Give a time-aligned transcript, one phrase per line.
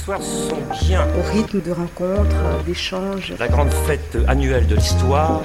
[0.00, 1.06] histoires sont bien.
[1.18, 3.34] Au rythme de rencontres, d'échanges.
[3.38, 5.42] La grande fête annuelle de l'histoire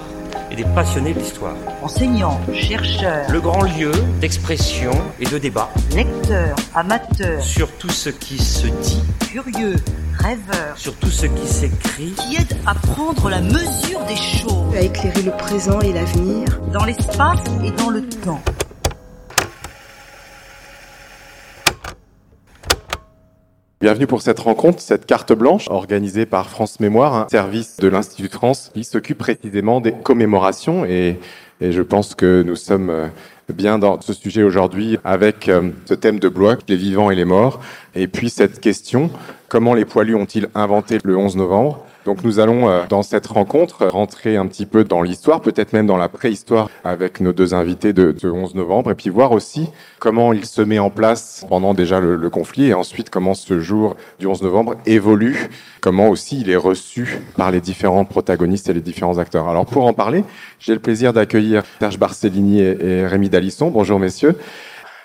[0.50, 1.56] et des passionnés de l'histoire.
[1.84, 3.92] Enseignants, chercheurs, Le grand lieu
[4.22, 9.76] d'expression et de débat lecteurs, amateurs, sur tout ce qui se dit, curieux,
[10.20, 12.14] rêveurs, sur tout ce qui s'écrit.
[12.14, 16.48] qui aident à prendre la mesure des choses À éclairer le présent et l'avenir.
[16.72, 18.42] dans l'espace et dans le temps.
[23.86, 28.30] Bienvenue pour cette rencontre, cette carte blanche organisée par France Mémoire, un service de l'Institut
[28.30, 30.86] de France qui s'occupe précisément des commémorations.
[30.86, 31.20] Et,
[31.62, 33.06] et je pense que nous sommes euh,
[33.54, 37.26] bien dans ce sujet aujourd'hui avec euh, ce thème de Blois, les vivants et les
[37.26, 37.60] morts,
[37.94, 39.12] et puis cette question,
[39.50, 41.85] comment les poilus ont-ils inventé le 11 novembre?
[42.06, 45.88] Donc nous allons euh, dans cette rencontre rentrer un petit peu dans l'histoire, peut-être même
[45.88, 49.70] dans la préhistoire avec nos deux invités de ce 11 novembre, et puis voir aussi
[50.00, 53.60] comment il se met en place pendant déjà le, le conflit, et ensuite comment ce
[53.60, 55.50] jour du 11 novembre évolue,
[55.82, 59.50] comment aussi il est reçu par les différents protagonistes et les différents acteurs.
[59.50, 60.24] Alors pour en parler,
[60.60, 63.72] j'ai le plaisir d'accueillir Serge Barcellini et, et Rémi Dalisson.
[63.72, 64.38] Bonjour messieurs.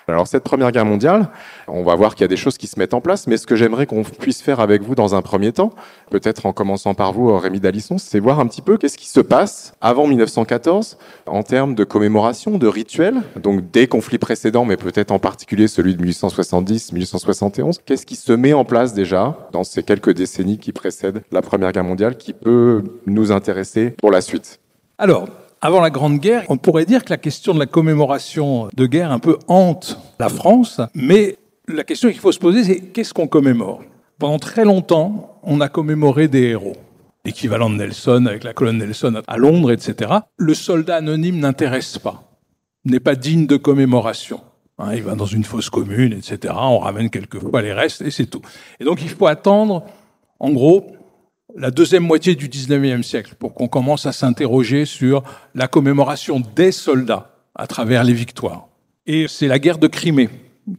[0.07, 1.29] Alors cette Première Guerre mondiale,
[1.67, 3.45] on va voir qu'il y a des choses qui se mettent en place, mais ce
[3.45, 5.71] que j'aimerais qu'on puisse faire avec vous dans un premier temps,
[6.09, 9.19] peut-être en commençant par vous, Rémi Dalisson, c'est voir un petit peu qu'est-ce qui se
[9.19, 15.11] passe avant 1914 en termes de commémoration, de rituels, donc des conflits précédents, mais peut-être
[15.11, 17.79] en particulier celui de 1870-1871.
[17.85, 21.71] Qu'est-ce qui se met en place déjà dans ces quelques décennies qui précèdent la Première
[21.71, 24.59] Guerre mondiale qui peut nous intéresser pour la suite?
[24.97, 25.27] Alors,
[25.61, 29.11] avant la Grande Guerre, on pourrait dire que la question de la commémoration de guerre
[29.11, 31.37] un peu hante la France, mais
[31.67, 33.81] la question qu'il faut se poser, c'est qu'est-ce qu'on commémore?
[34.17, 36.75] Pendant très longtemps, on a commémoré des héros.
[37.25, 40.11] L'équivalent de Nelson avec la colonne Nelson à Londres, etc.
[40.37, 42.23] Le soldat anonyme n'intéresse pas,
[42.83, 44.41] n'est pas digne de commémoration.
[44.79, 46.55] Hein, il va dans une fosse commune, etc.
[46.57, 48.41] On ramène quelquefois les restes et c'est tout.
[48.79, 49.85] Et donc il faut attendre,
[50.39, 50.87] en gros,
[51.55, 55.23] la deuxième moitié du 19e siècle pour qu'on commence à s'interroger sur
[55.55, 58.67] la commémoration des soldats à travers les victoires.
[59.05, 60.29] Et c'est la guerre de Crimée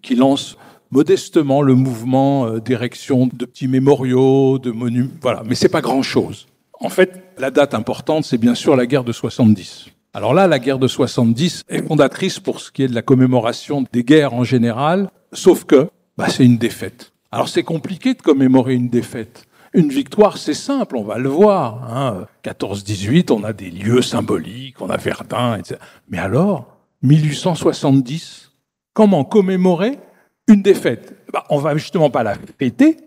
[0.00, 0.56] qui lance
[0.90, 5.42] modestement le mouvement euh, d'érection de petits mémoriaux, de monuments, voilà.
[5.44, 6.46] Mais c'est pas grand chose.
[6.80, 9.86] En fait, la date importante, c'est bien sûr la guerre de 70.
[10.14, 13.84] Alors là, la guerre de 70 est fondatrice pour ce qui est de la commémoration
[13.92, 15.88] des guerres en général, sauf que
[16.18, 17.12] bah, c'est une défaite.
[17.30, 19.46] Alors c'est compliqué de commémorer une défaite.
[19.74, 21.90] Une victoire, c'est simple, on va le voir.
[21.90, 22.26] Hein.
[22.44, 25.80] 14-18, on a des lieux symboliques, on a Verdun, etc.
[26.08, 28.52] Mais alors, 1870,
[28.92, 29.98] comment commémorer
[30.46, 31.16] une défaite?
[31.32, 32.98] Bah, On va justement pas la fêter,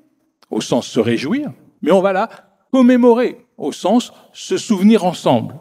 [0.49, 1.51] au sens se réjouir,
[1.83, 2.29] mais on va la
[2.71, 5.55] commémorer, au sens se souvenir ensemble.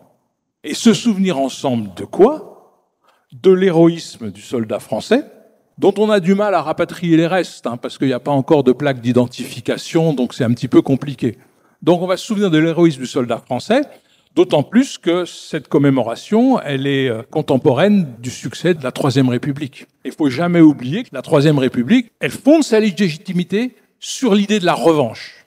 [0.66, 2.88] Et se souvenir ensemble de quoi?
[3.32, 5.22] De l'héroïsme du soldat français,
[5.78, 8.30] dont on a du mal à rapatrier les restes, hein, parce qu'il n'y a pas
[8.30, 11.38] encore de plaque d'identification, donc c'est un petit peu compliqué.
[11.82, 13.82] Donc on va se souvenir de l'héroïsme du soldat français,
[14.34, 19.86] d'autant plus que cette commémoration, elle est euh, contemporaine du succès de la Troisième République.
[20.04, 24.66] Il faut jamais oublier que la Troisième République, elle fonde sa légitimité sur l'idée de
[24.66, 25.44] la revanche.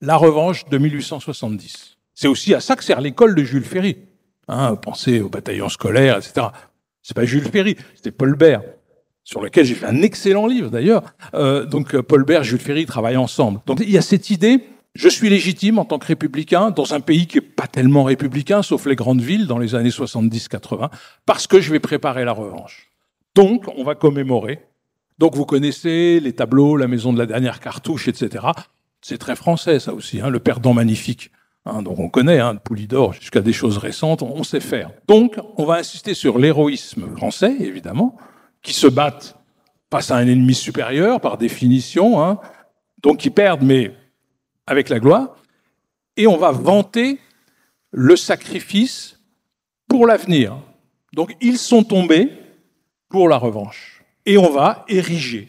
[0.00, 1.96] La revanche de 1870.
[2.14, 3.96] C'est aussi à ça que sert l'école de Jules Ferry.
[4.48, 6.48] Hein, pensez au bataillon scolaire, etc.
[7.02, 8.62] C'est pas Jules Ferry, c'était Paul Bert
[9.24, 11.02] sur lequel j'ai fait un excellent livre d'ailleurs.
[11.34, 13.60] Euh, donc Paul Bert, Jules Ferry travaillent ensemble.
[13.66, 14.60] Donc il y a cette idée,
[14.94, 18.62] je suis légitime en tant que républicain dans un pays qui est pas tellement républicain,
[18.62, 20.90] sauf les grandes villes dans les années 70-80,
[21.26, 22.90] parce que je vais préparer la revanche.
[23.34, 24.60] Donc on va commémorer.
[25.18, 28.46] Donc vous connaissez les tableaux, la maison de la dernière cartouche, etc.
[29.00, 31.30] C'est très français ça aussi, hein, le perdant magnifique.
[31.66, 34.90] Hein, donc on connaît, hein, de Poulidor jusqu'à des choses récentes, on sait faire.
[35.08, 38.16] Donc on va insister sur l'héroïsme français, évidemment,
[38.64, 39.36] qui se battent
[39.92, 42.40] face à un ennemi supérieur, par définition, hein,
[43.00, 43.94] donc qui perdent, mais
[44.66, 45.36] avec la gloire.
[46.16, 47.20] Et on va vanter
[47.92, 49.20] le sacrifice
[49.88, 50.56] pour l'avenir.
[51.12, 52.32] Donc ils sont tombés
[53.08, 54.02] pour la revanche.
[54.26, 55.48] Et on va ériger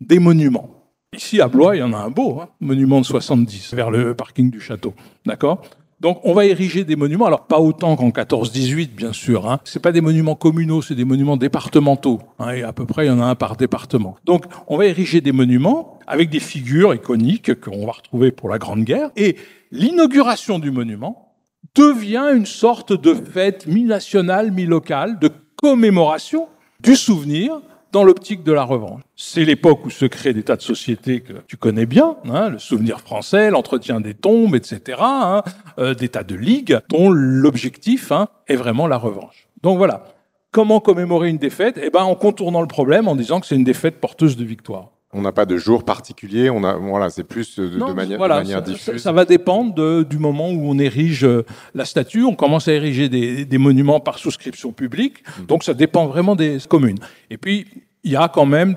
[0.00, 0.70] des monuments.
[1.14, 4.14] Ici, à Blois, il y en a un beau, hein, monument de 70, vers le
[4.14, 4.94] parking du château.
[5.26, 5.62] D'accord?
[6.02, 9.60] Donc on va ériger des monuments, alors pas autant qu'en 14-18 bien sûr, hein.
[9.62, 13.08] c'est pas des monuments communaux, c'est des monuments départementaux, hein, et à peu près il
[13.08, 14.16] y en a un par département.
[14.24, 18.58] Donc on va ériger des monuments avec des figures iconiques qu'on va retrouver pour la
[18.58, 19.36] Grande Guerre, et
[19.70, 21.36] l'inauguration du monument
[21.76, 26.48] devient une sorte de fête mi-nationale, mi-locale, de commémoration
[26.80, 27.60] du souvenir
[27.92, 29.02] dans l'optique de la revanche.
[29.16, 32.58] C'est l'époque où se créent des tas de sociétés que tu connais bien, hein, le
[32.58, 35.42] souvenir français, l'entretien des tombes, etc., hein,
[35.78, 39.46] euh, des tas de ligues dont l'objectif hein, est vraiment la revanche.
[39.62, 40.04] Donc voilà.
[40.50, 41.78] Comment commémorer une défaite?
[41.82, 44.90] Eh ben, en contournant le problème, en disant que c'est une défaite porteuse de victoire.
[45.14, 48.16] On n'a pas de jour particulier, on a, voilà, c'est plus de, Non, de manière,
[48.16, 48.94] voilà, de manière ça, diffuse.
[48.94, 51.44] ça- ça va dépendre de- du moment où on érige euh,
[51.74, 52.24] la statue.
[52.24, 55.22] On commence à ériger des, des monuments par souscription publique.
[55.40, 55.46] Mhm.
[55.46, 56.98] Donc ça dépend vraiment des communes.
[57.28, 57.66] Et puis,
[58.04, 58.76] il y a quand même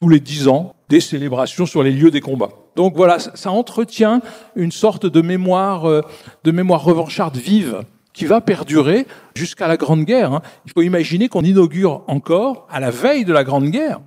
[0.00, 2.50] tous les dix ans des célébrations sur les lieux des combats.
[2.74, 4.20] Donc voilà, ça, ça entretient
[4.56, 6.00] une sorte de mémoire, euh,
[6.44, 9.06] de mémoire revancharde vive qui va perdurer
[9.36, 10.32] jusqu'à la Grande Guerre.
[10.32, 10.42] hein.
[10.66, 14.00] Il faut imaginer qu'on inaugure encore, à la veille de la Grande Guerre,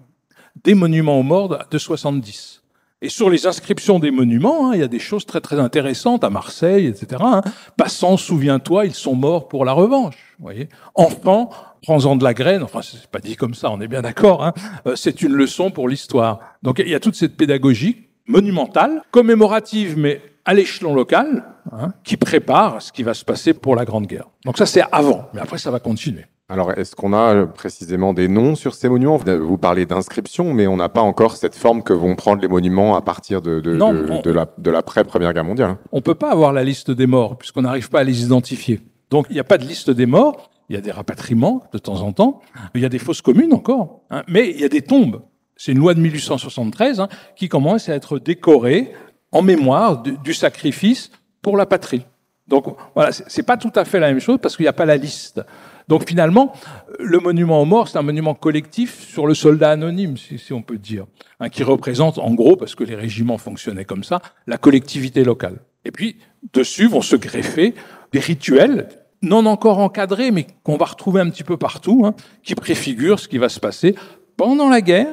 [0.64, 2.62] des monuments aux morts de 70.
[3.02, 6.26] Et sur les inscriptions des monuments, hein, il y a des choses très très intéressantes
[6.26, 7.22] à Marseille, etc.
[7.24, 7.42] hein.
[7.78, 10.36] Passant, souviens-toi, ils sont morts pour la revanche.
[10.38, 11.50] Voyez, enfant,
[11.82, 12.62] prends-en de la graine.
[12.62, 14.44] Enfin, c'est pas dit comme ça, on est bien d'accord.
[14.44, 14.54] hein.
[14.86, 16.40] Euh, c'est une leçon pour l'histoire.
[16.62, 22.18] Donc il y a toute cette pédagogie monumentale, commémorative, mais à l'échelon local, hein, qui
[22.18, 24.28] prépare ce qui va se passer pour la Grande Guerre.
[24.46, 26.26] Donc ça, c'est avant, mais après, ça va continuer.
[26.52, 29.18] Alors, est-ce qu'on a euh, précisément des noms sur ces monuments?
[29.18, 32.96] Vous parlez d'inscription, mais on n'a pas encore cette forme que vont prendre les monuments
[32.96, 35.78] à partir de, de, Non, de, on- de la, de l'après-première guerre mondiale.
[35.92, 38.82] On peut pas avoir la liste des morts puisqu'on n'arrive pas à les identifier.
[39.12, 40.50] Donc il n'y a pas de liste des morts.
[40.70, 42.42] Il y a des rapatriements de temps en temps.
[42.76, 44.02] Il y a des fosses communes encore.
[44.12, 45.22] hein, mais il y a des tombes.
[45.56, 48.92] C'est une loi de 1873 hein, qui commence à être décorée
[49.32, 51.12] en mémoire du, du sacrifice
[51.44, 52.06] pour la patrie.
[52.48, 52.66] Donc
[52.96, 54.98] voilà, c'est pas tout à fait la même chose parce qu'il n'y a pas la
[54.98, 55.42] liste.
[55.90, 56.54] Donc finalement,
[57.00, 60.62] le monument aux morts, c'est un monument collectif sur le soldat anonyme, si, si on
[60.62, 61.06] peut dire,
[61.40, 65.58] hein, qui représente en gros, parce que les régiments fonctionnaient comme ça, la collectivité locale.
[65.86, 66.18] Et puis,
[66.54, 67.74] dessus vont se greffer
[68.14, 68.88] des rituels
[69.24, 72.14] non encore encadrés, mais qu'on va retrouver un petit peu partout, hein,
[72.44, 73.96] qui préfigurent ce qui va se passer
[74.38, 75.08] pendant la guerre,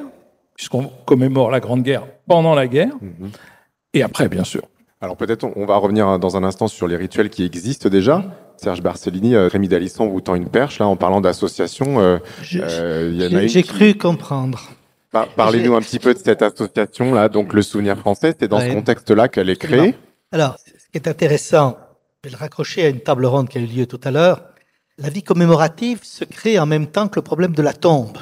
[0.55, 2.93] puisqu'on commémore la Grande Guerre pendant la guerre,
[3.95, 4.63] et après, bien sûr.
[5.01, 8.25] Alors peut-être on- on va revenir dans un instant sur les rituels qui existent déjà.
[8.59, 12.01] Serge Barcellini, euh, Rémi Dalisson vous tend une perche là en parlant d'association.
[12.01, 12.19] euh,
[12.55, 14.71] euh, J'ai cru comprendre.
[15.11, 18.35] Par- Parlez-nous un petit peu de cette association là, donc le Souvenir français.
[18.39, 19.95] C'est dans ce contexte-là qu'elle est créée.
[20.33, 21.79] Alors, ce qui est intéressant,
[22.25, 24.43] je vais le raccrocher à une table ronde qui a eu lieu tout à l'heure.
[24.99, 28.17] La vie commémorative se crée en même temps que le problème de la tombe.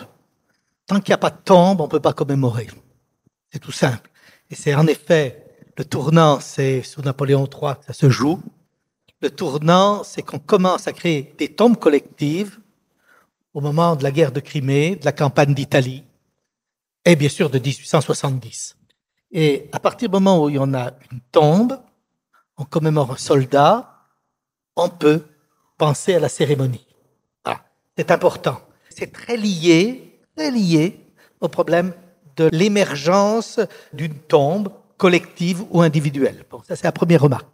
[0.87, 2.67] Tant qu'il n'y a pas de tombe, on ne peut pas commémorer.
[3.53, 4.11] C'est tout simple.
[4.51, 5.41] Et c'est en effet
[5.79, 8.41] le tournant, c'est sous Napoléon III que ça se joue.
[9.25, 12.59] Le tournant, c'est qu'on commence à créer des tombes collectives
[13.55, 16.05] au moment de la guerre de Crimée, de la campagne d'Italie,
[17.07, 18.77] et bien sûr de 1870.
[19.31, 21.81] Et à partir du moment où il y en a une tombe,
[22.59, 23.95] on commémore un soldat,
[24.77, 25.23] on peut
[25.79, 26.87] penser à la cérémonie.
[27.47, 27.65] Voilà.
[27.97, 28.61] C'est important.
[28.91, 31.01] C'est très lié, très lié
[31.41, 31.95] au problème
[32.37, 33.59] de l'émergence
[33.95, 34.69] d'une tombe
[34.99, 36.45] collective ou individuelle.
[36.51, 37.49] Bon, ça c'est la première remarque.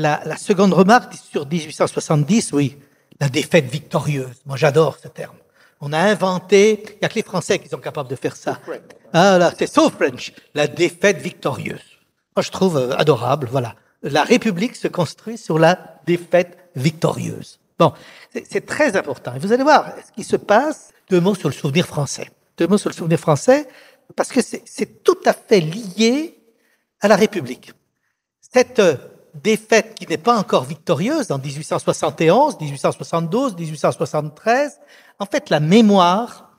[0.00, 2.76] La, seconde remarque sur 1870, oui,
[3.20, 4.36] la défaite victorieuse.
[4.46, 5.36] Moi j'adore ce terme.
[5.80, 8.58] On a inventé, il n'y a que les Français qui sont capables de faire ça.
[9.12, 11.82] Ah là, c'est so French, la défaite victorieuse.
[12.36, 13.74] Moi je trouve euh, adorable, voilà.
[14.02, 17.58] La République se construit sur la défaite victorieuse.
[17.78, 17.92] Bon,
[18.32, 19.34] c'est- très important.
[19.34, 20.92] Et vous allez voir ce qui se passe.
[21.10, 22.30] Deux mots sur le souvenir français.
[22.56, 23.66] Deux mots sur le souvenir français,
[24.14, 26.38] parce que c'est c'est tout à fait lié
[27.00, 27.72] à la République.
[28.40, 28.96] Cette euh,
[29.34, 34.80] défaite qui n'est pas encore victorieuse en 1871, 1872, 1873,
[35.18, 36.52] en fait, la mémoire,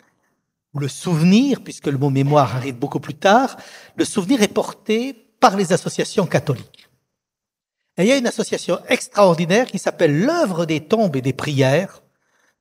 [0.75, 3.57] le souvenir, puisque le mot mémoire arrive beaucoup plus tard,
[3.95, 6.90] le souvenir est porté par les associations catholiques.
[7.97, 12.02] Et il y a une association extraordinaire qui s'appelle l'œuvre des tombes et des prières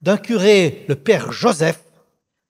[0.03, 1.81] d'un curé, le père Joseph.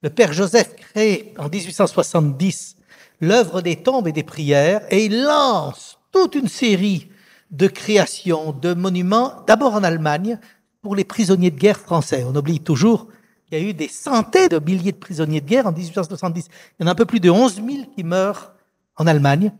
[0.01, 2.77] Le père Joseph crée en 1870
[3.21, 7.09] l'œuvre des tombes et des prières et il lance toute une série
[7.51, 10.39] de créations, de monuments, d'abord en Allemagne,
[10.81, 12.23] pour les prisonniers de guerre français.
[12.27, 13.07] On oublie toujours
[13.47, 16.47] qu'il y a eu des centaines de milliers de prisonniers de guerre en 1870.
[16.79, 18.53] Il y en a un peu plus de 11 000 qui meurent
[18.95, 19.51] en Allemagne.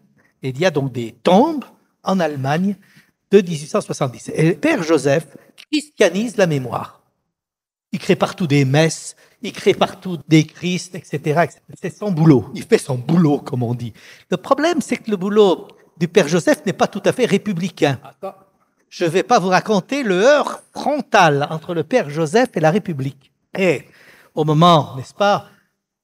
[0.44, 1.66] Et il y a donc des tombes
[2.04, 2.76] en Allemagne
[3.32, 4.32] de 1870.
[4.34, 5.36] Et Père Joseph
[5.72, 7.02] christianise la mémoire.
[7.92, 11.18] Il crée partout des messes, il crée partout des Christ, etc.
[11.18, 11.60] etc.
[11.82, 12.50] C'est son boulot.
[12.54, 13.94] Il fait son boulot, comme on dit.
[14.30, 15.68] Le problème, c'est que le boulot
[16.00, 18.00] du Père Joseph n'est pas tout à fait républicain.
[18.90, 22.72] Je ne vais pas vous raconter le heurt frontal entre le Père Joseph et la
[22.72, 23.32] République.
[23.56, 23.86] Et
[24.34, 25.48] au moment, n'est-ce pas,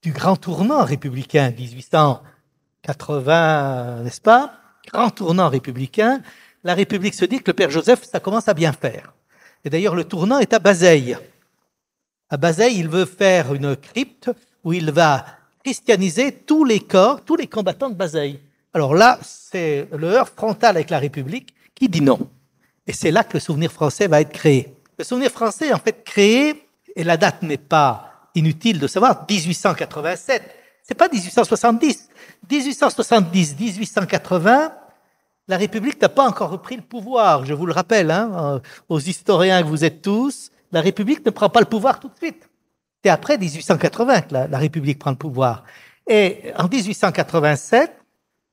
[0.03, 4.53] du grand tournant républicain, 1880, n'est-ce pas,
[4.91, 6.21] grand tournant républicain,
[6.63, 9.13] la République se dit que le Père Joseph, ça commence à bien faire.
[9.63, 11.17] Et d'ailleurs, le tournant est à Bazeille.
[12.29, 14.29] À Bazeille, il veut faire une crypte
[14.63, 15.25] où il va
[15.63, 18.39] christianiser tous les corps, tous les combattants de Bazeille.
[18.75, 22.19] Alors là, c'est le heurt frontal avec la République qui dit non.
[22.85, 24.75] Et c'est là que le souvenir français va être créé.
[24.99, 30.43] Le souvenir français en fait créé, et la date n'est pas inutile de savoir, 1887.
[30.83, 32.09] C'est pas 1870.
[32.51, 34.73] 1870, 1880,
[35.47, 37.45] la République n'a pas encore repris le pouvoir.
[37.45, 41.31] Je vous le rappelle, hein, euh, aux historiens que vous êtes tous, la République ne
[41.31, 42.49] prend pas le pouvoir tout de suite.
[43.01, 45.63] C'est après 1880 que la, la République prend le pouvoir.
[46.07, 48.01] Et en 1887,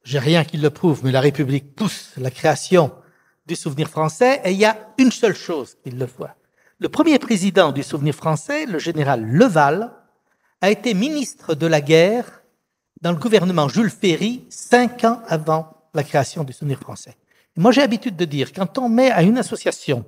[0.05, 2.93] j'ai rien qui le prouve, mais la République pousse la création
[3.47, 6.35] du souvenir français et il y a une seule chose qui le voit.
[6.79, 9.93] Le premier président du souvenir français, le général Leval,
[10.61, 12.43] a été ministre de la guerre
[13.01, 17.17] dans le gouvernement Jules Ferry cinq ans avant la création du souvenir français.
[17.57, 20.05] moi, j'ai l'habitude de dire, quand on met à une association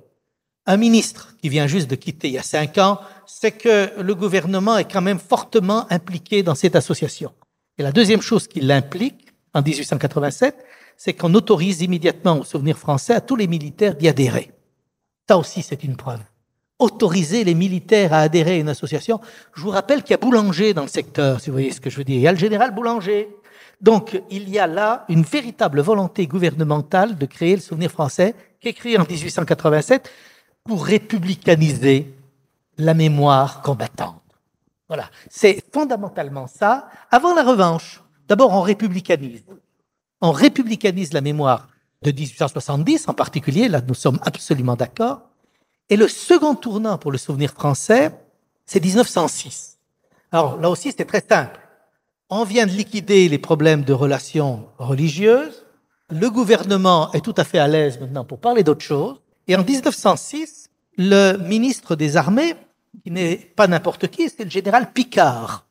[0.65, 4.15] un ministre qui vient juste de quitter il y a cinq ans, c'est que le
[4.15, 7.33] gouvernement est quand même fortement impliqué dans cette association.
[7.77, 9.24] Et la deuxième chose qui l'implique,
[9.55, 10.63] en 1887,
[10.97, 14.51] c'est qu'on autorise immédiatement au souvenir français à tous les militaires d'y adhérer.
[15.27, 16.19] Ça aussi, c'est une preuve.
[16.77, 19.21] Autoriser les militaires à adhérer à une association.
[19.55, 21.89] Je vous rappelle qu'il y a Boulanger dans le secteur, si vous voyez ce que
[21.89, 22.17] je veux dire.
[22.17, 23.29] Il y a le général Boulanger.
[23.79, 28.67] Donc, il y a là une véritable volonté gouvernementale de créer le souvenir français, qui
[28.67, 30.11] est créé en 1887
[30.65, 32.13] pour républicaniser
[32.77, 34.21] la mémoire combattante.
[34.89, 35.09] Voilà.
[35.29, 36.89] C'est fondamentalement ça.
[37.09, 39.43] Avant la revanche, d'abord, on républicanise
[40.21, 41.67] on républicanise la mémoire
[42.01, 45.21] de 1870 en particulier, là nous sommes absolument d'accord.
[45.89, 48.11] Et le second tournant pour le souvenir français,
[48.65, 49.77] c'est 1906.
[50.31, 51.59] Alors là aussi, c'est très simple.
[52.29, 55.63] On vient de liquider les problèmes de relations religieuses.
[56.09, 59.21] Le gouvernement est tout à fait à l'aise maintenant pour parler d'autre chose.
[59.47, 62.55] Et en 1906, le ministre des Armées,
[63.03, 65.64] qui n'est pas n'importe qui, c'est le général Picard,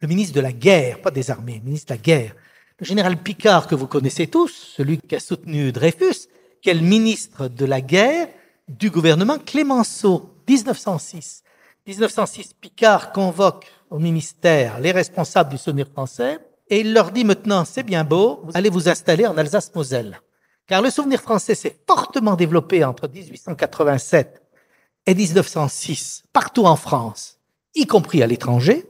[0.00, 2.34] le ministre de la guerre, pas des armées, le ministre de la guerre,
[2.78, 6.28] le général Picard, que vous connaissez tous, celui qui a soutenu Dreyfus,
[6.62, 8.28] qui est le ministre de la guerre
[8.68, 11.42] du gouvernement Clémenceau, 1906.
[11.86, 16.38] 1906, Picard convoque au ministère les responsables du souvenir français
[16.68, 20.20] et il leur dit maintenant, c'est bien beau, allez vous installer en Alsace-Moselle.
[20.66, 24.42] Car le souvenir français s'est fortement développé entre 1887
[25.06, 27.38] et 1906, partout en France,
[27.74, 28.86] y compris à l'étranger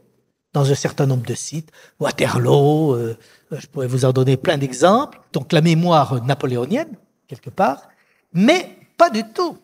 [0.59, 3.17] dans un certain nombre de sites, Waterloo, euh,
[3.53, 6.97] je pourrais vous en donner plein d'exemples, donc la mémoire napoléonienne,
[7.29, 7.89] quelque part,
[8.33, 9.57] mais pas du tout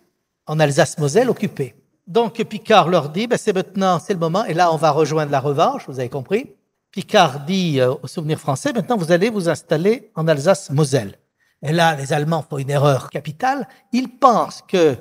[0.47, 1.75] en Alsace-Moselle occupée.
[2.07, 5.33] Donc Picard leur dit, ben, c'est maintenant, c'est le moment, et là on va rejoindre
[5.33, 6.53] la revanche, vous avez compris.
[6.93, 11.19] Picard dit euh, au souvenir français, maintenant vous allez vous installer en Alsace-Moselle.
[11.63, 13.67] Et là, les Allemands font une erreur capitale.
[13.91, 14.97] Ils pensent que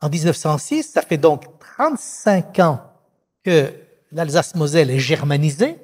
[0.00, 1.44] en 1906, ça fait donc
[1.76, 2.80] 35 ans
[3.44, 3.70] que
[4.12, 5.78] l'Alsace-Moselle est germanisée,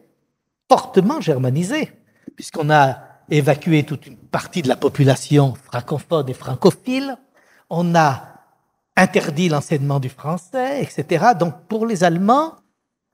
[0.68, 1.92] fortement germanisée,
[2.34, 2.98] puisqu'on a
[3.30, 7.16] évacué toute une partie de la population francophone et francophile,
[7.70, 8.36] on a
[8.96, 11.32] interdit l'enseignement du français, etc.
[11.38, 12.54] Donc pour les Allemands,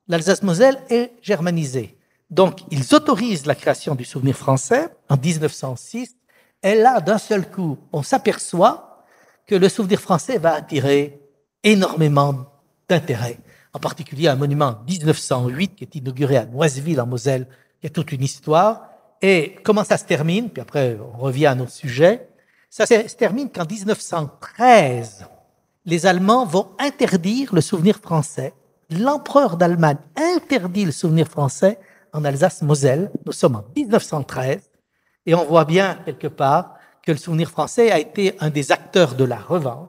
[0.08, 1.98] l'Alsace-Moselle est germanisée.
[2.30, 6.16] Donc ils autorisent la création du souvenir français en 1906,
[6.62, 9.04] et là, d'un seul coup, on s'aperçoit
[9.46, 11.20] que le souvenir français va attirer
[11.64, 12.46] énormément
[12.88, 13.38] d'intérêt
[13.72, 17.46] en particulier un monument 1908 qui est inauguré à Noiseville en Moselle,
[17.80, 18.88] qui a toute une histoire.
[19.22, 20.50] Et comment ça se termine?
[20.50, 22.28] Puis après, on revient à notre sujet.
[22.68, 25.26] Ça se termine qu'en 1913,
[25.84, 28.54] les Allemands vont interdire le souvenir français.
[28.90, 31.78] L'empereur d'Allemagne interdit le souvenir français
[32.12, 33.10] en Alsace-Moselle.
[33.24, 34.70] Nous sommes en 1913
[35.26, 39.14] et on voit bien quelque part que le souvenir français a été un des acteurs
[39.14, 39.88] de la revanche.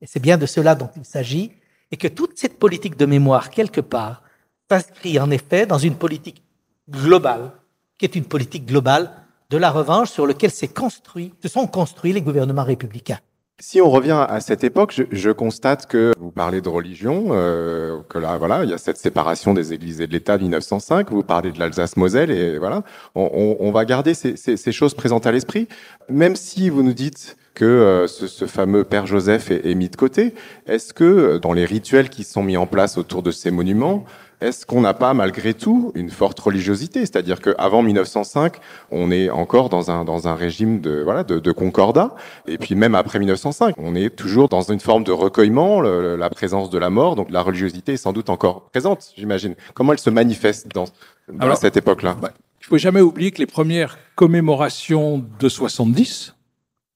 [0.00, 1.52] Et c'est bien de cela dont il s'agit
[1.90, 4.22] et que toute cette politique de mémoire, quelque part,
[4.68, 6.42] s'inscrit en effet dans une politique
[6.88, 7.52] globale,
[7.98, 9.12] qui est une politique globale
[9.50, 13.20] de la revanche sur laquelle construit, se sont construits les gouvernements républicains.
[13.58, 18.00] Si on revient à cette époque, je, je constate que vous parlez de religion, euh,
[18.06, 21.10] que là, voilà, il y a cette séparation des églises et de l'État 1905.
[21.10, 22.82] Vous parlez de l'Alsace-Moselle et voilà,
[23.14, 25.68] on, on, on, va garder ces, ces, ces choses présentes à l'esprit,
[26.10, 29.88] même si vous nous dites que euh, ce, ce, fameux Père Joseph est, est mis
[29.88, 30.34] de côté.
[30.66, 34.04] Est-ce que euh, dans les rituels qui sont mis en place autour de ces monuments,
[34.40, 37.00] est-ce qu'on n'a pas malgré tout une forte religiosité?
[37.00, 38.54] C'est-à-dire qu'avant 1905,
[38.90, 42.14] on est encore dans un, dans un régime de, voilà, de, de, concordat,
[42.46, 46.28] et puis même après 1905, on est toujours dans une forme de recueillement, le, la
[46.30, 49.54] présence de la mort, donc la religiosité est sans doute encore présente, j'imagine.
[49.74, 50.84] Comment elle se manifeste dans,
[51.32, 52.16] dans Alors, cette époque-là?
[52.20, 56.34] bah, Il faut jamais oublier que les premières commémorations de 70,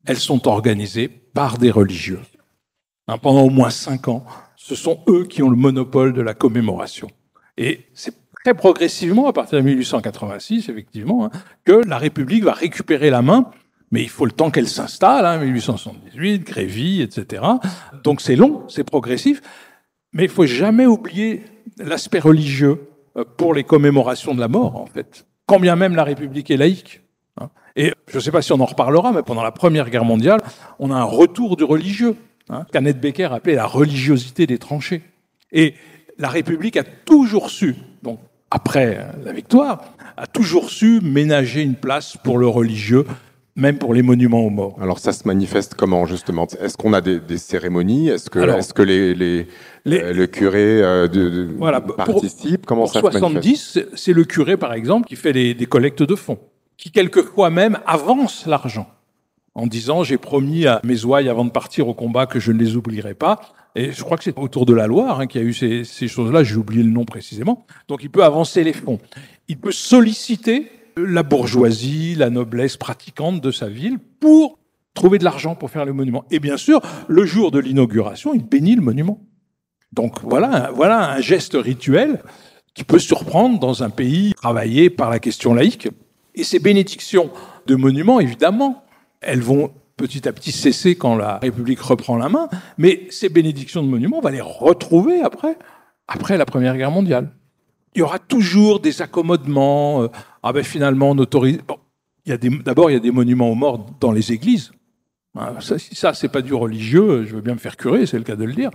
[0.06, 2.20] elles sont organisées par des religieux.
[3.09, 4.25] Hein, pendant au moins cinq ans,
[4.56, 7.09] ce sont eux qui ont le monopole de la commémoration.
[7.61, 11.31] Et c'est très progressivement, à partir de 1886, effectivement, hein,
[11.67, 13.50] que la République va récupérer la main,
[13.90, 17.43] mais il faut le temps qu'elle s'installe, hein, 1878, Grévy, etc.
[18.02, 19.43] Donc c'est long, c'est progressif,
[20.14, 21.43] mais il faut jamais oublier
[21.76, 22.88] l'aspect religieux
[23.19, 25.26] euh, pour les commémorations de la mort, en fait.
[25.45, 27.02] Quand bien même la République est laïque.
[27.38, 27.50] hein.
[27.76, 30.40] Et je ne sais pas si on en reparlera, mais pendant la Première Guerre mondiale,
[30.79, 32.17] on a un retour du religieux.
[32.49, 35.02] Hein, qu'Annette Becker appelait la religiosité des tranchées.
[35.52, 35.75] Et
[36.21, 38.19] la République a toujours su, donc
[38.50, 39.83] après euh, la victoire,
[40.17, 43.05] a toujours su ménager une place pour le religieux,
[43.57, 44.77] même pour les monuments aux morts.
[44.81, 46.47] Alors ça se manifeste comment justement?
[46.61, 48.09] Est-ce qu'on a des, des cérémonies?
[48.09, 49.47] Est-ce que, Alors, est-ce que les, les,
[49.85, 52.67] les- euh, le curé euh, de, de- Voilà, pour- participe?
[52.67, 53.73] Comment Pour ça se manifeste?
[53.73, 56.39] 70, c'est- le curé, par exemple, qui fait des collectes de fonds,
[56.77, 58.89] qui quelquefois même avance l'argent,
[59.55, 62.59] en disant j'ai promis à mes ouailles avant de partir au combat que je ne
[62.59, 63.41] les oublierai pas.
[63.77, 65.85] Et je crois que c'est autour de la Loire hein, qu'il y a eu ces,
[65.85, 67.67] ces choses-là, j'ai oublié le nom précisément.
[67.89, 68.99] Donc il peut avancer les fonds.
[69.49, 74.59] Il peut solliciter la bourgeoisie, la noblesse pratiquante de sa ville pour
[74.95, 76.25] trouver de l'argent pour faire le monument.
[76.31, 79.21] Et bien sûr, le jour de l'inauguration, il bénit le monument.
[79.93, 82.23] Donc voilà, voilà un geste rituel
[82.75, 85.89] qui peut surprendre dans un pays travaillé par la question laïque.
[86.35, 87.31] Et ces bénédictions
[87.67, 88.85] de monuments, évidemment,
[89.21, 93.83] elles vont petit à petit cesser quand la République reprend la main, mais ces bénédictions
[93.83, 95.57] de monuments, on va les retrouver après,
[96.38, 97.30] la Première Guerre mondiale.
[97.95, 100.02] Il y aura toujours des accommodements.
[100.02, 100.09] euh,
[100.42, 101.59] ah ben finalement, on autorise.
[102.64, 104.73] D'abord, il y a des monuments aux morts dans les églises.
[105.37, 108.25] Hein, Ça, ça, c'est pas du religieux, je veux bien me faire curer, c'est le
[108.25, 108.71] cas de le dire.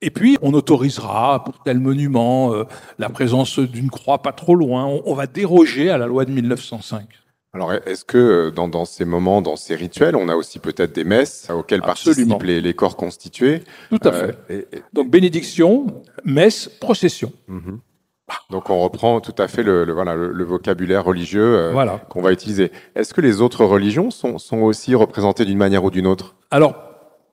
[0.00, 2.64] Et puis, on autorisera pour tel monument euh,
[2.98, 4.84] la présence d'une croix pas trop loin.
[5.04, 7.06] On va déroger à la loi de 1905.
[7.54, 10.92] Alors est-ce que euh, dans, dans ces moments, dans ces rituels, on a aussi peut-être
[10.92, 12.30] des messes auxquelles Absolument.
[12.36, 14.54] participent les, les corps constitués Tout à Euh, fait.
[14.54, 15.86] et- et- Donc, bénédiction,
[16.24, 17.32] messe, procession.
[17.48, 17.78] Mhm.
[18.50, 21.98] Donc on reprend tout à fait le, le- voilà, le, le vocabulaire religieux euh, Voilà.
[22.08, 22.72] qu'on va utiliser.
[22.94, 26.34] Est-ce que les autres religions sont, sont aussi représentées d'une manière ou d'une autre?
[26.50, 26.74] Alors,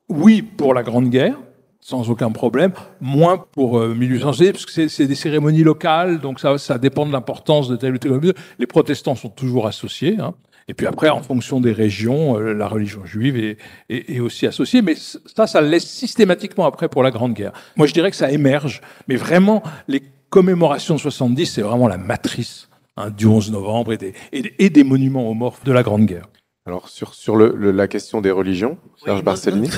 [0.09, 1.37] oui, pour la Grande Guerre,
[1.81, 2.71] sans aucun problème.
[3.01, 7.11] Moins pour euh, 1860, parce que c'est- des cérémonies locales, donc ça, ça dépend de
[7.11, 8.33] l'importance de telle ou telle religion.
[8.59, 10.17] Les protestants sont toujours associés.
[10.19, 10.33] hein.
[10.67, 13.57] Et puis après, en fonction des régions, euh, la religion juive est,
[13.89, 14.81] est- est aussi associée.
[14.81, 17.51] Mais ça, ça laisse systématiquement après pour la Grande Guerre.
[17.75, 18.79] Moi, je dirais que ça émerge.
[19.07, 23.97] Mais vraiment, les commémorations de 70, c'est vraiment la matrice hein, du 11 novembre et
[23.97, 26.27] des, et- et des monuments aux morts de la Grande Guerre.
[26.67, 29.69] Alors sur, sur le, le- la question des religions, Serge Oui, Barcellini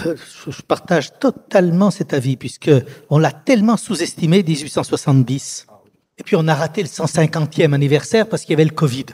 [0.48, 2.72] je partage totalement cet avis, puisque
[3.10, 5.68] on l'a tellement sous-estimé 1870.
[6.18, 9.06] Et puis on a raté le 150e anniversaire parce qu'il y avait le Covid.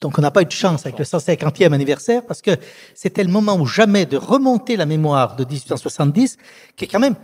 [0.00, 2.52] Donc on n'a pas eu de chance avec le 150e anniversaire parce que
[2.94, 6.36] c'était le moment ou jamais de remonter la mémoire de 1870,
[6.76, 7.14] qui est quand même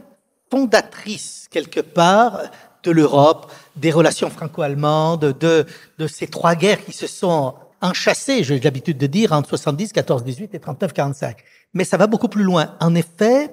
[0.50, 2.40] fondatrice quelque part
[2.82, 5.64] de l'Europe, des relations franco-allemandes, de,
[5.98, 10.24] de ces trois guerres qui se sont enchâssées, j'ai l'habitude de dire, entre 70, 14,
[10.24, 11.36] 18 et 39, 45.
[11.74, 12.74] Mais ça va beaucoup plus loin.
[12.80, 13.52] En effet,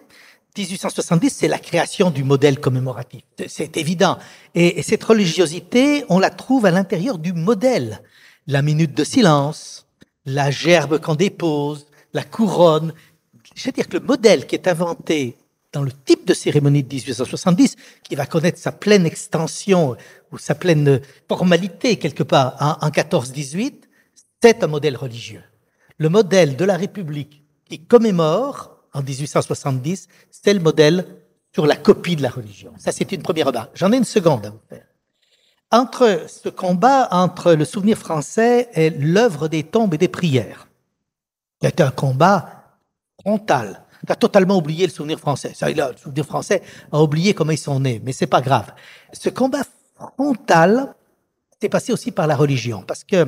[0.57, 3.21] 1870, c'est la création du modèle commémoratif.
[3.47, 4.17] C'est- évident.
[4.55, 8.01] Et, et cette religiosité, on la trouve à l'intérieur du modèle.
[8.47, 9.85] La minute de silence,
[10.25, 12.93] la gerbe qu'on dépose, la couronne.
[13.55, 15.35] Je veux dire que le modèle qui est inventé
[15.71, 19.95] dans le type de cérémonie de 1870, qui va connaître sa pleine extension
[20.31, 23.73] ou sa pleine formalité quelque part en, en 14-18,
[24.41, 25.43] c'est un modèle religieux.
[25.97, 31.05] Le modèle de la République qui commémore en 1870, c'est le modèle
[31.53, 32.73] sur la copie de la religion.
[32.77, 33.71] Ça, c'est une première remarque.
[33.75, 34.85] J'en ai une seconde à vous faire.
[35.71, 40.67] Entre ce combat entre le souvenir français et l'œuvre des tombes et des prières,
[41.61, 42.63] il a été un combat
[43.19, 43.83] frontal.
[44.07, 45.53] Tu as totalement oublié le souvenir français.
[45.61, 48.71] A- le souvenir français a oublié comment ils sont nés, mais c'est pas grave.
[49.13, 49.61] Ce combat
[50.15, 50.95] frontal
[51.61, 53.27] s'est passé aussi par la religion, parce que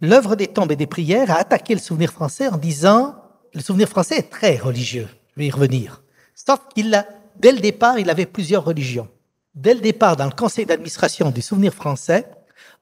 [0.00, 3.16] l'œuvre des tombes et des prières a attaqué le souvenir français en disant
[3.54, 5.08] le souvenir français est très religieux.
[5.34, 6.02] Je vais y revenir.
[6.34, 7.06] Sauf qu'il a,
[7.38, 9.08] dès le départ, il avait plusieurs religions.
[9.54, 12.26] Dès le départ, dans le conseil d'administration du souvenir français,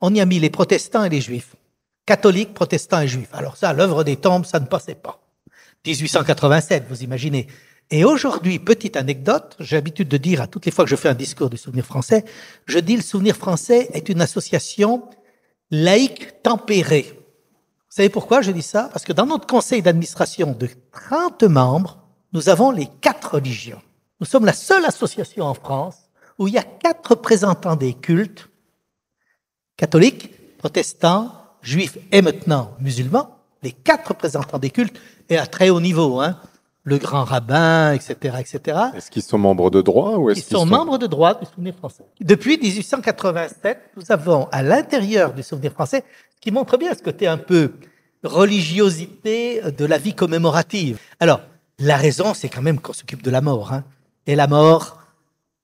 [0.00, 1.56] on y a mis les protestants et les juifs.
[2.06, 3.30] Catholiques, protestants et juifs.
[3.32, 5.20] Alors ça, l'œuvre des tombes, ça ne passait pas.
[5.86, 7.46] 1887, vous imaginez.
[7.90, 11.08] Et aujourd'hui, petite anecdote, j'ai l'habitude de dire à toutes les fois que je fais
[11.08, 12.24] un discours du souvenir français,
[12.66, 15.08] je dis le souvenir français est une association
[15.70, 17.06] laïque tempérée.
[17.12, 18.88] Vous savez pourquoi je dis ça?
[18.92, 21.98] Parce que dans notre conseil d'administration de 30 membres,
[22.32, 23.80] nous avons les quatre religions.
[24.20, 25.96] Nous sommes la seule association en France
[26.38, 28.48] où il y a quatre représentants des cultes,
[29.76, 35.80] catholiques, protestants, juifs et maintenant musulmans, les quatre représentants des cultes, et à très haut
[35.80, 36.38] niveau, hein,
[36.84, 38.78] le grand rabbin, etc., etc.
[38.96, 41.44] Est-ce qu'ils sont membres de droit ou est-ce Ils qu'ils sont membres de droit du
[41.46, 42.04] souvenir français.
[42.20, 47.26] Depuis 1887, nous avons à l'intérieur du souvenir français, ce qui montre bien ce côté
[47.26, 47.72] un peu
[48.24, 50.98] religiosité de la vie commémorative.
[51.20, 51.40] Alors,
[51.78, 53.72] la raison, c'est quand même qu'on s'occupe de la mort.
[53.72, 53.84] Hein.
[54.26, 54.98] Et la mort,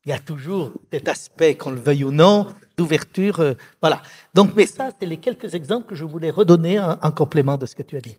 [0.04, 2.46] il y a toujours cet aspect, qu'on le veuille ou non,
[2.76, 3.40] d'ouverture.
[3.40, 4.02] euh, voilà.
[4.34, 7.66] Donc, mais ça, c'est les quelques exemples que je voulais redonner en, en complément de
[7.66, 8.16] ce que tu as dit.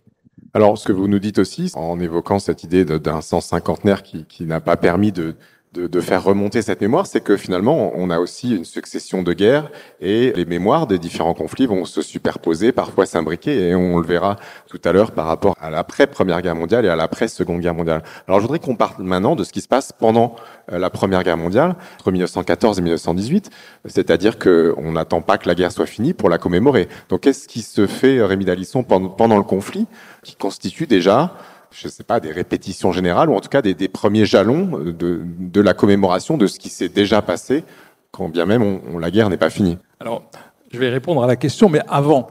[0.55, 4.23] Alors, ce que vous nous dites aussi, en évoquant cette idée d'un sens cinquantenaire qui,
[4.23, 5.35] qui n'a pas permis de,
[5.75, 9.33] de, de faire remonter cette mémoire, c'est que finalement, on a aussi une succession de
[9.33, 14.07] guerres et les mémoires des différents conflits vont se superposer, parfois s'imbriquer, et on le
[14.07, 14.37] verra
[14.69, 18.03] tout à l'heure par rapport à l'après-première guerre mondiale et à l'après-seconde guerre mondiale.
[18.27, 20.35] Alors, je voudrais qu'on parle maintenant de ce qui se passe pendant
[20.71, 23.49] euh, la première guerre mondiale, entre 1914 et 1918,
[23.85, 26.87] c'est-à-dire qu'on n'attend pas que la guerre soit finie pour la commémorer.
[27.09, 29.87] Donc, qu'est-ce qui se fait, Rémi Dalisson, pendant, pendant le conflit,
[30.23, 31.35] qui constitue déjà
[31.75, 35.61] je sais pas, des répétitions générales, ou en tout cas des, premiers jalons de, de
[35.61, 37.63] la commémoration de ce qui s'est déjà passé,
[38.11, 39.77] quand bien même la guerre n'est pas finie.
[39.99, 40.29] Alors,
[40.71, 42.27] je vais répondre à la question, mais avant,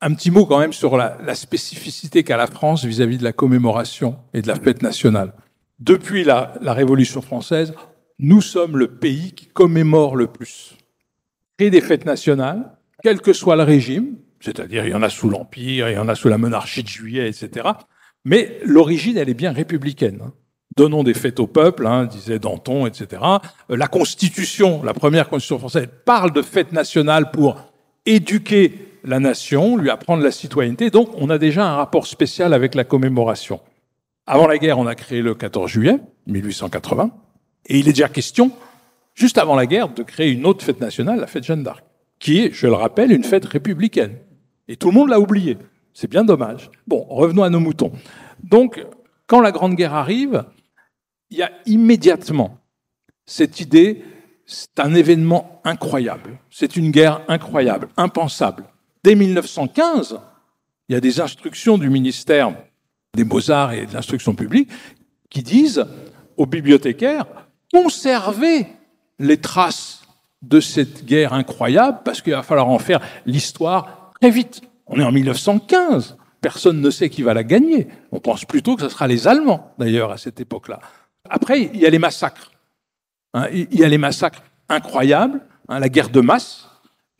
[0.00, 4.18] un petit mot quand même sur la, spécificité qu'a la France vis-à-vis de la commémoration
[4.34, 5.32] et de la fête nationale.
[5.78, 7.72] Depuis la, la Révolution française,
[8.18, 10.76] nous sommes le pays qui commémore le plus.
[11.58, 15.30] Et des fêtes nationales, quel que soit le régime, c'est-à-dire il y en a sous
[15.30, 17.68] l'Empire, il y en a sous la monarchie de Juillet, etc.
[18.24, 20.20] Mais l'origine, elle est bien républicaine.
[20.24, 20.32] hein.
[20.76, 23.22] Donnons des fêtes au peuple, hein, disait Danton, etc.
[23.70, 27.56] Euh, La Constitution, la première Constitution française, parle de fêtes nationales pour
[28.06, 28.72] éduquer
[29.04, 30.88] la nation, lui apprendre la citoyenneté.
[30.90, 33.60] Donc, on a déjà un rapport spécial avec la commémoration.
[34.26, 37.10] Avant la guerre, on a créé le 14 juillet 1880,
[37.66, 38.52] et il est déjà question,
[39.14, 41.84] juste avant la guerre, de créer une autre fête nationale, la fête Jeanne d'Arc,
[42.18, 44.16] qui est, je le rappelle, une fête républicaine.
[44.68, 45.58] Et tout le monde l'a oublié.
[45.94, 46.70] C'est bien dommage.
[46.86, 47.92] Bon, revenons à nos moutons.
[48.42, 48.84] Donc,
[49.26, 50.44] quand la Grande Guerre arrive,
[51.30, 52.58] il y a immédiatement
[53.26, 54.04] cette idée,
[54.46, 56.38] c'est un événement incroyable.
[56.50, 58.64] C'est une guerre incroyable, impensable.
[59.04, 60.18] Dès 1915,
[60.88, 62.54] il y a des instructions du ministère
[63.14, 64.70] des Beaux-Arts et de l'Instruction publique
[65.30, 65.86] qui disent
[66.36, 67.26] aux bibliothécaires
[67.72, 68.66] conservez
[69.18, 70.02] les traces
[70.42, 74.62] de cette guerre incroyable parce qu'il va falloir en faire l'histoire très vite.
[74.86, 76.16] On est en 1915.
[76.40, 77.88] Personne ne sait qui va la gagner.
[78.10, 80.80] On pense plutôt que ce sera les Allemands, d'ailleurs, à cette époque-là.
[81.28, 82.50] Après, il y a les massacres.
[83.34, 86.68] Hein, il y a les massacres incroyables, hein, la guerre de masse,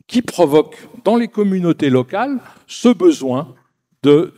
[0.07, 3.55] qui provoque dans les communautés locales ce besoin
[4.03, 4.33] de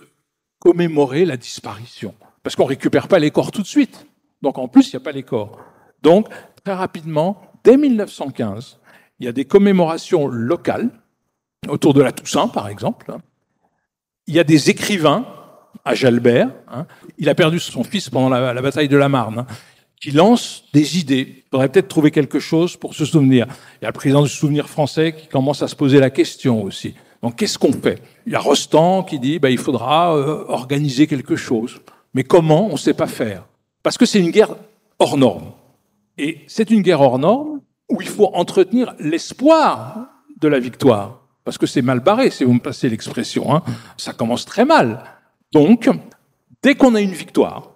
[0.59, 2.13] commémorer la disparition.
[2.43, 4.05] Parce qu'on ne récupère pas les corps tout de suite.
[4.41, 5.59] Donc en plus, il n'y a pas les corps.
[6.01, 6.27] Donc,
[6.63, 8.79] très rapidement, dès 1915,
[9.19, 10.89] il y a des commémorations locales,
[11.69, 13.11] autour de la Toussaint, par exemple.
[13.11, 13.21] hein.
[14.27, 15.25] Il y a des écrivains
[15.83, 16.49] à Jalbert.
[16.71, 16.85] hein.
[17.17, 19.39] Il a perdu son fils pendant la, bataille de la Marne.
[19.39, 19.47] hein,
[20.01, 21.43] qui lancent des idées.
[21.45, 23.47] Il faudrait peut-être trouver quelque chose pour se souvenir.
[23.81, 26.63] Il y a le président du Souvenir français qui commence à se poser la question
[26.63, 26.93] aussi.
[27.23, 28.01] Donc qu'est-ce qu'on fait?
[28.27, 31.79] Il y a Rostand qui dit bah, il faudra euh, organiser quelque chose.
[32.13, 32.67] Mais comment?
[32.67, 33.45] On ne sait pas faire.
[33.83, 34.55] Parce que c'est une guerre
[34.99, 35.51] hors norme.
[36.17, 40.07] Et c'est une guerre hors norme où il faut entretenir l'espoir
[40.39, 41.24] de la victoire.
[41.45, 43.55] Parce que c'est mal barré, si vous me passez l'expression.
[43.55, 43.63] hein.
[43.97, 45.03] Ça commence très mal.
[45.53, 45.89] Donc,
[46.63, 47.75] dès qu'on a une victoire,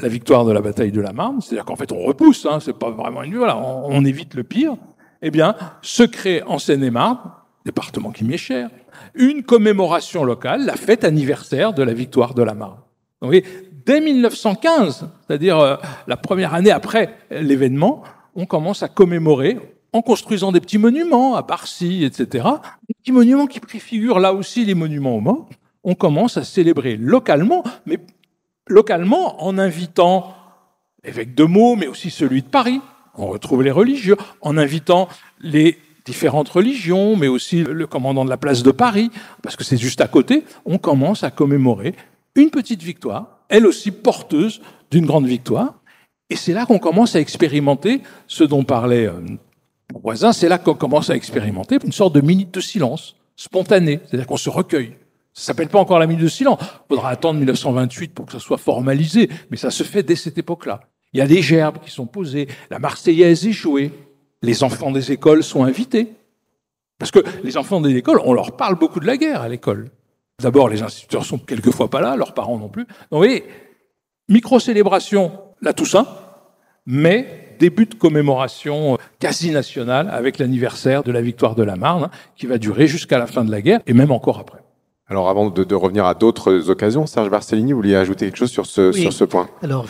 [0.00, 2.76] la victoire de la bataille de la Marne, c'est-à-dire qu'en fait on repousse, hein, c'est
[2.76, 4.76] pas vraiment une voilà, on, évite le pire,
[5.22, 7.18] eh bien, se crée en Seine-et-Marne,
[7.64, 8.70] département qui m'est cher,
[9.14, 12.80] une commémoration locale, la fête anniversaire de la victoire de la Marne.
[13.22, 13.40] Donc,
[13.86, 15.76] dès 1915, c'est-à-dire euh,
[16.08, 18.02] la première année après l'événement,
[18.34, 19.58] on commence à commémorer
[19.94, 22.48] en construisant des petits monuments à Barcy, etc.
[22.88, 25.48] Des petits monuments qui préfigurent là aussi les monuments aux morts.
[25.84, 28.00] On commence à célébrer localement, mais
[28.66, 30.34] localement en invitant
[31.04, 32.80] l'évêque de Meaux, mais aussi celui de Paris.
[33.16, 35.08] On retrouve les religieux, en invitant
[35.40, 39.76] les différentes religions, mais aussi le commandant de la place de Paris, parce que c'est
[39.76, 40.42] juste à côté.
[40.64, 41.94] On commence à commémorer
[42.34, 45.74] une petite victoire, elle aussi porteuse d'une grande victoire.
[46.30, 49.20] Et c'est là qu'on commence à expérimenter ce dont parlait euh,
[49.92, 54.00] mon voisin, c'est là qu'on commence à expérimenter une sorte de minute de silence spontanée,
[54.06, 54.94] c'est-à-dire qu'on se recueille.
[55.32, 56.58] Ça s'appelle pas encore la minute de silence.
[56.60, 60.38] Il faudra attendre 1928 pour que ça soit formalisé, mais ça se fait dès cette
[60.38, 60.82] époque-là.
[61.12, 63.92] Il y a des gerbes qui sont posées, la Marseillaise est jouée,
[64.42, 66.12] les enfants des écoles sont invités.
[66.98, 69.90] Parce que les enfants des écoles, on leur parle beaucoup de la guerre à l'école.
[70.40, 72.84] D'abord, les instituteurs sont quelquefois pas là, leurs parents non plus.
[72.84, 73.44] Donc, vous voyez,
[74.28, 76.06] micro-célébration, la Toussaint,
[76.86, 82.10] mais début de commémoration quasi nationale avec l'anniversaire de la victoire de la Marne, hein,
[82.36, 84.58] qui va durer jusqu'à la fin de la guerre et même encore après.
[85.08, 88.50] Alors avant de, de revenir à d'autres occasions, Serge Barcellini, vous vouliez ajouter quelque chose
[88.50, 89.02] sur ce, Oui.
[89.02, 89.48] sur ce point?
[89.62, 89.86] Alors,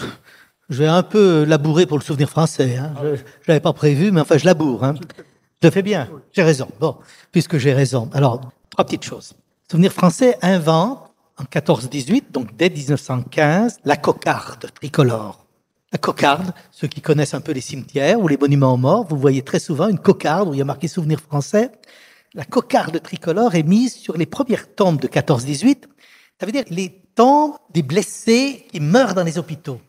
[0.70, 2.76] je vais un peu labourer pour le souvenir français.
[2.76, 2.92] Hein.
[3.02, 4.82] Je je l'avais pas prévu, mais enfin, je laboure.
[4.84, 4.94] Hein.
[5.62, 6.08] Je le fais bien.
[6.32, 6.66] J'ai raison.
[6.80, 6.96] Bon,
[7.32, 8.10] puisque j'ai raison.
[8.12, 9.34] Alors, trois petites choses.
[9.70, 10.98] Souvenir français invente
[11.38, 15.43] en 14-18, donc dès 1915, la cocarde tricolore.
[15.94, 19.16] La cocarde, ceux qui connaissent un peu les cimetières ou les monuments aux morts, vous
[19.16, 21.70] voyez très souvent une cocarde où il y a marqué souvenir français.
[22.34, 25.84] La cocarde tricolore est mise sur les premières tombes de 14-18.
[26.40, 29.80] Ça veut dire les tombes des blessés qui meurent dans les hôpitaux.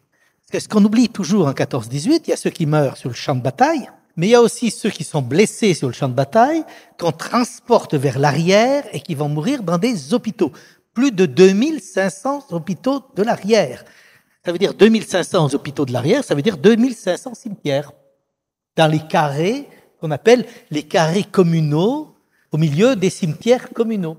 [0.42, 3.10] Parce que ce qu'on oublie toujours en 14-18, il y a ceux qui meurent sur
[3.10, 5.94] le champ de bataille, mais il y a aussi ceux qui sont blessés sur le
[5.96, 6.64] champ de bataille,
[7.00, 10.52] qu'on transporte vers l'arrière et qui vont mourir dans des hôpitaux.
[10.94, 13.84] Plus de 2500 hôpitaux de l'arrière.
[14.46, 17.92] Ça veut dire 2500 hôpitaux de l'arrière, ça veut dire 2500 cimetières.
[18.76, 19.68] Dans les carrés
[20.00, 22.16] qu'on appelle les carrés communaux,
[22.52, 24.18] au milieu des cimetières communaux.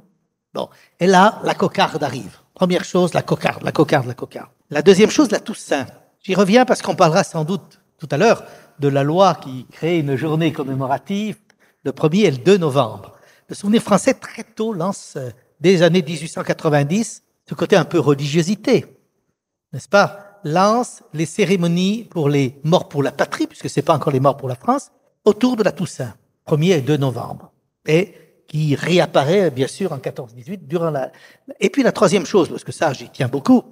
[0.52, 0.68] Bon.
[0.98, 2.38] Et là, la cocarde arrive.
[2.54, 4.48] Première chose, la cocarde, la cocarde, la cocarde.
[4.70, 5.86] La deuxième chose, la Toussaint.
[6.22, 8.42] J'y reviens parce qu'on parlera sans doute tout à l'heure
[8.80, 11.36] de la loi qui crée une journée commémorative
[11.84, 13.12] le 1er et le 2 novembre.
[13.48, 18.00] Le souvenir français, très tôt, lance, euh, dès les années 1890, ce côté un peu
[18.00, 18.95] religiosité,
[19.72, 24.12] n'est-ce pas Lance les cérémonies pour les morts pour la patrie, puisque c'est pas encore
[24.12, 24.90] les morts pour la France,
[25.24, 26.14] autour de la Toussaint,
[26.46, 27.52] 1er et 2 novembre.
[27.86, 28.14] Et
[28.46, 31.10] qui réapparaît, bien sûr, en 14-18, durant la...
[31.60, 33.64] Et puis la troisième chose, parce que ça, j'y tiens beaucoup,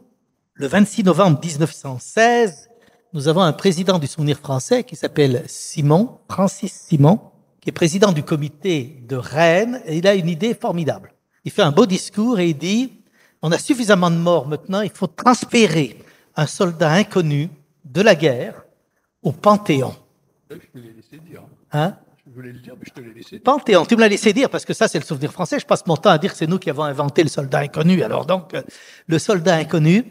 [0.54, 2.70] le 26 novembre 1916,
[3.12, 7.20] nous avons un président du souvenir français qui s'appelle Simon, Francis Simon,
[7.60, 11.14] qui est président du comité de Rennes, et il a une idée formidable.
[11.44, 13.03] Il fait un beau discours et il dit,
[13.44, 15.98] on a suffisamment de morts maintenant, il faut transférer
[16.34, 17.50] un soldat inconnu
[17.84, 18.64] de la guerre
[19.22, 19.94] au Panthéon.
[21.70, 21.94] Hein?
[22.26, 23.38] Je voulais le dire, mais je te l'ai laissé.
[23.38, 25.60] Panthéon, tu me l'as laissé dire parce que ça c'est le souvenir français.
[25.60, 28.02] Je passe mon temps à dire que c'est nous qui avons inventé le soldat inconnu.
[28.02, 28.62] Alors donc, euh,
[29.08, 30.06] le soldat inconnu,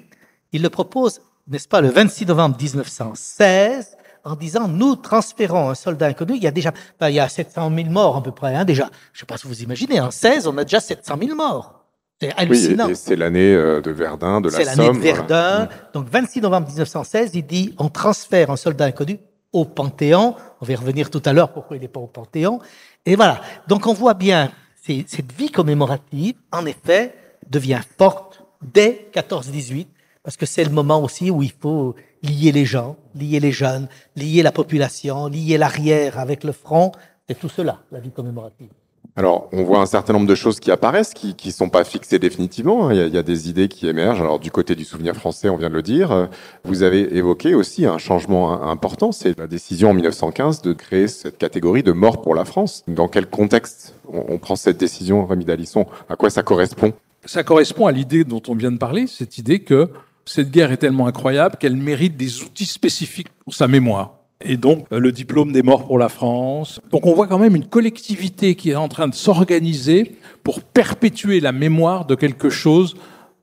[0.52, 6.06] il le propose, n'est-ce pas, le 26 novembre 1916, en disant nous transférons un soldat
[6.06, 6.36] inconnu.
[6.36, 8.63] Il y a déjà, ben, il y a 700 000 morts à peu près, hein,
[8.63, 8.91] déjà.
[9.12, 11.83] Je sais pas si vous imaginez, en 16, on a déjà 700 000 morts.
[12.23, 12.88] C'est hallucinant.
[12.93, 14.97] c'est l'année euh, de Verdun, de la C'est l'année Somme.
[14.97, 15.55] de Verdun.
[15.55, 15.69] voilà.
[15.93, 19.19] Donc 26 novembre 1916, il dit on transfère un soldat inconnu
[19.51, 20.36] au Panthéon.
[20.62, 22.59] On va y revenir tout à l'heure pourquoi il n'est pas au Panthéon.
[23.05, 23.41] Et voilà.
[23.67, 24.51] Donc on voit bien
[24.86, 27.15] cette vie commémorative, en effet,
[27.49, 29.88] devient forte dès 14-18
[30.23, 33.88] parce que c'est le moment aussi où il faut lier les gens, lier les jeunes,
[34.15, 36.91] lier la population, lier l'arrière avec le front.
[37.27, 38.69] C'est tout cela, la vie commémorative.
[39.15, 42.17] Alors, on voit un certain nombre de choses qui apparaissent, qui qui sont pas fixées
[42.17, 42.88] définitivement.
[42.88, 42.93] hein.
[42.93, 44.21] Il y, a, il y a des idées qui émergent.
[44.21, 46.12] Alors, du côté du souvenir français, on vient de le dire.
[46.12, 46.26] Euh,
[46.63, 51.08] Vous avez évoqué aussi un changement im- important, c'est la décision en 1915 de créer
[51.08, 52.84] cette catégorie de mort pour la France.
[52.88, 55.86] Dans quel contexte on, on prend cette décision, Rémi Dalisson?
[56.10, 56.93] À quoi ça correspond?
[57.26, 59.89] Ça correspond à l'idée dont on vient de parler, cette idée que
[60.26, 64.15] cette guerre est tellement incroyable qu'elle mérite des outils spécifiques pour sa mémoire.
[64.43, 66.79] Et donc, euh, le diplôme des morts pour la France.
[66.91, 71.39] Donc, on voit quand même une collectivité qui est en train de s'organiser pour perpétuer
[71.39, 72.95] la mémoire de quelque chose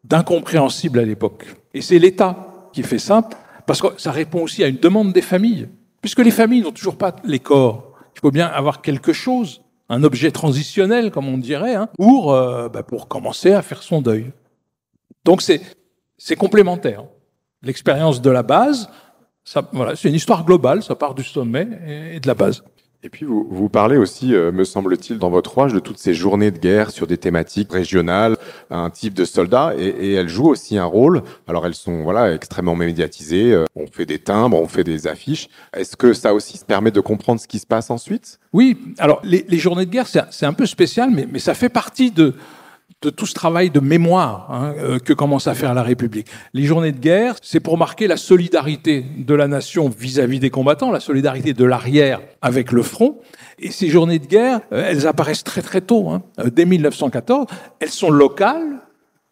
[0.04, 1.46] d'incompréhensible à l'époque.
[1.74, 3.28] Et c'est l'État qui fait ça,
[3.66, 5.68] parce que ça répond aussi à une demande des familles.
[6.00, 10.02] Puisque les familles n'ont toujours pas les corps, il faut bien avoir quelque chose, un
[10.02, 14.26] objet transitionnel, comme on dirait, hein, pour, euh, bah, pour commencer à faire son deuil.
[15.24, 17.04] Donc c'est complémentaire.
[17.62, 18.88] L'expérience de la base,
[19.50, 21.66] ça, voilà, c'est une histoire globale, ça part du sommet
[22.14, 22.62] et, de la base.
[23.02, 26.14] Et puis, vous, vous parlez aussi, euh, me semble-t-il, dans votre ouvrage, de toutes ces
[26.14, 28.36] journées de guerre sur des thématiques régionales,
[28.70, 31.22] un type de soldats, et, et elles jouent aussi un rôle.
[31.48, 33.52] Alors, elles sont voilà extrêmement médiatisées.
[33.52, 35.48] euh, On fait des timbres, on fait des affiches.
[35.76, 38.38] Est-ce que ça aussi se permet de comprendre ce qui se passe ensuite?
[38.52, 41.54] Oui, alors les, les journées de guerre, c'est c'est un peu spécial, mais, mais ça
[41.54, 42.34] fait partie de,
[43.02, 46.26] de tout ce travail de mémoire hein, euh, que commence à faire la République.
[46.52, 50.90] Les journées de guerre, c'est pour marquer la solidarité de la nation vis-à-vis des combattants,
[50.90, 53.18] la solidarité de l'arrière avec le front.
[53.58, 57.46] Et ces journées de guerre, euh, elles apparaissent très très tôt, hein, euh, dès 1914.
[57.80, 58.80] Elles sont locales,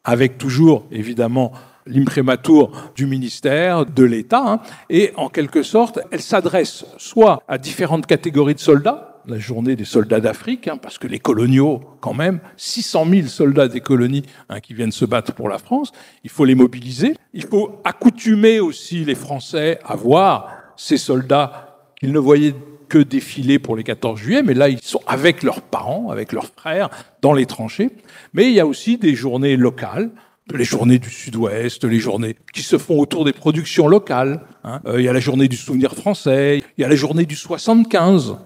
[0.02, 1.52] avec toujours évidemment
[1.84, 8.06] l'imprimatur du ministère, de l'État, hein, et en quelque sorte, elles s'adressent soit à différentes
[8.06, 12.40] catégories de soldats, la journée des soldats d'Afrique, hein, parce que les coloniaux, quand même,
[12.56, 15.92] 600 000 soldats des colonies hein, qui viennent se battre pour la France,
[16.24, 22.12] il faut les mobiliser, il faut accoutumer aussi les Français à voir ces soldats qu'ils
[22.12, 22.54] ne voyaient
[22.88, 26.46] que défiler pour les 14 juillet, mais là, ils sont avec leurs parents, avec leurs
[26.56, 26.88] frères,
[27.20, 27.90] dans les tranchées.
[28.32, 30.10] Mais il y a aussi des journées locales,
[30.54, 34.40] les journées du Sud-Ouest, les journées qui se font autour des productions locales.
[34.64, 34.80] hein.
[34.86, 37.36] Euh, il y a la journée du souvenir français, il y a la journée du
[37.36, 38.38] 75.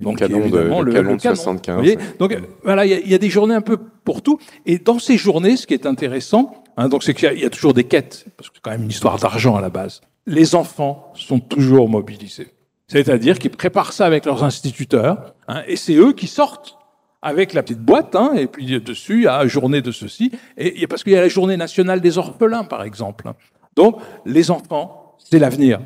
[0.00, 2.02] Le canon de- le canon de 75, Vous voyez ouais.
[2.18, 4.38] donc euh, voilà, il y, a, il y a des journées un peu pour tout.
[4.66, 7.40] Et dans ces journées, ce qui est intéressant, hein, donc c'est qu'il y a- il
[7.40, 9.70] y a toujours des quêtes, parce que c'est quand même une histoire d'argent à la
[9.70, 10.00] base.
[10.26, 12.48] Les enfants sont toujours mobilisés.
[12.86, 16.78] C'est-à-dire qu'ils préparent ça avec leurs instituteurs, hein, et c'est eux qui sortent
[17.20, 20.74] avec la petite boîte, hein, et puis dessus, il y a journée de ceci, et
[20.76, 23.32] il y a- parce qu'il y a la journée nationale des orphelins, par exemple.
[23.74, 25.80] Donc, les enfants, c'est l'avenir.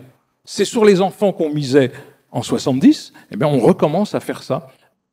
[0.45, 1.93] C'est sur les enfants qu'on misait
[2.33, 4.69] en 70, eh bien on recommence à faire ça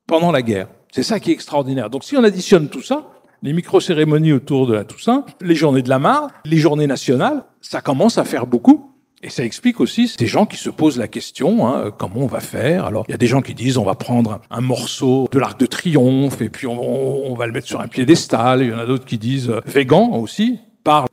[0.07, 0.67] pendant la guerre.
[0.91, 1.89] C'est ça qui est extraordinaire.
[1.89, 3.07] Donc si on additionne tout ça,
[3.43, 7.81] les micro-cérémonies autour de la Toussaint, les journées de la Mare, les journées nationales, ça
[7.81, 8.95] commence à faire beaucoup.
[9.21, 12.39] Et ça explique aussi ces gens qui se posent la question, hein, comment on va
[12.39, 12.85] faire?
[12.85, 15.59] Alors, il y a des gens qui disent on va prendre un morceau de l'Arc
[15.59, 18.61] de Triomphe et puis on, on va le mettre sur un piédestal.
[18.61, 20.59] Il y en a d'autres qui disent euh, végan aussi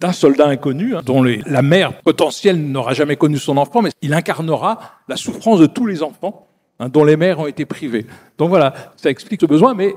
[0.01, 4.15] d'un soldat inconnu hein, dont la mère potentielle n'aura jamais connu son enfant, mais il
[4.15, 6.47] incarnera la souffrance de tous les enfants
[6.79, 8.07] hein, dont les mères ont été privées.
[8.39, 9.95] Donc voilà, ça explique ce besoin, mais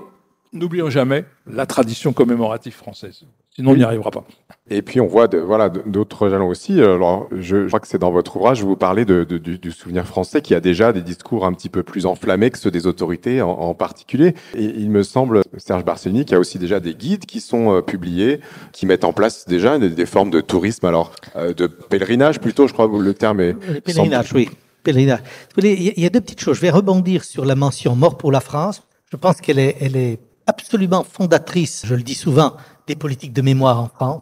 [0.53, 3.25] n'oublions jamais la tradition commémorative française.
[3.55, 4.23] Sinon, on n'y arrivera pas.
[4.71, 6.79] Et puis on voit de, voilà d'autres jalons aussi.
[6.79, 9.71] Alors je, je crois que c'est dans votre ouvrage, vous parlez de, de, du, du,
[9.71, 12.85] souvenir français qui a déjà des discours un petit peu plus enflammés que ceux des
[12.85, 14.35] autorités en, en particulier.
[14.55, 17.75] Et il me semble, Serge Barcellini, qu'il y a aussi déjà des guides qui sont
[17.75, 21.65] euh, publiés, qui mettent en place déjà des, des formes de tourisme, alors euh, de
[21.65, 23.55] pèlerinage plutôt, je crois que le terme est.
[23.67, 24.49] Le pèlerinage, oui.
[24.83, 25.21] Pèlerinage.
[25.57, 26.57] Il y a deux petites choses.
[26.57, 28.83] Je vais rebondir sur la mention mort pour la France.
[29.11, 32.53] Je pense qu'elle est, elle est absolument fondatrice, je le dis souvent,
[32.89, 34.21] des politiques de mémoire en France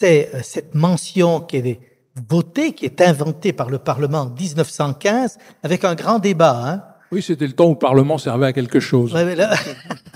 [0.00, 1.80] c'est euh, cette mention qui est
[2.28, 6.60] votée, qui est inventée par le Parlement en 1915, avec un grand débat.
[6.64, 6.82] Hein.
[7.12, 9.14] Oui, c'était le temps où le Parlement servait à quelque chose.
[9.14, 9.54] Ouais, mais là...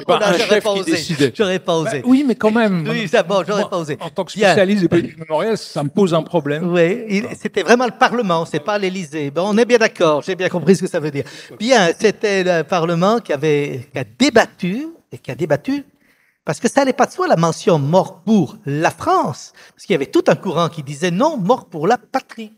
[0.07, 1.33] pas un chef pas osé.
[1.35, 2.01] J'aurais pas osé.
[2.01, 2.87] Bah oui, mais quand même.
[2.89, 3.97] Oui, bon, j'aurais pas osé.
[4.01, 6.73] En tant que spécialiste des politiques mémorielles, ça me pose un problème.
[6.73, 9.31] Oui, c'était vraiment le Parlement, c'est pas l'Élysée.
[9.31, 11.25] Bon, on est bien d'accord, j'ai bien compris ce que ça veut dire.
[11.59, 15.85] Bien, c'était le Parlement qui avait qui a débattu et qui a débattu
[16.49, 19.93] parce que ça n'allait pas de soi la mention mort pour la France, parce qu'il
[19.93, 22.55] y avait tout un courant qui disait non, mort pour la patrie.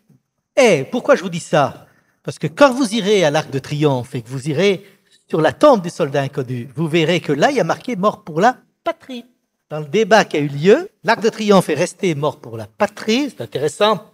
[0.56, 1.88] Et pourquoi je vous dis ça?
[2.22, 4.86] Parce que quand vous irez à l'Arc de Triomphe et que vous irez
[5.28, 8.22] sur la tombe du soldat inconnu, vous verrez que là, il y a marqué mort
[8.22, 9.24] pour la patrie.
[9.70, 12.68] Dans le débat qui a eu lieu, l'Arc de Triomphe est resté mort pour la
[12.68, 14.04] patrie, c'est intéressant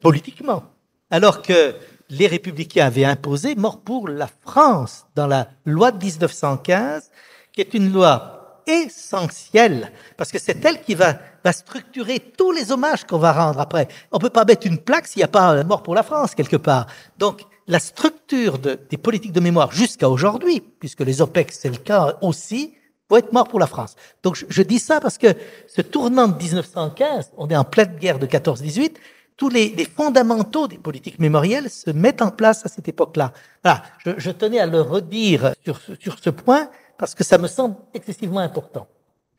[0.00, 0.62] politiquement.
[1.10, 1.74] Alors que
[2.08, 7.10] les républicains avaient imposé mort pour la France dans la loi de 1915,
[7.52, 8.35] qui est une loi
[8.66, 13.60] essentielle, parce que c'est elle qui va, va structurer tous les hommages qu'on va rendre
[13.60, 13.88] après.
[14.12, 16.56] On peut pas mettre une plaque s'il n'y a pas mort pour la France quelque
[16.56, 16.86] part.
[17.18, 21.76] Donc, la structure de- des politiques de mémoire jusqu'à aujourd'hui, puisque les OPEC, c'est le
[21.78, 22.74] cas aussi,
[23.08, 23.94] faut être mort pour la France.
[24.22, 25.28] Donc, je, je dis ça parce que
[25.68, 28.94] ce tournant de 1915, on est en pleine guerre de 14-18,
[29.36, 33.32] tous les, les fondamentaux des politiques mémorielles se mettent en place à cette époque-là.
[33.62, 37.48] Voilà, je, je tenais à le redire sur, sur ce point parce que ça me
[37.48, 38.86] semble excessivement important.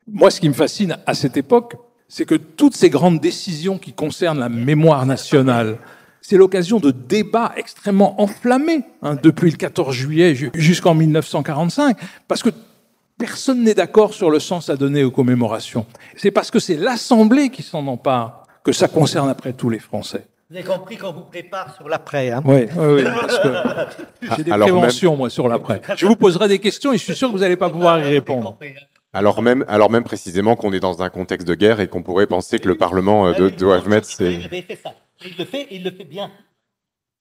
[0.08, 1.76] Moi, ce qui me fascine à cette époque,
[2.08, 5.78] c'est que toutes ces grandes décisions qui concernent la mémoire nationale,
[6.22, 12.44] c'est l'occasion de débats extrêmement enflammés hein, depuis le 14 juillet ju- jusqu'en 1945, parce
[12.44, 12.50] que
[13.18, 15.86] personne n'est d'accord sur le sens à donner aux commémorations.
[16.16, 20.26] C'est parce que c'est l'Assemblée qui s'en empare que ça concerne après tous les Français.
[20.50, 22.32] Vous avez compris qu'on vous prépare sur l'après.
[22.32, 23.50] Hein Oui, oui, oui, parce que
[24.38, 25.82] j'ai des Alors même- préventions, moi, sur l'après.
[25.98, 28.04] Je vous poserai des questions et je suis sûr que vous n'allez pas pouvoir y
[28.04, 28.58] répondre.
[29.14, 32.28] Alors même, alors même précisément qu'on est dans un contexte de guerre et qu'on pourrait
[32.28, 34.34] penser que le Parlement euh, de- doit mettre ses.
[35.26, 36.30] Il le fait, il le fait bien.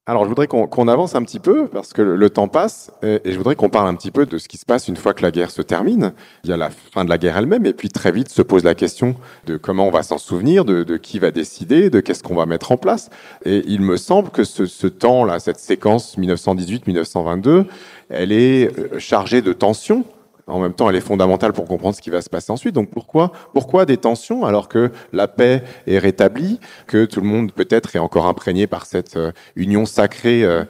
[0.08, 3.36] Alors, je voudrais qu'on avance un petit peu parce que le, temps passe et, je
[3.36, 5.32] voudrais qu'on parle un petit peu de ce qui se passe une fois que la
[5.32, 6.12] guerre se termine.
[6.44, 8.62] Il y a la fin de la guerre elle-même et puis très vite se pose
[8.62, 9.16] la question
[9.46, 12.46] de comment on va s'en souvenir, de, de qui va décider, de qu'est-ce qu'on va
[12.46, 13.10] mettre en place.
[13.44, 17.64] Et il me semble que ce, ce temps-là, cette séquence 1918-1922,
[18.08, 20.04] elle est euh, chargée de tensions.
[20.46, 22.74] En même temps, elle est fondamentale pour comprendre ce qui va se passer ensuite.
[22.74, 27.52] Donc pourquoi, pourquoi des tensions alors que la paix est rétablie, que tout le monde
[27.52, 30.64] peut-être est encore imprégné par cette euh, union sacrée euh,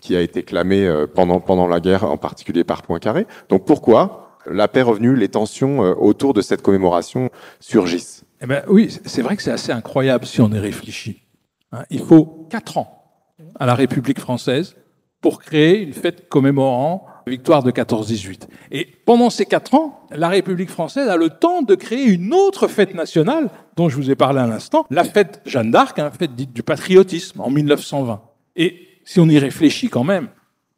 [0.00, 3.26] qui, a été clamée euh, pendant, pendant la guerre, en particulier par Poincaré?
[3.48, 8.24] Donc pourquoi la paix revenue, les tensions autour de cette commémoration surgissent?
[8.42, 11.22] Eh ben, oui, c'est vrai que c'est assez incroyable si on y réfléchit.
[11.72, 13.22] Hein, il faut quatre ans
[13.58, 14.76] à la République française
[15.22, 18.42] pour créer une fête commémorant victoire de 14-18.
[18.70, 22.68] Et pendant ces quatre ans, la République française a le temps de créer une autre
[22.68, 26.34] fête nationale dont je vous ai parlé à l'instant, la fête Jeanne d'Arc, une fête
[26.34, 28.22] dite du patriotisme en 1920.
[28.56, 30.28] Et si on y réfléchit quand même,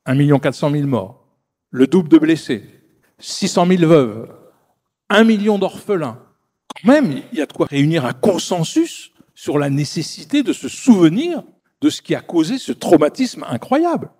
[0.06, 1.24] 1 400 000 morts,
[1.70, 2.62] le double de blessés,
[3.18, 4.28] 600 000 veuves,
[5.10, 6.18] 1 million d'orphelins,
[6.68, 10.68] quand même, il y a de quoi réunir un consensus sur la nécessité de se
[10.68, 11.42] souvenir
[11.80, 14.10] de ce qui a causé ce traumatisme incroyable.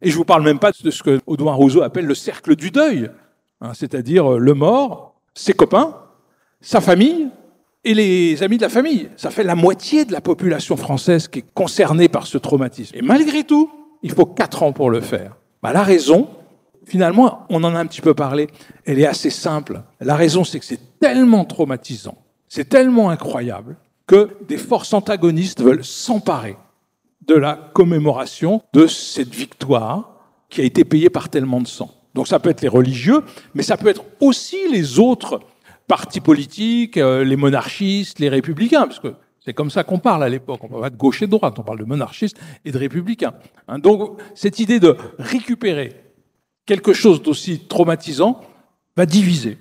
[0.00, 2.70] Et je vous parle même pas de ce que Audouin Rousseau appelle le cercle du
[2.70, 3.10] deuil,
[3.60, 5.96] hein, c'est-à-dire euh, le mort, ses copains,
[6.60, 7.28] sa famille
[7.84, 9.08] et les amis de la famille.
[9.16, 12.96] Ça fait la moitié de la population française qui est concernée par ce traumatisme.
[12.96, 13.70] Et malgré tout,
[14.02, 15.36] il faut quatre ans pour le faire.
[15.62, 16.28] Bah, la raison,
[16.84, 18.48] finalement, on en a un petit peu parlé,
[18.84, 19.82] elle est assez simple.
[20.00, 22.16] La raison, c'est que c'est tellement traumatisant,
[22.48, 23.76] c'est tellement incroyable
[24.06, 26.56] que des forces antagonistes veulent s'emparer
[27.28, 30.10] de la commémoration de cette victoire
[30.48, 31.94] qui a été payée par tellement de sang.
[32.14, 33.22] Donc ça peut être les religieux,
[33.54, 35.40] mais ça peut être aussi les autres
[35.86, 39.14] partis politiques, euh, les monarchistes, les républicains, parce que
[39.44, 40.60] c'est comme ça qu'on parle à l'époque.
[40.62, 43.34] On parle pas de gauche et de droite, on parle de monarchistes et de républicains.
[43.68, 45.94] Hein, donc cette idée de récupérer
[46.66, 48.40] quelque chose d'aussi traumatisant
[48.96, 49.58] va diviser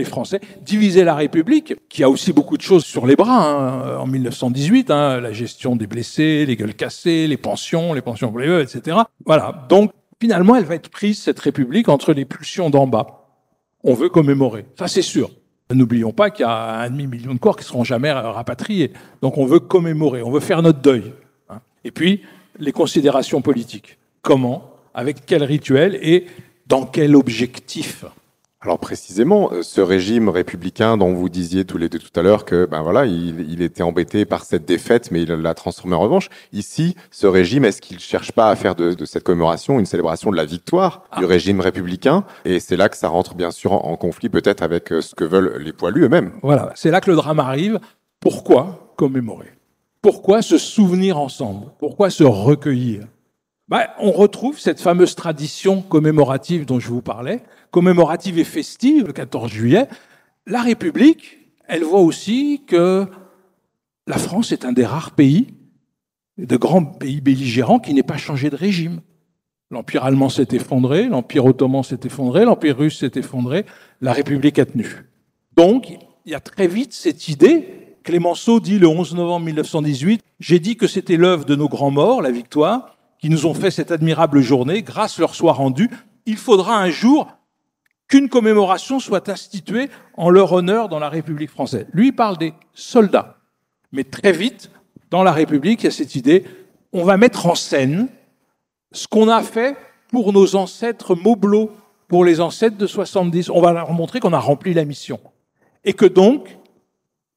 [0.00, 3.98] les Français, diviser la République, qui a aussi beaucoup de choses sur les bras hein,
[3.98, 8.40] en 1918, hein, la gestion des blessés, les gueules cassées, les pensions, les pensions pour
[8.40, 8.96] etc.
[9.24, 9.66] Voilà.
[9.68, 13.28] Donc finalement, elle va être prise cette République entre les pulsions d'en bas.
[13.84, 15.30] On veut commémorer, ça c'est sûr.
[15.72, 18.92] N'oublions pas qu'il y a un demi million de corps qui seront jamais rapatriés.
[19.22, 21.12] Donc on veut commémorer, on veut faire notre deuil.
[21.48, 21.60] Hein.
[21.84, 22.22] Et puis
[22.58, 23.98] les considérations politiques.
[24.22, 25.98] Comment, avec quel rituel?
[26.02, 26.26] Et
[26.66, 28.04] dans quel objectif?
[28.62, 32.44] Alors précisément, euh, ce régime républicain dont vous disiez tous les deux tout à l'heure
[32.44, 36.28] que ben voilà, il, était embêté par cette défaite, mais il l'a transformé en revanche.
[36.52, 40.36] Ici, ce régime, est-ce qu'il cherche pas à faire de, cette commémoration une célébration de
[40.36, 41.28] la victoire du ah.
[41.28, 42.24] régime républicain?
[42.44, 45.24] Et c'est là que ça rentre bien sûr en, conflit peut-être avec euh, ce que
[45.24, 46.32] veulent les poilus eux-mêmes.
[46.42, 47.80] Voilà, c'est là que le drame arrive.
[48.20, 49.54] Pourquoi commémorer?
[50.02, 51.68] Pourquoi se souvenir ensemble?
[51.78, 53.06] Pourquoi se recueillir?
[53.68, 57.40] Ben, On retrouve cette fameuse tradition commémorative dont je vous parlais
[57.70, 59.88] commémorative et festive, le 14 juillet,
[60.46, 63.06] la République, elle voit aussi que
[64.06, 65.54] la France est un des rares pays,
[66.38, 69.00] de grands pays belligérants, qui n'ait pas changé de régime.
[69.70, 73.66] L'Empire allemand s'est effondré, l'Empire ottoman s'est effondré, l'Empire russe s'est effondré,
[74.00, 74.86] la République a tenu.
[75.56, 75.90] Donc,
[76.24, 80.76] il y a très vite cette idée, Clémenceau dit le 11 novembre 1918, j'ai dit
[80.76, 84.40] que c'était l'œuvre de nos grands morts, la victoire, qui nous ont fait cette admirable
[84.40, 85.90] journée, grâce leur soit rendue,
[86.26, 87.28] il faudra un jour
[88.10, 91.86] qu'une commémoration soit instituée en leur honneur dans la République française.
[91.94, 93.36] Lui il parle des soldats.
[93.92, 94.70] Mais très vite,
[95.10, 96.44] dans la République, il y a cette idée,
[96.92, 98.08] on va mettre en scène
[98.92, 99.76] ce qu'on a fait
[100.10, 101.70] pour nos ancêtres mobelots,
[102.08, 103.48] pour les ancêtres de 70.
[103.50, 105.20] On va leur montrer qu'on a rempli la mission.
[105.84, 106.58] Et que donc,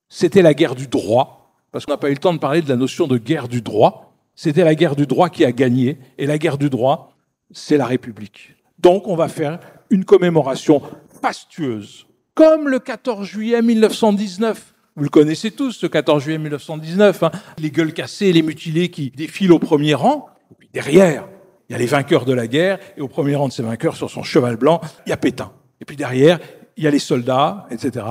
[0.10, 2.70] c'était la guerre du droit, parce qu'on n'a pas eu le temps de parler de
[2.70, 4.14] la notion de guerre du droit.
[4.36, 7.14] C'était la guerre du droit qui a gagné, et la guerre du droit,
[7.52, 8.56] c'est la République.
[8.80, 9.60] Donc, on va faire
[9.90, 10.82] une commémoration
[11.22, 14.74] fastueuse, comme le 14 juillet 1919.
[14.96, 17.32] Vous le connaissez tous, ce 14 juillet 1919, hein.
[17.58, 20.28] les gueules cassées, les mutilés qui défilent au premier rang.
[20.52, 21.28] Et puis derrière,
[21.70, 23.96] il y a les vainqueurs de la guerre, et au premier rang de ces vainqueurs,
[23.96, 25.52] sur son cheval blanc, il y a Pétain.
[25.82, 26.40] Et puis derrière,
[26.78, 28.06] il y a les soldats, etc.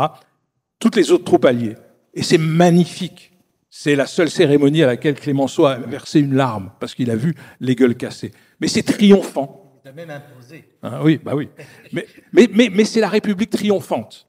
[0.79, 1.77] Toutes les autres troupes alliées.
[2.15, 3.33] Et c'est magnifique.
[3.71, 7.35] C'est la seule cérémonie à laquelle Clémenceau a versé une larme, parce qu'il a vu
[7.61, 8.33] les gueules cassées.
[8.61, 9.62] Mais c'est triomphant.
[9.85, 10.65] A même imposé.
[10.81, 11.49] Ah oui, bah oui.
[11.93, 14.29] Mais, mais, mais, mais c'est la République triomphante.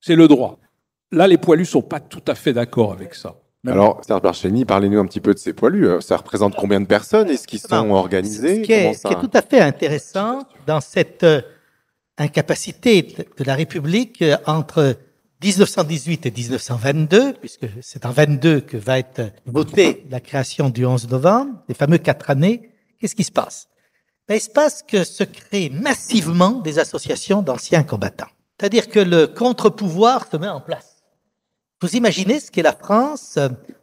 [0.00, 0.60] C'est le droit.
[1.10, 3.34] Là, les poilus sont pas tout à fait d'accord avec ça.
[3.66, 5.88] Alors, Serge Barcheni, parlez-nous un petit peu de ces poilus.
[5.88, 7.28] Euh, ça représente combien de personnes?
[7.28, 8.62] Est-ce qu'ils sont organisés?
[8.62, 11.40] ce qui, est, ce qui, est, tout à fait intéressant dans cette euh,
[12.18, 14.96] incapacité de la République euh, entre
[15.42, 21.08] 1918 et 1922, puisque c'est en 22 que va être votée la création du 11
[21.08, 22.70] novembre, les fameux quatre années,
[23.00, 23.68] qu'est-ce qui se passe?
[24.28, 28.28] Ben, il se passe que se créent massivement des associations d'anciens combattants?
[28.58, 31.02] C'est-à-dire que le contre-pouvoir se met en place.
[31.82, 33.38] Vous imaginez ce qu'est la France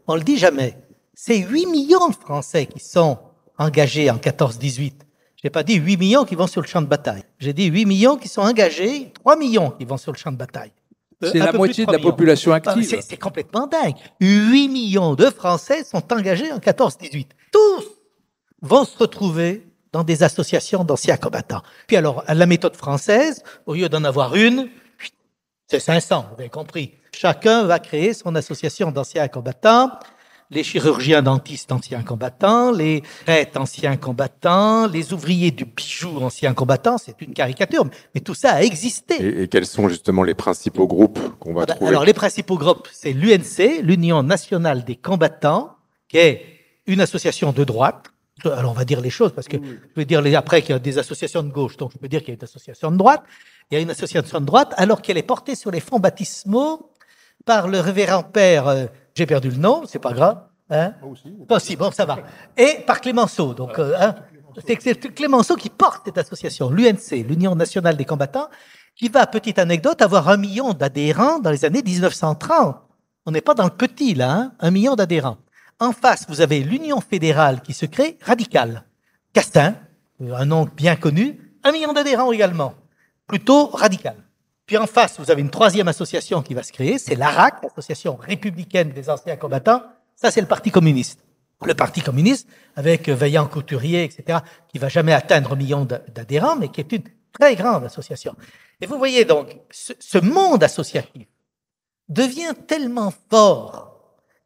[0.07, 0.77] On le dit jamais.
[1.13, 3.19] C'est 8 millions de Français qui sont
[3.57, 4.93] engagés en 14-18.
[5.35, 7.23] Je n'ai pas dit 8 millions qui vont sur le champ de bataille.
[7.37, 10.37] J'ai dit 8 millions qui sont engagés, 3 millions qui vont sur le champ de
[10.37, 10.71] bataille.
[11.23, 12.99] Euh, c'est la moitié de, la population active.
[13.01, 13.95] C'est complètement dingue.
[14.19, 17.27] 8 millions de Français sont engagés en 14-18.
[17.51, 17.85] Tous
[18.61, 21.61] vont se retrouver dans des associations d'anciens combattants.
[21.87, 24.69] Puis alors, la méthode française, au lieu d'en avoir une,
[25.67, 26.95] c'est 500, vous avez compris.
[27.13, 29.91] Chacun va créer son association d'anciens combattants,
[30.49, 36.97] les chirurgiens dentistes anciens combattants, les prêtres anciens combattants, les ouvriers du bijou anciens combattants,
[36.97, 39.43] c'est une caricature, mais tout ça a existé.
[39.43, 43.13] Et, quels sont justement les principaux groupes qu'on va trouver Alors les principaux groupes, c'est
[43.13, 45.77] l'UNC, l'Union nationale des combattants,
[46.09, 46.43] qui est
[46.85, 48.10] une association de droite,
[48.45, 50.79] alors on va dire les choses, parce que je vais dire après qu'il y a
[50.79, 53.23] des associations de gauche, donc je peux dire qu'il y a une association de droite.
[53.69, 56.91] Il y a une association de droite, alors qu'elle est portée sur les fonds baptismaux
[57.45, 58.85] par le révérend père, euh,
[59.15, 60.43] j'ai perdu le nom, c'est pas grave.
[60.69, 61.29] Hein Moi aussi.
[61.47, 62.19] Pas si, bon, ça va.
[62.57, 63.53] Et par Clémenceau.
[63.53, 64.15] Donc, euh, hein,
[64.65, 64.75] c'est
[65.13, 68.49] Clémenceau qui porte cette association, l'UNC, l'Union nationale des combattants,
[68.95, 72.77] qui va, petite anecdote, avoir un million d'adhérents dans les années 1930.
[73.25, 75.37] On n'est pas dans le petit, là, hein, un million d'adhérents.
[75.81, 78.83] En face, vous avez l'Union fédérale qui se crée, radicale.
[79.33, 79.73] Castin,
[80.19, 82.75] un nom bien connu, un million d'adhérents également,
[83.25, 84.15] plutôt radical.
[84.67, 88.15] Puis en face, vous avez une troisième association qui va se créer, c'est l'ARAC, l'Association
[88.15, 89.81] républicaine des anciens combattants.
[90.15, 91.23] Ça, c'est le Parti communiste.
[91.65, 96.69] le Parti communiste, avec Veillant Couturier, etc., qui va jamais atteindre un million d'adhérents, mais
[96.69, 97.03] qui est une
[97.33, 98.35] très grande association.
[98.81, 101.25] Et vous voyez donc, ce, ce monde associatif
[102.07, 103.87] devient tellement fort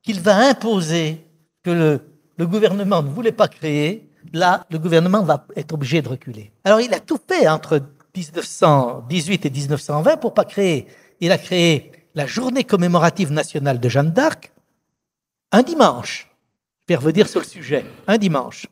[0.01, 1.24] qu'il va imposer
[1.66, 2.01] que le,
[2.38, 6.51] le gouvernement ne voulait pas créer, là, le gouvernement va être obligé de reculer.
[6.63, 7.82] Alors, il a tout fait entre
[8.16, 10.88] 1918 et 1920 pour pas créer.
[11.20, 14.51] Il a créé la journée commémorative nationale de Jeanne d'Arc
[15.51, 16.30] un dimanche.
[16.82, 17.86] Je vais revenir sur le sujet.
[18.07, 18.68] Un dimanche.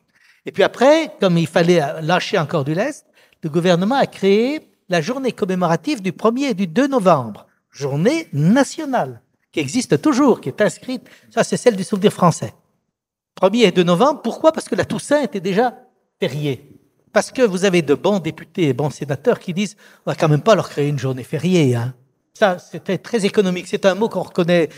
[0.45, 3.05] Et puis après, comme il fallait lâcher encore du lest,
[3.41, 7.47] le gouvernement a créé la journée commémorative du 1er et du 2 novembre.
[7.71, 9.21] Journée nationale,
[9.51, 11.07] qui existe toujours, qui est inscrite.
[11.33, 12.53] Ça, c'est celle du souvenir français.
[13.41, 14.21] 1er et 2 novembre.
[14.21, 14.51] Pourquoi?
[14.51, 15.75] Parce que la Toussaint était déjà
[16.19, 16.79] fériée.
[17.11, 19.75] Parce que vous avez de bons députés et bons sénateurs qui disent
[20.05, 21.75] on va quand même pas leur créer une journée fériée.
[21.75, 21.93] Hein.
[22.33, 23.67] Ça, c'était très économique.
[23.67, 24.69] C'est un mot qu'on reconnaît.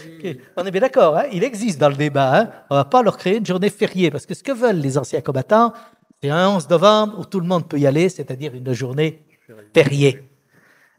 [0.58, 1.18] On est bien d'accord.
[1.18, 2.38] Hein Il existe dans le débat.
[2.38, 4.98] Hein on va pas leur créer une journée fériée parce que ce que veulent les
[4.98, 5.72] anciens combattants,
[6.22, 9.26] c'est un 11 novembre où tout le monde peut y aller, c'est-à-dire une journée
[9.74, 10.24] fériée.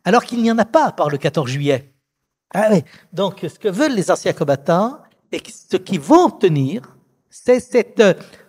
[0.05, 1.93] Alors qu'il n'y en a pas par le 14 juillet.
[2.55, 2.83] Ah oui.
[3.13, 4.99] Donc, ce que veulent les anciens combattants
[5.33, 6.96] et ce qu'ils vont obtenir,
[7.45, 8.03] c'est cette,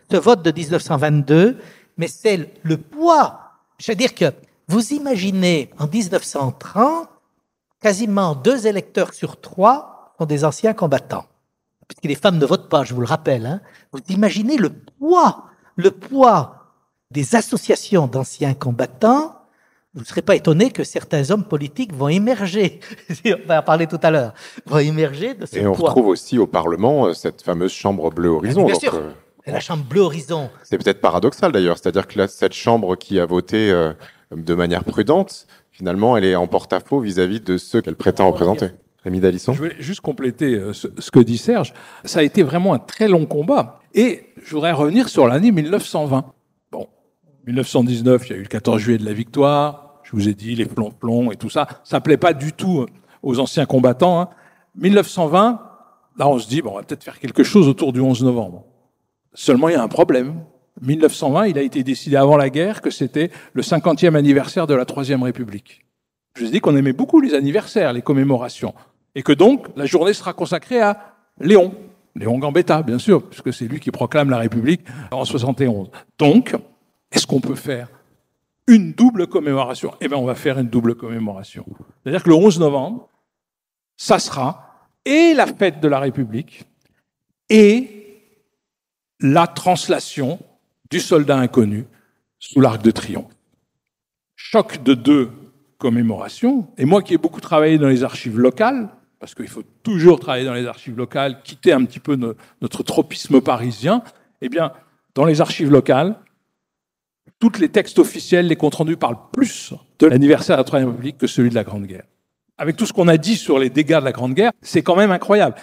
[0.09, 1.57] ce vote de 1922
[1.97, 3.39] mais c'est le poids.
[3.79, 4.31] Je veux dire que
[4.67, 7.09] vous imaginez en 1930,
[7.81, 11.25] quasiment deux électeurs sur trois sont des anciens combattants.
[11.87, 13.45] Puisque les femmes ne votent pas, je vous le rappelle.
[13.45, 13.61] Hein.
[13.91, 16.73] Vous imaginez le poids, le poids
[17.11, 19.36] des associations d'anciens combattants.
[19.97, 22.79] Vous ne serez pas étonné que certains hommes politiques vont émerger,
[23.25, 24.33] on va en parler tout à l'heure,
[24.65, 25.57] vont émerger de ce.
[25.57, 28.65] Et on retrouve aussi au Parlement euh, cette fameuse chambre bleu horizon.
[28.65, 28.95] Bien sûr.
[28.95, 29.11] Euh,
[29.51, 30.49] la chambre bleu horizon.
[30.63, 33.93] C'est peut-être paradoxal d'ailleurs, c'est-à-dire que là, cette chambre qui a voté euh,
[34.31, 38.69] de manière prudente, finalement, elle est en porte-à-faux vis-à-vis de ceux qu'elle prétend représenter.
[39.03, 41.73] Rémi Dalisson Je voulais juste compléter euh, ce, que dit Serge.
[42.03, 43.79] Ça a été vraiment un très long combat.
[43.93, 46.25] Et je voudrais revenir sur l'année 1920.
[46.71, 46.87] Bon,
[47.45, 49.86] 1919, il y a eu le 14 juillet de la victoire.
[50.07, 51.67] Je vous ai dit les plombs-plombs et tout ça.
[51.83, 52.85] Ça plaît pas du tout
[53.21, 54.21] aux anciens combattants.
[54.21, 54.29] Hein.
[54.75, 55.61] 1920,
[56.17, 58.63] là, on se dit, bon, on va peut-être faire quelque chose autour du 11 novembre.
[59.33, 60.35] Seulement, il y a un problème.
[60.81, 64.85] 1920, il a été décidé avant la guerre que c'était le 50e anniversaire de la
[64.85, 65.83] Troisième République.
[66.35, 68.73] Je vous ai dit qu'on aimait beaucoup les anniversaires, les commémorations,
[69.13, 71.73] et que donc la journée sera consacrée à Léon,
[72.15, 74.81] Léon Gambetta, bien sûr, puisque c'est lui qui proclame la République
[75.11, 75.89] en 71.
[76.17, 76.55] Donc,
[77.11, 77.89] est-ce qu'on peut faire
[78.67, 81.65] une double commémoration Eh bien, on va faire une double commémoration.
[82.03, 83.09] C'est-à-dire que le 11 novembre,
[83.95, 86.65] ça sera et la fête de la République
[87.49, 87.97] et
[89.19, 90.39] la translation
[90.89, 91.85] du soldat inconnu
[92.39, 93.31] sous l'arc de triomphe.
[94.35, 95.31] Choc de deux
[95.77, 98.89] commémorations, et moi qui ai beaucoup travaillé dans les archives locales,
[99.19, 102.15] parce qu'il faut toujours travailler dans les archives locales, quitter un petit peu
[102.61, 104.03] notre tropisme parisien,
[104.41, 104.71] eh bien,
[105.15, 106.15] dans les archives locales,
[107.39, 111.17] tous les textes officiels, les comptes rendus parlent plus de l'anniversaire de la Troisième République
[111.17, 112.05] que celui de la Grande Guerre.
[112.57, 114.95] Avec tout ce qu'on a dit sur les dégâts de la Grande Guerre, c'est quand
[114.95, 115.55] même incroyable.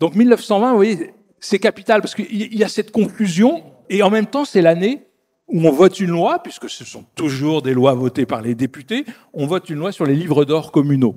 [0.00, 4.26] Donc 1920, vous voyez, c'est capital parce qu'il y a cette confusion et en même
[4.26, 5.06] temps, c'est l'année
[5.48, 9.04] où on vote une loi, puisque ce sont toujours des lois votées par les députés,
[9.32, 11.16] on vote une loi sur les livres d'or communaux.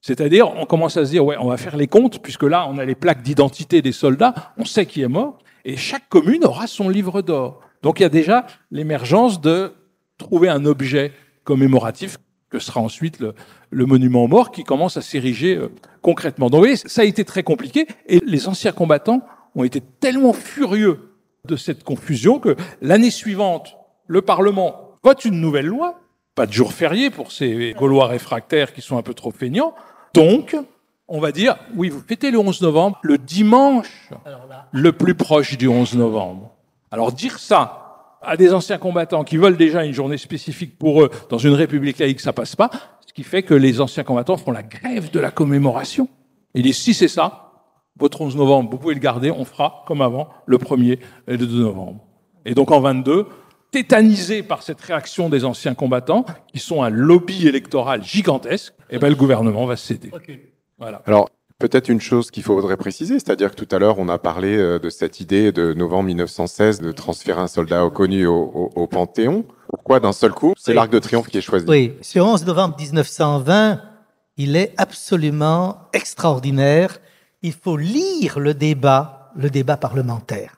[0.00, 2.78] C'est-à-dire, on commence à se dire, ouais, on va faire les comptes, puisque là, on
[2.78, 6.66] a les plaques d'identité des soldats, on sait qui est mort, et chaque commune aura
[6.66, 7.60] son livre d'or.
[7.82, 9.72] Donc il y a déjà l'émergence de
[10.18, 11.12] trouver un objet
[11.44, 12.18] commémoratif
[12.50, 13.34] que sera ensuite le,
[13.70, 15.68] le monument aux morts qui commence à s'ériger euh,
[16.02, 16.50] concrètement.
[16.50, 19.22] Donc vous voyez, ça a été très compliqué, et les anciens combattants
[19.54, 21.14] ont été tellement furieux
[21.46, 23.76] de cette confusion que l'année suivante,
[24.06, 26.00] le Parlement vote une nouvelle loi,
[26.34, 29.74] pas de jour férié pour ces Gaulois réfractaires qui sont un peu trop feignants.
[30.14, 30.56] Donc,
[31.08, 34.10] on va dire, oui, vous fêtez le 11 novembre, le dimanche
[34.72, 36.54] le plus proche du 11 novembre.
[36.90, 41.10] Alors dire ça à des anciens combattants qui veulent déjà une journée spécifique pour eux
[41.30, 42.70] dans une république laïque, ça passe pas,
[43.06, 46.08] ce qui fait que les anciens combattants font la grève de la commémoration.
[46.54, 47.52] Et disent, si c'est ça,
[47.98, 51.46] votre 11 novembre, vous pouvez le garder, on fera comme avant le 1er et le
[51.46, 52.04] 2 novembre.
[52.44, 53.26] Et donc en 22,
[53.70, 58.98] tétanisé par cette réaction des anciens combattants, qui sont un lobby électoral gigantesque, et eh
[58.98, 60.10] ben, le gouvernement va céder.
[60.78, 61.02] Voilà.
[61.06, 61.28] Alors,
[61.60, 64.80] peut-être une chose qu'il faudrait préciser, c'est-à-dire que tout à l'heure, on a parlé euh,
[64.80, 69.44] de cette idée de novembre 1916 de transférer un soldat connu au, au, Panthéon.
[69.68, 71.66] Pourquoi d'un seul coup C'est l'Arc de Triomphe qui est choisi?
[71.68, 73.80] Oui, ce 11 novembre 1920,
[74.36, 76.98] il est absolument extraordinaire
[77.42, 80.56] il faut lire le débat, le débat parlementaire.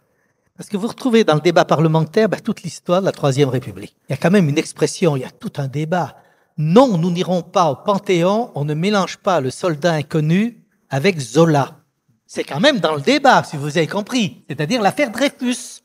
[0.56, 3.96] Parce que vous retrouvez dans le débat parlementaire ben, toute l'histoire de la Troisième République.
[4.08, 6.16] Il y a quand même une expression, il y a tout un débat.
[6.58, 10.61] Non, nous n'irons pas au Panthéon, on ne mélange pas le soldat inconnu
[10.92, 11.78] avec Zola.
[12.26, 15.82] c'est quand même dans le débat, si vous avez compris, c'est-à-dire l'affaire Dreyfus.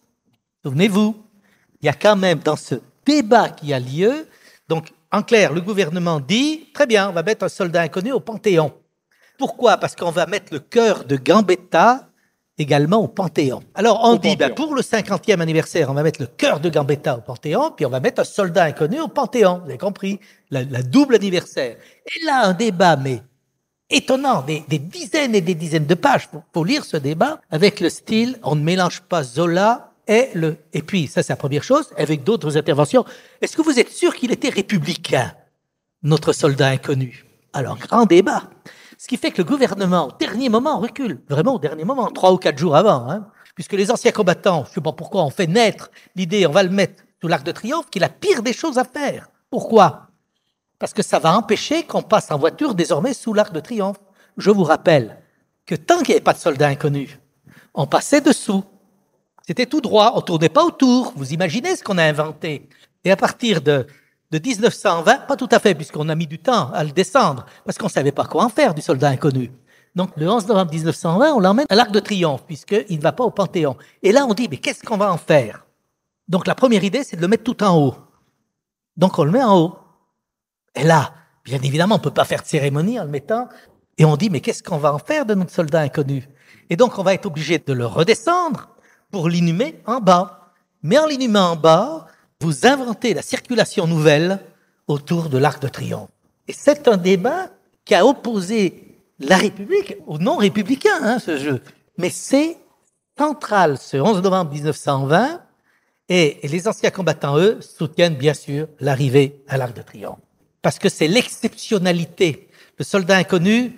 [0.63, 1.15] Souvenez-vous,
[1.81, 4.27] il y a quand même dans ce débat qui a lieu,
[4.67, 8.19] donc en clair, le gouvernement dit, très bien, on va mettre un soldat inconnu au
[8.19, 8.73] Panthéon.
[9.37, 9.77] Pourquoi?
[9.77, 12.09] Parce qu'on va mettre le cœur de Gambetta
[12.57, 13.63] également au Panthéon.
[13.75, 16.69] Alors on Au dit, ben, pour le 50e anniversaire, on va mettre le cœur de
[16.69, 19.59] Gambetta au Panthéon, puis on va mettre un soldat inconnu au Panthéon.
[19.59, 20.19] Vous avez compris?
[20.49, 21.77] La, la double anniversaire.
[22.05, 23.21] Et là, un débat, mais
[23.89, 27.79] étonnant, des, des dizaines et des dizaines de pages pour, pour lire ce débat, avec
[27.79, 30.57] le style, on ne mélange pas Zola et le...
[30.73, 33.05] Et puis, ça c'est la première chose, avec d'autres interventions.
[33.41, 35.33] Est-ce que vous êtes sûr qu'il était républicain,
[36.03, 37.25] notre soldat inconnu?
[37.53, 38.43] Alors, grand débat.
[38.97, 41.21] Ce qui fait que le gouvernement, au dernier moment, recule.
[41.29, 43.09] Vraiment au dernier moment, trois ou quatre jours avant.
[43.09, 46.51] Hein, puisque les anciens combattants, je ne sais pas pourquoi, on fait naître l'idée, on
[46.51, 49.29] va le mettre sous l'arc de triomphe, qui est la pire des choses à faire.
[49.49, 50.06] Pourquoi?
[50.79, 53.99] Parce que ça va empêcher qu'on passe en voiture désormais sous l'arc de triomphe.
[54.37, 55.17] Je vous rappelle
[55.65, 57.17] que tant qu'il n'y avait pas de soldats inconnus,
[57.73, 58.63] on passait dessous.
[59.45, 61.13] C'était tout droit, on tournait pas autour.
[61.15, 62.69] Vous imaginez ce qu'on a inventé.
[63.03, 63.87] Et à partir de,
[64.31, 67.77] de 1920, pas tout à fait, puisqu'on a mis du temps à le descendre, parce
[67.77, 69.51] qu'on savait pas quoi en faire du soldat inconnu.
[69.95, 73.23] Donc le 11 novembre 1920, on l'emmène à l'Arc de Triomphe, puisqu'il ne va pas
[73.23, 73.77] au Panthéon.
[74.03, 75.65] Et là, on dit, mais qu'est-ce qu'on va en faire?
[76.27, 77.95] Donc la première idée, c'est de le mettre tout en haut.
[78.95, 79.77] Donc on le met en haut.
[80.77, 81.13] Et là,
[81.43, 83.49] bien évidemment, on peut pas faire de cérémonie en le mettant.
[83.97, 86.29] Et on dit, mais qu'est-ce qu'on va en faire de notre soldat inconnu?
[86.69, 88.69] Et donc on va être obligé de le redescendre
[89.11, 90.53] pour l'inhumer en bas.
[90.83, 92.05] Mais en l'inhumant en bas,
[92.41, 94.39] vous inventez la circulation nouvelle
[94.87, 96.09] autour de l'Arc de Triomphe.
[96.47, 97.49] Et c'est un débat
[97.83, 101.61] qui a opposé la République aux non-républicains, hein, ce jeu.
[101.97, 102.57] Mais c'est
[103.17, 105.41] central ce 11 novembre 1920,
[106.09, 110.19] et, et les anciens combattants, eux, soutiennent bien sûr l'arrivée à l'Arc de Triomphe.
[110.61, 112.49] Parce que c'est l'exceptionnalité.
[112.77, 113.73] Le soldat inconnu,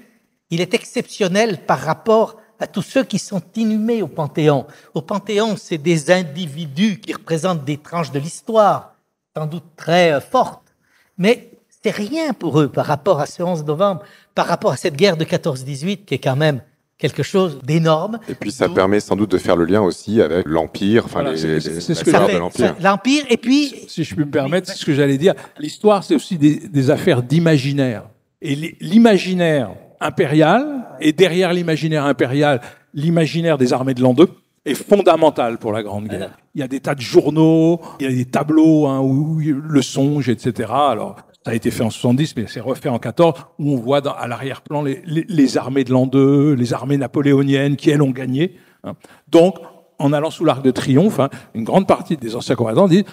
[0.49, 4.67] il est exceptionnel par rapport à tous ceux qui sont inhumés au Panthéon.
[4.93, 8.95] Au Panthéon, c'est des individus qui représentent des tranches de l'histoire,
[9.36, 10.75] sans doute très euh, fortes,
[11.17, 11.51] mais
[11.82, 14.03] c'est rien pour eux par rapport à ce 11 novembre,
[14.36, 16.61] par rapport à cette guerre de 14-18 qui est quand même
[17.00, 18.20] quelque chose d'énorme.
[18.30, 21.36] Et puis ça permet sans doute de faire le lien aussi avec l'Empire, enfin Voilà,
[21.36, 22.76] les, les- les- de l'Empire.
[22.84, 25.34] L'Empire, et puis Si je puis me permettre, c'est ce que j'allais dire.
[25.58, 28.04] L'histoire, c'est aussi des, des affaires d'imaginaire.
[28.41, 29.72] Et l'i- l'imaginaire
[30.02, 32.62] impérial, et derrière l'imaginaire impérial,
[32.93, 34.28] l'imaginaire des armées de l'an 2,
[34.66, 36.38] est fondamental pour la Grande Guerre.
[36.54, 39.82] Il y a des tas de journaux, il y a des tableaux hein, où le
[39.82, 40.70] songe, etc.
[40.74, 41.16] Alors,
[41.50, 44.14] ça a été fait en 70, mais c'est refait en 14, où on voit dans-
[44.14, 48.12] à l'arrière-plan les, les- les armées de l'an 2, les armées napoléoniennes qui, elles, ont
[48.12, 48.56] gagné.
[48.84, 48.93] hein.
[49.28, 49.56] Donc,
[49.97, 53.04] en allant sous l'arc de triomphe, hein, une grande partie des anciens combattants disent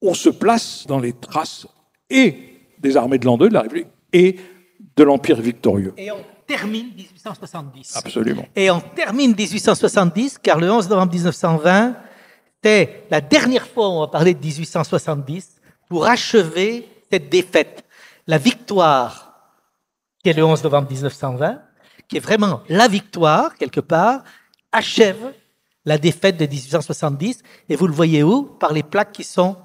[0.00, 1.66] on se place dans les traces
[2.10, 2.34] et
[2.78, 4.36] des armées de l'an 2, de la République, et
[4.96, 5.92] de l'Empire victorieux.
[5.96, 7.96] et on termine 1870.
[7.96, 8.44] Absolument.
[8.56, 11.94] Et on termine 1870, car le 11 novembre 1920,
[12.56, 17.84] c'était la dernière fois où on va parler de 1870 pour achever cette défaite.
[18.26, 19.34] La victoire,
[20.22, 21.60] qui est le 11 novembre 1920,
[22.08, 24.22] qui est vraiment la victoire, quelque part,
[24.70, 25.32] achève
[25.84, 27.42] la défaite de 1870.
[27.68, 28.44] Et vous le voyez où?
[28.44, 29.56] Par les plaques qui sont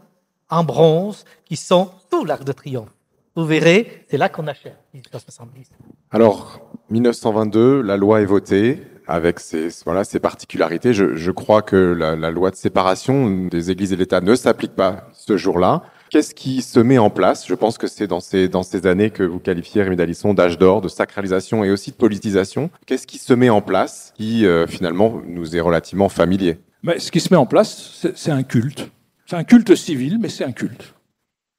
[0.50, 2.90] en bronze, qui sont sous l'Arc de Triomphe.
[3.36, 5.70] Vous verrez, c'est là qu'on achève 1870.
[6.12, 10.92] Alors, 1922, la loi est votée avec ses, voilà, ses particularités.
[10.94, 14.36] Je, je crois que la, la loi de séparation des églises et de l'État ne
[14.36, 15.84] s'applique pas ce jour-là.
[16.10, 17.48] Qu'est-ce qui se met en place?
[17.48, 20.58] Je pense que c'est dans ces, dans ces années que vous qualifiez, Rémi Dalisson, d'âge
[20.58, 22.70] d'or, de sacralisation et aussi de politisation.
[22.86, 26.60] Qu'est-ce qui se met en place qui, euh, finalement, nous est relativement familier?
[26.84, 28.90] Mais ce qui se met en place, c'est un culte.
[29.26, 30.94] C'est un culte civil, mais c'est un culte.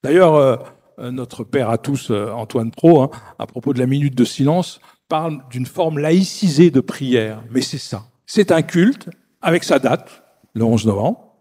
[0.03, 0.57] D'ailleurs, euh,
[0.99, 4.80] euh, notre père à tous, Antoine Pro, hein, à propos de la minute de silence,
[5.09, 7.42] parle d'une forme laïcisée de prière.
[7.51, 8.05] Mais c'est ça.
[8.24, 9.11] C'est un culte
[9.42, 10.22] avec sa date,
[10.55, 11.34] le 11 novembre,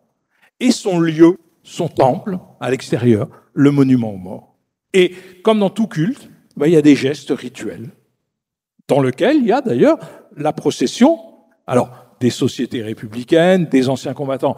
[0.60, 1.38] et son lieu,
[1.68, 4.56] son temple à l'extérieur, le monument aux morts.
[4.94, 5.14] Et
[5.44, 7.90] comme dans tout culte, ben, il y a des gestes rituels,
[8.88, 10.00] dans lesquels il y a d'ailleurs
[10.38, 11.20] la procession,
[11.68, 11.90] alors
[12.22, 14.56] des sociétés républicaines, des anciens combattants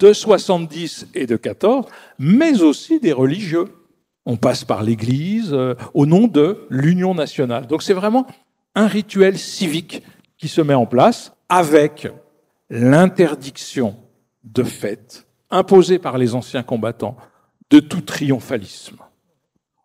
[0.00, 1.86] de 70 et de 14,
[2.18, 3.66] mais aussi des religieux.
[4.26, 7.68] On passe par l'Église euh, au nom de l'Union nationale.
[7.68, 8.26] Donc c'est vraiment
[8.74, 10.02] un rituel civique
[10.36, 12.08] qui se met en place avec
[12.70, 13.96] l'interdiction
[14.44, 17.16] de fête imposée par les anciens combattants
[17.70, 18.96] de tout triomphalisme.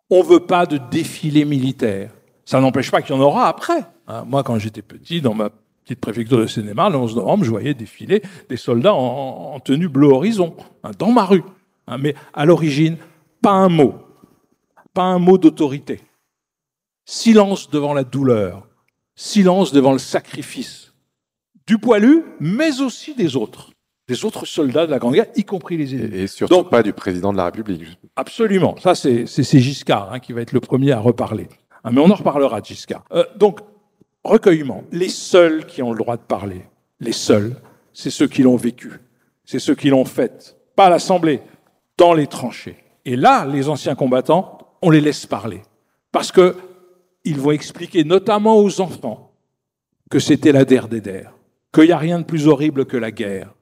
[0.10, 2.12] On ne veut pas de défilé militaire.
[2.46, 3.86] Ça n'empêche pas qu'il y en aura après.
[4.08, 5.50] Hein, moi, quand j'étais petit, dans ma
[5.84, 9.88] petite préfecture de Seine-et-Marne, le 11 novembre, je voyais défiler des soldats en, en tenue
[9.88, 11.44] bleu horizon, hein, dans ma rue.
[11.88, 12.98] Hein, mais à l'origine,
[13.42, 13.96] pas un mot.
[14.94, 16.02] Pas un mot d'autorité.
[17.06, 18.68] Silence devant la douleur.
[19.16, 20.94] Silence devant le sacrifice.
[21.68, 23.72] du poilu, mais aussi des autres,
[24.08, 26.16] des autres soldats de la Grande Guerre, y compris les ennemis.
[26.16, 28.00] Et, surtout Donc- pas du président de la République.
[28.16, 28.76] Absolument.
[28.78, 29.26] Ça, c'est
[29.60, 31.48] Giscard hein, qui va être le premier à reparler.
[31.84, 33.04] Ah, mais on en reparlera de Giscard.
[33.12, 33.60] Euh, donc,
[34.24, 34.84] recueillement.
[34.92, 36.62] Les seuls qui ont le droit de parler,
[37.00, 37.56] les seuls,
[37.94, 38.92] c'est ceux qui l'ont vécu.
[39.44, 40.56] C'est ceux qui l'ont fait.
[40.76, 41.42] Pas à l'Assemblée,
[41.98, 42.78] dans les tranchées.
[43.06, 45.62] Et là, les anciens combattants, on les laisse parler.
[46.12, 46.56] Parce que
[47.24, 49.32] ils vont expliquer, notamment aux enfants,
[50.12, 51.34] que c'était la der des der,
[51.74, 53.55] qu'il n'y a rien de plus horrible que la guerre,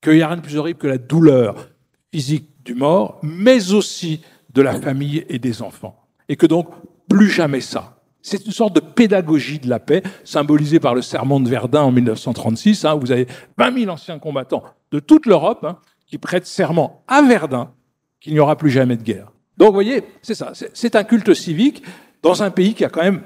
[0.00, 1.68] qu'il n'y a rien de plus horrible que la douleur
[2.12, 4.20] physique du mort, mais aussi
[4.52, 5.96] de la famille et des enfants.
[6.28, 6.68] Et que donc,
[7.08, 7.96] plus jamais ça.
[8.22, 11.92] C'est une sorte de pédagogie de la paix, symbolisée par le serment de Verdun en
[11.92, 12.84] 1936.
[12.84, 13.26] hein, où vous avez
[13.56, 17.72] 20 000 anciens combattants de toute l'Europe hein, qui prêtent serment à Verdun
[18.20, 19.32] qu'il n'y aura plus jamais de guerre.
[19.56, 20.50] Donc, vous voyez, c'est ça.
[20.54, 21.82] C'est c'est un culte civique
[22.22, 23.22] dans un pays qui a quand même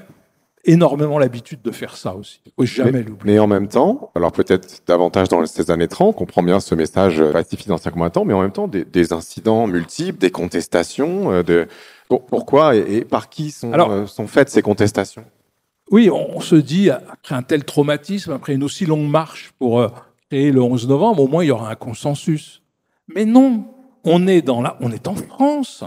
[0.65, 2.41] énormément l'habitude de faire ça aussi.
[2.47, 3.35] Il faut jamais mais, l'oublier.
[3.35, 6.75] mais en même temps, alors peut-être davantage dans ces années 30, on comprend bien ce
[6.75, 11.31] message pacifiste d'anciens combattants, mais en même temps des, des incidents multiples, des contestations.
[11.33, 11.69] euh, de...
[12.09, 15.25] Pour- pourquoi et, et par qui sont, Alors- euh, sont faites ces contestations?
[15.91, 19.81] Oui, on, on se dit, après un tel traumatisme, après une aussi longue marche pour
[19.81, 19.89] euh,
[20.31, 22.63] créer le 11 novembre, au moins il y aura un consensus.
[23.15, 23.65] Mais non,
[24.03, 25.85] on est, dans la, on est en France,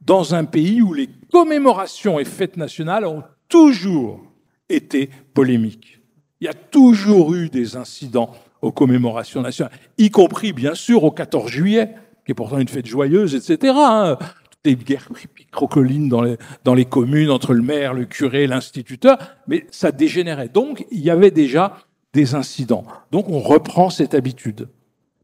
[0.00, 4.22] dans un pays où les commémorations et fêtes nationales ont toujours
[4.68, 6.00] été polémiques.
[6.40, 8.32] Il y a toujours eu des incidents
[8.62, 11.94] aux commémorations nationales, y compris bien sûr au 14 juillet,
[12.24, 13.72] qui est pourtant une fête joyeuse, etc.
[13.76, 14.18] hein.
[14.18, 15.08] Toutes les guerres
[16.22, 20.48] les, dans les communes entre le maire, le curé, l'instituteur, mais ça dégénérait.
[20.48, 21.78] Donc il y avait déjà
[22.12, 22.84] des incidents.
[23.12, 24.68] Donc on reprend cette habitude,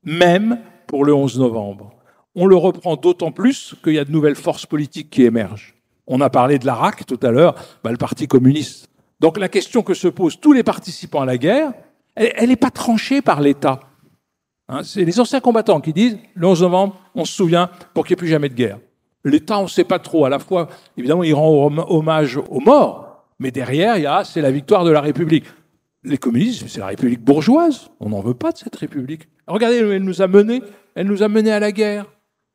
[0.05, 1.93] même pour le 11 novembre.
[2.37, 5.75] On le reprend d'autant plus qu'il y a de nouvelles forces politiques qui émergent.
[6.07, 8.89] On a parlé de l'ARAC tout à l'heure, bah, le Parti communiste.
[9.21, 11.73] Donc la question que se posent tous les participants à la guerre,
[12.15, 13.81] elle n'est pas tranchée par l'État.
[14.69, 18.15] Hein, c'est les anciens combattants qui disent, le 11 novembre, on se souvient pour qu'il
[18.15, 18.79] n'y ait plus jamais de guerre.
[19.25, 20.25] L'État, on ne sait pas trop.
[20.27, 24.25] À la fois, évidemment, il rend hom- hommage aux morts, mais derrière, il y a,
[24.25, 25.45] c'est la victoire de la République.
[26.03, 27.89] Les communistes, c'est la République bourgeoise.
[28.01, 29.29] On n'en veut pas de cette République.
[29.47, 30.63] Regardez, elle nous a menés,
[30.95, 32.05] elle nous a menés à la guerre.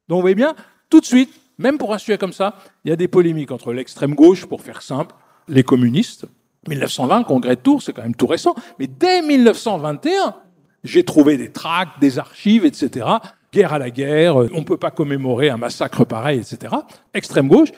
[0.08, 0.56] Donc, vous voyez bien,
[0.90, 3.74] tout de suite, même pour un sujet comme ça, il y a des polémiques entre
[3.74, 5.14] l'extrême gauche, pour faire simple,
[5.48, 6.26] les communistes.
[6.68, 8.56] 1920, congrès de Tours, c'est quand même tout récent.
[8.80, 10.36] Mais dès 1921,
[10.84, 13.06] j'ai trouvé des tracts, des archives, etc.
[13.52, 16.74] Guerre à la guerre, euh, on ne peut pas commémorer un massacre pareil, etc.
[17.14, 17.70] Extrême gauche.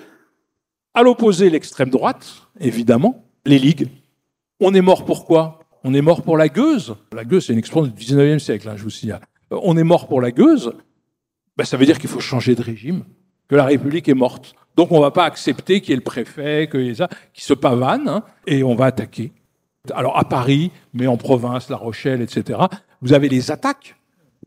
[0.94, 3.88] À l'opposé, l'extrême droite, évidemment, les ligues.
[4.60, 5.60] On est mort pour quoi?
[5.84, 6.96] On est mort pour la gueuse.
[7.14, 9.22] La gueuse, c'est une expression du 19e siècle, hein, je vous signale.
[9.52, 10.74] Euh, On est mort pour la gueuse.
[11.58, 13.06] Ben, ça veut dire qu'il faut changer de régime,
[13.52, 14.56] que la République est morte.
[14.78, 17.10] Donc on ne va pas accepter qu'il y ait le préfet, qu'il y ait ça,
[17.34, 19.34] qui se pavane, hein, et on va attaquer.
[19.94, 22.62] Alors à Paris, mais en province, La Rochelle, etc.,
[23.02, 23.98] vous avez les attaques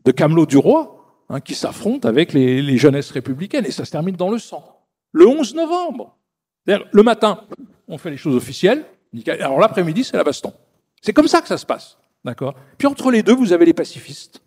[0.05, 4.15] de Camelot du Roi hein, qui s'affrontent avec les, jeunesses républicaines, et ça se termine
[4.15, 4.81] dans le sang.
[5.11, 6.17] Le 11 novembre.
[6.65, 7.41] Le matin,
[7.87, 8.85] on fait les choses officielles,
[9.39, 10.51] alors l'après-midi, c'est la baston.
[10.99, 11.99] C'est comme ça que ça se passe.
[12.23, 12.55] D'accord?
[12.79, 14.41] Puis entre les deux, vous avez les pacifistes.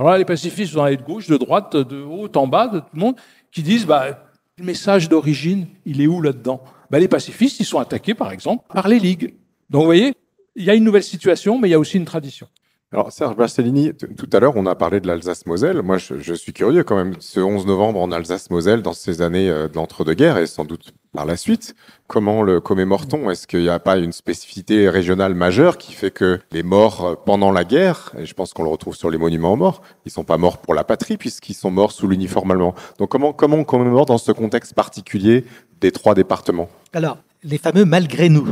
[0.00, 2.68] Alors là, les pacifistes, vous en avez de gauche, de droite, de haut, en bas,
[2.68, 3.16] de tout le monde,
[3.52, 4.26] qui disent bah,
[4.58, 6.62] le message d'origine, il est où là-dedans?
[6.90, 9.34] Bah, Les pacifistes, ils sont attaqués, par exemple, par les ligues.
[9.68, 10.14] Donc vous voyez,
[10.56, 12.48] il y a une nouvelle situation, mais il y a aussi une tradition.
[12.92, 15.80] Alors Serge Barcellini, t- tout à l'heure on a parlé de l'Alsace-Moselle.
[15.80, 19.68] Moi je, suis curieux quand même, ce 11 novembre en Alsace-Moselle, dans ces années euh,
[19.68, 21.76] de l'entre-deux-guerres et sans doute par la suite,
[22.08, 26.40] comment le commémore-t-on Est-ce qu'il n'y a pas une spécificité régionale majeure qui fait que
[26.50, 29.52] les morts euh, pendant la guerre, et je pense qu'on le retrouve sur les monuments
[29.52, 32.74] aux morts, ils sont pas morts pour la patrie puisqu'ils sont morts sous l'uniforme allemand.
[32.98, 35.44] Donc comment, comment on commémore dans ce contexte particulier
[35.80, 36.68] des trois départements?
[36.92, 38.48] Alors, les fameux malgré nous.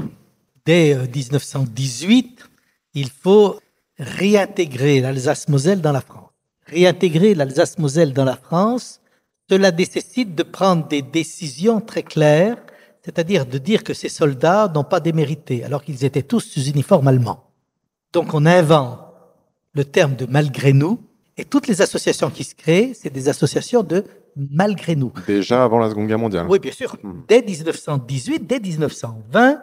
[0.65, 2.49] Dès euh, 1918,
[2.95, 3.59] il faut
[3.99, 6.31] réintégrer l'Alsace-Moselle dans la France.
[6.67, 9.01] Réintégrer l'Alsace-Moselle dans la France,
[9.51, 12.59] cela nécessite de prendre des décisions très claires,
[13.03, 17.09] c'est-à-dire de dire que ces soldats n'ont pas démérité, alors qu'ils étaient tous sous uniforme
[17.09, 17.45] allemand.
[18.13, 19.01] Donc on invente
[19.73, 21.01] le terme de malgré nous,
[21.37, 24.05] et toutes les associations qui se créent, c'est des associations de
[24.37, 25.13] malgré nous.
[25.27, 26.47] Déjà avant la Seconde Guerre mondiale.
[26.49, 26.97] Oui, bien sûr.
[27.29, 29.63] Dès 1918, dès 1920,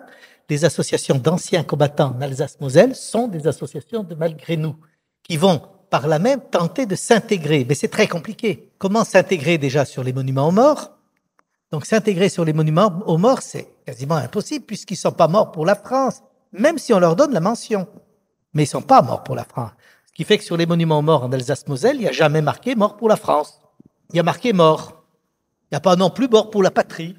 [0.49, 4.75] les associations d'anciens combattants en Alsace-Moselle sont des associations de malgré nous,
[5.23, 7.65] qui vont par là même tenter de s'intégrer.
[7.67, 8.71] Mais c'est très compliqué.
[8.77, 10.91] Comment s'intégrer déjà sur les monuments aux morts?
[11.71, 15.51] Donc s'intégrer sur les monuments aux morts, c'est quasiment impossible puisqu'ils ne sont pas morts
[15.51, 16.21] pour la France,
[16.51, 17.87] même si on leur donne la mention.
[18.53, 19.71] Mais ils ne sont pas morts pour la France.
[20.05, 22.41] Ce qui fait que sur les monuments aux morts en Alsace-Moselle, il n'y a jamais
[22.41, 23.59] marqué mort pour la France.
[24.11, 25.03] Il y a marqué mort.
[25.63, 27.17] Il n'y a pas non plus mort pour la patrie.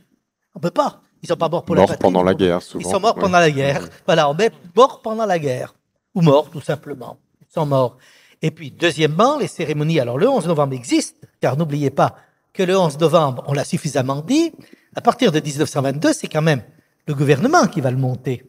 [0.55, 1.03] On peut pas.
[1.23, 2.03] Ils sont pas morts pour la Morts patrie.
[2.03, 2.87] pendant la guerre, souvent.
[2.89, 3.23] Ils sont morts Ouais.
[3.23, 3.89] pendant la guerre.
[4.07, 5.75] Voilà, on met mort pendant la guerre.
[6.15, 7.19] Ou mort, tout simplement.
[7.41, 7.97] Ils sont morts.
[8.43, 9.99] Et puis, deuxièmement, les cérémonies.
[10.01, 12.17] Alors, le 11 novembre existe, car n'oubliez pas
[12.53, 14.53] que le 11 novembre, on l'a suffisamment dit,
[14.95, 16.63] à partir de 1922, c'est quand même
[17.07, 18.45] le gouvernement qui va le monter.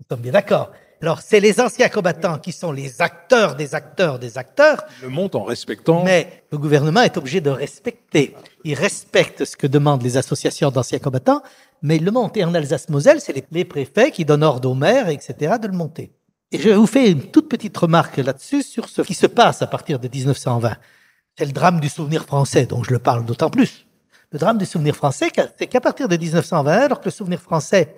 [0.00, 0.70] Nous sommes bien d'accord.
[1.02, 5.34] Alors, c'est les anciens combattants qui sont les acteurs des acteurs des acteurs, Le monte
[5.34, 6.04] en respectant.
[6.04, 8.36] mais le gouvernement est obligé de respecter.
[8.62, 11.42] Il respecte ce que demandent les associations d'anciens combattants,
[11.82, 12.36] mais il le monte.
[12.36, 15.72] Et en Alsace-Moselle, c'est les, les préfets qui donnent ordre au maire, etc., de le
[15.72, 16.12] monter.
[16.52, 19.66] Et je vous fais une toute petite remarque là-dessus sur ce qui se passe à
[19.66, 20.76] partir de 1920.
[21.36, 23.86] C'est le drame du souvenir français, dont je le parle d'autant plus.
[24.30, 27.92] Le drame du souvenir français, c'est qu'à partir de 1920, alors que le souvenir français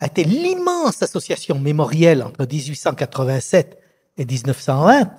[0.00, 3.78] a été l'immense association mémorielle entre 1887
[4.18, 5.10] et 1920, à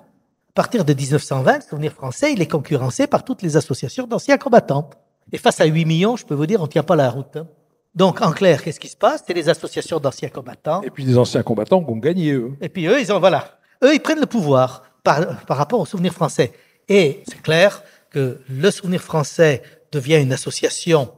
[0.53, 4.89] partir de 1920, le souvenir français, il est concurrencé par toutes les associations d'anciens combattants.
[5.31, 7.35] Et face à 8 millions, je peux vous dire, on ne tient pas la route.
[7.35, 7.47] hein.
[7.93, 9.23] Donc, en clair, qu'est-ce qui se passe?
[9.25, 10.81] C'est les associations d'anciens combattants.
[10.83, 12.53] Et puis des anciens combattants qui ont gagné, eux.
[12.61, 15.85] Et puis eux, ils ont, voilà, eux, ils prennent le pouvoir par, par rapport au
[15.85, 16.53] souvenir français.
[16.89, 19.61] Et c'est clair que le souvenir français
[19.91, 21.11] devient une association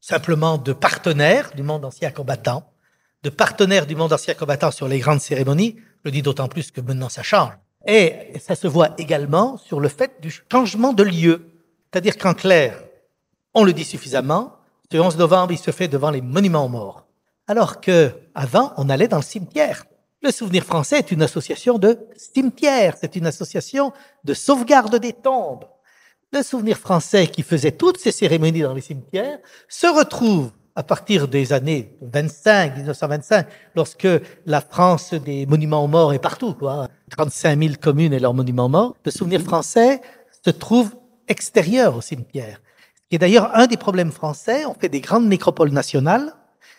[0.00, 2.64] simplement de partenaires du monde ancien combattant,
[3.22, 5.76] de partenaires du monde ancien combattant sur les grandes cérémonies.
[5.78, 7.52] Je le dis d'autant plus que maintenant ça change.
[7.86, 11.46] Et ça se voit également sur le fait du changement de lieu.
[11.90, 12.82] C'est-à-dire qu'en clair,
[13.54, 14.56] on le dit suffisamment,
[14.92, 17.06] ce 11 novembre, il se fait devant les monuments aux morts.
[17.46, 19.84] Alors que avant, on allait dans le cimetière.
[20.22, 23.92] Le Souvenir français est une association de cimetières, c'est une association
[24.24, 25.64] de sauvegarde des tombes.
[26.32, 31.28] Le Souvenir français qui faisait toutes ces cérémonies dans les cimetières se retrouve à partir
[31.28, 34.08] des années 25, 1925, lorsque
[34.46, 36.88] la France des monuments aux morts est partout, quoi.
[37.10, 38.96] 35 000 communes et leurs monuments aux morts.
[39.04, 40.00] Le Souvenir français
[40.44, 40.94] se trouve
[41.28, 42.60] extérieur au cimetière.
[43.10, 44.64] Est d'ailleurs un des problèmes français.
[44.66, 46.34] On fait des grandes nécropoles nationales,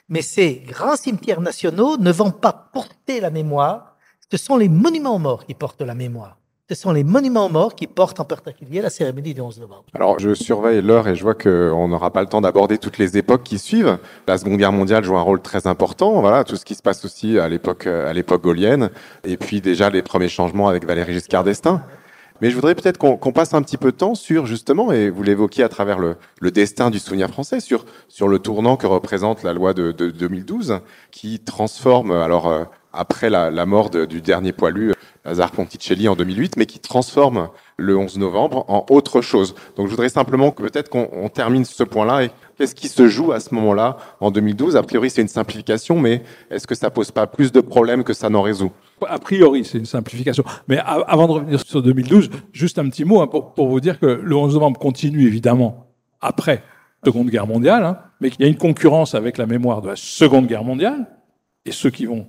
[0.07, 3.97] mais ces grands cimetières nationaux ne vont pas porter la mémoire.
[4.31, 6.40] Ce sont les monuments aux morts qui portent la mémoire.
[6.71, 9.83] Ce sont les monuments aux morts qui portent en particulier la cérémonie du 11 novembre.
[9.93, 13.17] Alors, je surveille l'heure et je vois qu'on n'aura pas le temps d'aborder toutes les
[13.17, 13.97] époques qui suivent.
[14.25, 16.21] La Seconde Guerre mondiale joue un rôle très important.
[16.21, 18.89] Voilà, tout ce qui se passe aussi à l'époque, à l'époque gaulienne.
[19.25, 21.81] Et puis déjà les premiers changements avec Valéry Giscard d'Estaing.
[22.39, 25.09] Mais je voudrais peut-être qu'on qu'on passe un petit peu de temps sur justement, et
[25.09, 28.87] vous l'évoquiez à travers le, le destin du souvenir français, sur, sur le tournant que
[28.87, 30.79] représente la loi de, de 2012,
[31.11, 32.63] qui transforme, alors euh,
[32.93, 38.17] après la, mort du dernier poilu, Lazare Ponticelli en 2008, mais qui transforme le 11
[38.17, 39.55] novembre en autre chose.
[39.75, 43.07] Donc je voudrais simplement que peut-être qu'on on termine ce point-là et qu'est-ce qui se
[43.07, 46.89] joue à ce moment-là en 2012 A priori c'est une simplification, mais est-ce que ça
[46.89, 48.71] pose pas plus de problèmes que ça n'en résout?
[49.07, 50.43] A priori, c'est une simplification.
[50.67, 53.99] Mais avant de revenir sur 2012, juste un petit mot hein, pour, pour vous dire
[53.99, 55.87] que le 11 novembre continue évidemment
[56.19, 56.63] après
[57.03, 59.89] la Seconde Guerre mondiale, hein, mais qu'il y a une concurrence avec la mémoire de
[59.89, 61.07] la Seconde Guerre mondiale,
[61.65, 62.27] et ceux qui vont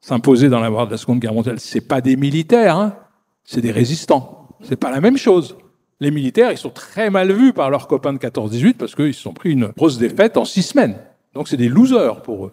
[0.00, 2.96] s'imposer dans la de la Seconde Guerre mondiale, c'est pas des militaires, hein,
[3.44, 4.48] c'est des résistants.
[4.62, 5.56] C'est pas la même chose.
[6.00, 9.22] Les militaires, ils sont très mal vus par leurs copains de 14-18 parce qu'ils se
[9.22, 10.96] sont pris une grosse défaite en six semaines.
[11.34, 12.52] Donc c'est des losers pour eux.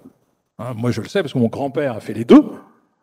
[0.60, 2.43] Hein, moi, je le sais parce que mon grand-père a fait les deux.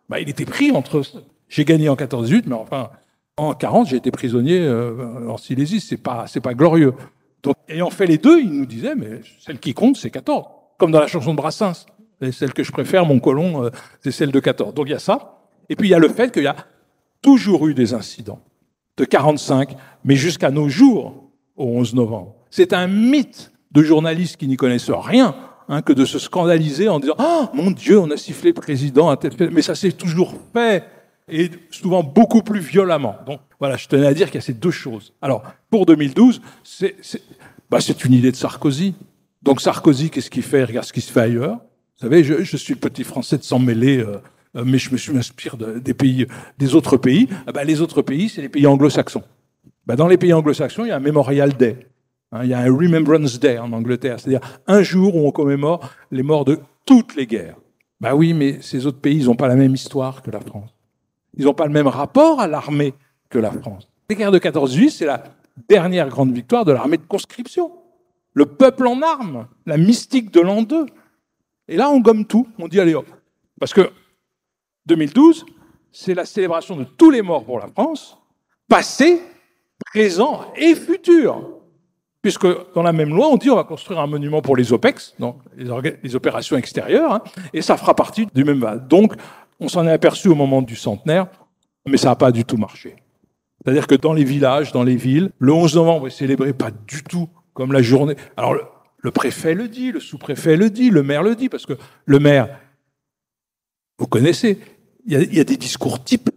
[0.08, 1.02] Bah, il était pris entre.
[1.48, 2.90] J'ai gagné en 14-18, mais enfin,
[3.36, 5.80] en 40, j'ai été prisonnier euh, en Silésie.
[5.80, 6.94] C'est pas, c'est pas glorieux.
[7.42, 10.46] Donc, ayant fait les deux, il nous disait, mais celle qui compte, c'est 14.
[10.78, 11.86] Comme dans la chanson de Brassens.
[12.22, 13.70] Et celle que je préfère, mon colon, euh,
[14.00, 14.74] c'est celle de 14.
[14.74, 15.38] Donc il y a ça.
[15.68, 16.56] Et puis il y a le fait qu'il y a
[17.20, 18.40] toujours eu des incidents
[18.96, 22.34] de 45, mais jusqu'à nos jours, au 11 novembre.
[22.50, 25.34] C'est un mythe de journalistes qui n'y connaissent rien
[25.68, 29.10] hein, que de se scandaliser en disant Ah, mon Dieu, on a sifflé le président,
[29.10, 29.18] à
[29.50, 30.84] mais ça s'est toujours fait,
[31.28, 33.16] et souvent beaucoup plus violemment.
[33.26, 35.14] Donc voilà, je tenais à dire qu'il y a ces deux choses.
[35.22, 36.96] Alors, pour 2012, c'est
[37.70, 38.94] bah, une idée de Sarkozy.
[39.42, 40.64] Donc Sarkozy, qu'est-ce qu'il fait?
[40.64, 41.60] Regarde ce qui se fait ailleurs.
[42.00, 44.16] Vous savez, je, suis le petit Français de s'en mêler, euh,
[44.56, 46.26] euh, mais je me m'inspire de- des pays,
[46.58, 47.28] des autres pays.
[47.46, 49.22] Ah bah, les autres pays, c'est les pays anglo-saxons.
[49.86, 51.86] Bah, dans les pays anglo-saxons, il y a un Memorial Day.
[52.32, 55.90] Hein, il y a un Remembrance Day en Angleterre, c'est-à-dire un jour où on commémore
[56.10, 57.56] les morts de toutes les guerres.
[58.00, 60.74] Bah oui, mais ces autres pays, ils n'ont pas la même histoire que la France.
[61.36, 62.94] Ils n'ont pas le même rapport à l'armée
[63.30, 63.88] que la France.
[64.10, 65.22] Les guerres de 14-18, c'est la
[65.68, 67.70] dernière grande victoire de l'armée de conscription.
[68.34, 70.86] Le peuple en armes, la mystique de l'an 2.
[71.68, 73.06] Et là, on gomme tout, on dit allez hop.
[73.58, 73.90] Parce que
[74.86, 75.44] 2012,
[75.92, 78.18] c'est la célébration de tous les morts pour la France,
[78.68, 79.20] passé,
[79.92, 81.48] présent et futur.
[82.22, 85.14] Puisque dans la même loi, on dit on va construire un monument pour les OPEX,
[85.18, 88.86] donc les, opérations extérieures, hein, et ça fera partie du même val.
[88.86, 89.14] Donc,
[89.58, 91.26] on s'en est aperçu au moment du centenaire,
[91.86, 92.96] mais ça n'a pas du tout marché.
[93.64, 97.02] C'est-à-dire que dans les villages, dans les villes, le 11 novembre est célébré pas du
[97.02, 98.16] tout comme la journée.
[98.36, 98.54] Alors,
[99.02, 101.74] le, préfet le dit, le sous-préfet le dit, le maire le dit, parce que
[102.06, 102.48] le maire,
[103.98, 104.58] vous connaissez,
[105.06, 106.30] il y a, des discours types.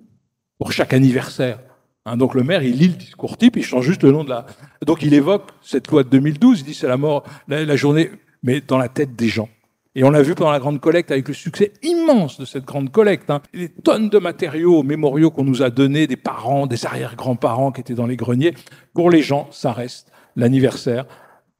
[0.57, 1.59] pour chaque anniversaire.
[2.05, 4.29] Hein, donc le maire, il lit le discours type, il change juste le nom de
[4.29, 4.45] la.
[4.85, 8.11] Donc il évoque cette loi de 2012, il dit c'est la mort, la, la journée,
[8.43, 9.49] mais dans la tête des gens.
[9.97, 12.91] Et on l'a vu pendant la grande collecte avec le succès immense de cette grande
[12.91, 13.29] collecte.
[13.29, 13.41] Hein.
[13.53, 17.93] Les tonnes de matériaux mémoriaux qu'on nous a donnés, des parents, des arrière-grands-parents qui étaient
[17.93, 18.53] dans les greniers.
[18.93, 21.05] Pour les gens, ça reste l'anniversaire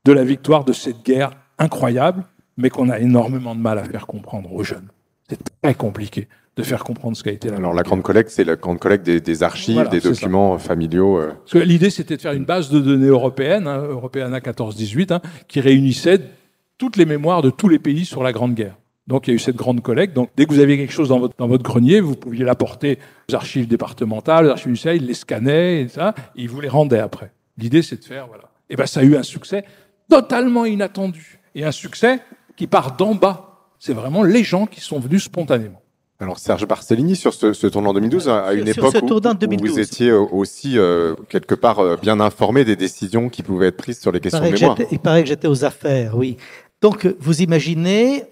[0.05, 2.23] de la victoire de cette guerre incroyable,
[2.57, 4.87] mais qu'on a énormément de mal à faire comprendre aux jeunes.
[5.27, 8.45] C'est très compliqué de faire comprendre ce qu'a été la Alors la grande collecte, c'est
[8.45, 11.17] la grande collecte des, des archives, Voilà, des documents familiaux.
[11.17, 11.33] euh.
[11.39, 15.21] Parce que l'idée, c'était de faire une base de données européenne, hein, Europeana 14-18, hein,
[15.49, 16.21] qui réunissait
[16.77, 18.77] toutes les mémoires de tous les pays sur la Grande Guerre.
[19.07, 20.15] Donc il y a eu cette grande collecte.
[20.15, 22.99] Donc dès que vous aviez quelque chose dans votre, dans votre grenier, vous pouviez l'apporter
[23.29, 26.61] aux archives départementales, aux archives du CIA, ils les scannaient et ça, et ils vous
[26.61, 27.31] les rendaient après.
[27.57, 28.45] L'idée, c'est de faire, voilà.
[28.69, 29.63] Et ben ça a eu un succès
[30.09, 31.39] totalement inattendu.
[31.55, 32.19] Et un succès
[32.55, 33.69] qui part d'en bas.
[33.79, 35.81] C'est vraiment les gens qui sont venus spontanément.
[36.19, 39.07] Alors Serge Barcellini, sur ce, ce tournant 2012, à une Sur- sur époque ce où,
[39.07, 39.69] tournant où 2012.
[39.71, 43.77] vous étiez euh, aussi euh, quelque part euh, bien informé des décisions qui pouvaient être
[43.77, 44.77] prises sur les questions de mémoire.
[44.91, 46.37] il paraît que j'étais aux affaires, oui.
[46.81, 48.23] Donc, euh, vous imaginez,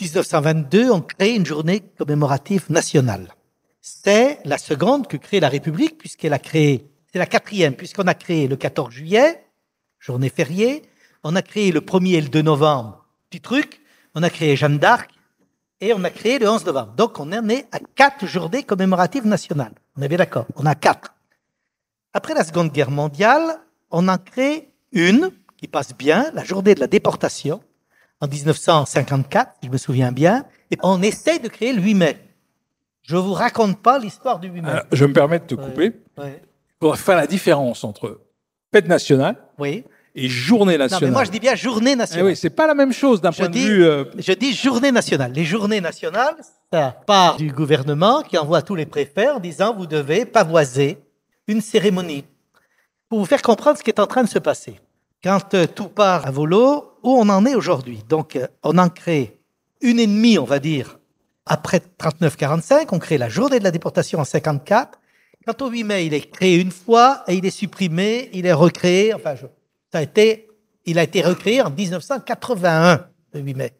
[0.00, 3.28] 1922, on crée une journée commémorative nationale.
[3.80, 8.14] C'est la seconde que crée la République, puisqu'elle a créé, c'est la quatrième, puisqu'on a
[8.14, 9.42] créé le 14 juillet,
[9.98, 10.82] journée fériée,
[11.24, 13.80] on a créé le 1er et le 2 novembre, petit truc,
[14.14, 15.10] on a créé Jeanne d'Arc,
[15.80, 16.92] et on a créé le 11 novembre.
[16.96, 19.72] Donc, on en est à quatre journées commémoratives nationales.
[19.96, 21.14] On est bien d'accord, on a quatre.
[22.12, 23.60] Après la Seconde Guerre mondiale,
[23.90, 27.62] on en crée une qui passe bien, la journée de la déportation,
[28.20, 32.18] en 1954, si je me souviens bien, et on essaie de créer le 8 mai.
[33.02, 34.70] Je vous raconte pas l'histoire du 8 mai.
[34.70, 35.92] Alors, je me permets de te couper.
[36.78, 38.20] Faudrait faire la différence entre
[38.72, 39.84] fête nationale Oui.
[40.14, 41.04] Et journée Non, nationale.
[41.10, 42.26] mais moi je dis bien journée Eh nationale.
[42.26, 43.84] oui, c'est pas la même chose d'un point dis- de vue.
[43.84, 45.32] euh, Je dis journée nationale.
[45.32, 46.36] Les journées nationales,
[46.72, 50.98] ça part du gouvernement qui envoie tous les préfets en disant vous devez pavoiser
[51.46, 52.24] une cérémonie
[53.08, 54.80] pour vous faire comprendre ce qui est en train de se passer.
[55.22, 58.00] Quand euh, tout part à volo, où on en est aujourd'hui?
[58.08, 59.38] Donc, euh, on en crée
[59.80, 60.98] une et demie, on va dire,
[61.46, 62.88] après 39-45.
[62.92, 64.98] On crée la journée de la déportation en 54.
[65.46, 68.52] Quant au 8 mai, il est créé une fois et il est supprimé, il est
[68.52, 69.14] recréé.
[69.14, 69.46] Enfin, je-
[69.92, 70.48] ça a été,
[70.86, 73.72] il a été recréé en 1981, le 8 mai.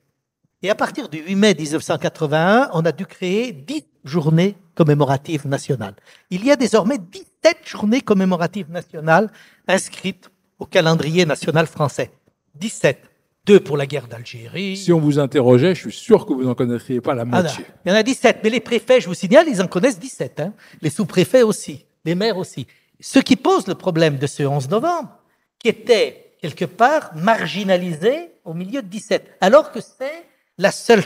[0.63, 5.95] Et à partir du 8 mai 1981, on a dû créer 10 journées commémoratives nationales.
[6.31, 9.31] Il y a désormais 17 journées commémoratives nationales
[9.69, 12.11] inscrites au calendrier national français.
[12.57, 12.99] 17.
[13.47, 14.77] Deux pour la guerre d'Algérie.
[14.77, 17.65] si on vous interrogeait, je suis sûr que vous n'en connaîtriez pas la Ah moitié.
[17.87, 18.41] il y en a 17.
[18.45, 20.41] Mais les préfets, je vous signale, ils en connaissent 17.
[20.41, 20.53] hein.
[20.83, 21.87] Les sous-préfets aussi.
[22.05, 22.67] Les maires aussi.
[23.01, 25.09] Ce qui pose le problème de ce 11 novembre,
[25.61, 29.37] qui était quelque part marginalisé au milieu de 17.
[29.41, 30.25] Alors que c'est
[30.59, 31.05] la seule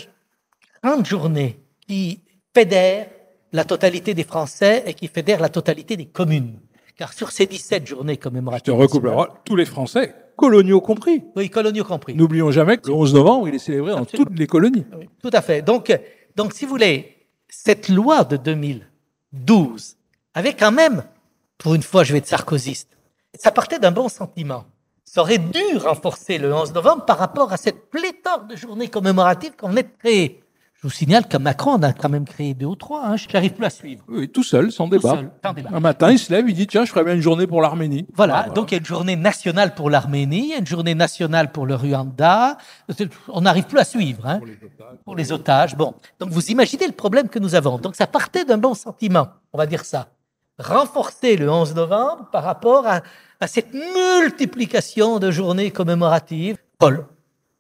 [0.83, 2.21] grande journée qui
[2.55, 3.09] fédère
[3.53, 6.59] la totalité des Français et qui fédère la totalité des communes.
[6.97, 8.67] Car sur ces 17 journées Je commémoratives.
[8.67, 9.41] te recoupe la nationales- parole.
[9.45, 11.25] Tous les Français, coloniaux compris.
[11.35, 12.15] Oui, coloniaux compris.
[12.15, 14.85] N'oublions jamais que le 11 novembre, il est célébré dans toutes les colonies.
[14.97, 15.63] Oui, tout à fait.
[15.63, 15.93] Donc,
[16.37, 19.97] donc, si vous voulez, cette loi de 2012
[20.35, 21.05] avait quand même,
[21.59, 22.94] pour une fois, je vais être sarkozyste,
[23.39, 24.65] ça partait d'un bon sentiment.
[25.05, 29.55] Ça aurait dû renforcer le 11 novembre par rapport à cette pléthore de journées commémoratives
[29.57, 30.41] qu'on venait de créer.
[30.75, 33.07] Je vous signale que Macron en a quand même créé deux ou trois.
[33.07, 33.17] Hein.
[33.17, 34.05] Je n'arrive plus à suivre.
[34.09, 35.11] Oui, tout seul, sans Tout débat.
[35.15, 35.71] seul, sans débat.
[35.73, 38.07] Un matin, il se lève, il dit tiens, je ferais bien une journée pour l'Arménie.
[38.13, 40.67] Voilà, Ah, donc il y a une journée nationale pour l'Arménie, il y a une
[40.67, 42.59] journée nationale pour le Rwanda.
[43.29, 44.27] On n'arrive plus à suivre.
[44.27, 44.41] Hein,
[45.05, 45.75] pour les otages.
[45.77, 47.79] Bon, donc vous imaginez le problème que nous avons.
[47.79, 50.09] Donc ça partait d'un bon sentiment, on va dire ça.
[50.59, 53.01] Renforcer le 11 novembre par rapport à,
[53.41, 56.57] à cette multiplication de journées commémoratives.
[56.79, 57.07] Paul,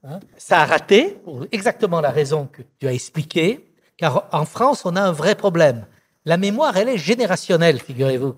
[0.02, 4.84] hein, ça a raté pour exactement la raison que tu as expliquée, car en France,
[4.84, 5.86] on a un vrai problème.
[6.24, 8.34] La mémoire, elle est générationnelle, figurez-vous.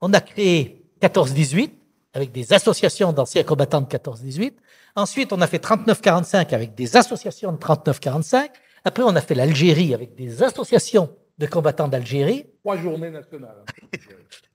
[0.00, 1.70] On a créé 14-18
[2.14, 4.54] avec des associations d'anciens combattants de 14-18.
[4.96, 8.48] Ensuite, on a fait 39-45 avec des associations de 39-45.
[8.84, 12.46] Après, on a fait l'Algérie avec des associations de combattants d'Algérie.
[12.60, 13.64] Trois journées nationales.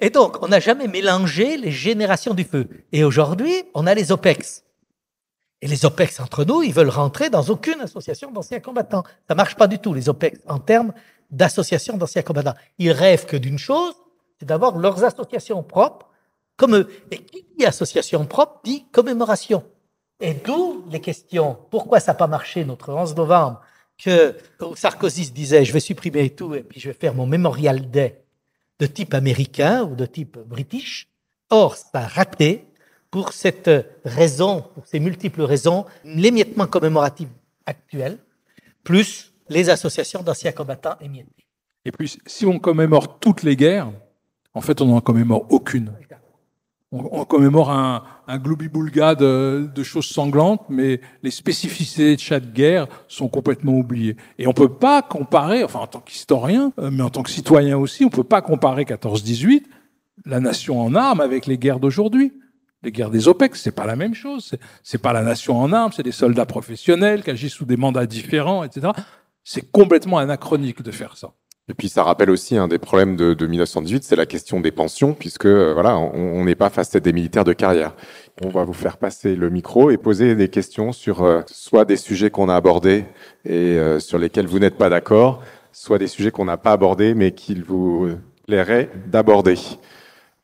[0.00, 2.68] Et donc, on n'a jamais mélangé les générations du feu.
[2.92, 4.64] Et aujourd'hui, on a les OPEX.
[5.62, 9.04] Et les OPEX entre nous, ils veulent rentrer dans aucune association d'anciens combattants.
[9.28, 10.92] Ça marche pas du tout, les OPEX, en termes
[11.30, 12.54] d'association d'anciens combattants.
[12.78, 13.94] Ils rêvent que d'une chose,
[14.38, 16.08] c'est d'avoir leurs associations propres,
[16.56, 16.88] comme eux.
[17.10, 19.64] Et qui dit association propre dit commémoration.
[20.20, 21.58] Et d'où les questions.
[21.70, 23.60] Pourquoi ça n'a pas marché notre 11 novembre
[24.02, 24.34] que
[24.74, 28.22] Sarkozy se disait je vais supprimer tout et puis je vais faire mon Memorial Day
[28.80, 31.08] de type américain ou de type british.
[31.50, 32.64] Or, ça a raté
[33.10, 33.70] pour cette
[34.04, 37.28] raison, pour ces multiples raisons, l'émiettement commémoratif
[37.66, 38.18] actuel,
[38.82, 41.46] plus les associations d'anciens combattants émiettés.
[41.84, 43.90] Et puis, si on commémore toutes les guerres,
[44.54, 45.92] en fait, on n'en commémore aucune.
[46.92, 52.52] On, on commémore un, un gloubi-boulga de, de choses sanglantes, mais les spécificités de chaque
[52.52, 54.16] guerre sont complètement oubliées.
[54.38, 57.76] Et on peut pas comparer, enfin en tant qu'historien, euh, mais en tant que citoyen
[57.78, 59.64] aussi, on peut pas comparer 14-18,
[60.26, 62.32] la nation en armes, avec les guerres d'aujourd'hui.
[62.82, 64.54] Les guerres des OPEC, c'est pas la même chose.
[64.82, 68.06] C'est pas la nation en armes, c'est des soldats professionnels qui agissent sous des mandats
[68.06, 68.88] différents, etc.
[69.44, 71.32] C'est complètement anachronique de faire ça.
[71.70, 74.72] Et puis ça rappelle aussi un des problèmes de, de 1918, c'est la question des
[74.72, 77.94] pensions, puisque euh, voilà, on on n'est pas face à des militaires de carrière.
[78.42, 81.96] On va vous faire passer le micro et poser des questions sur euh, soit des
[81.96, 83.04] sujets qu'on a abordés
[83.44, 87.14] et euh, sur lesquels vous n'êtes pas d'accord, soit des sujets qu'on n'a pas abordés
[87.14, 88.10] mais qu'il vous
[88.48, 89.54] plairait d'aborder.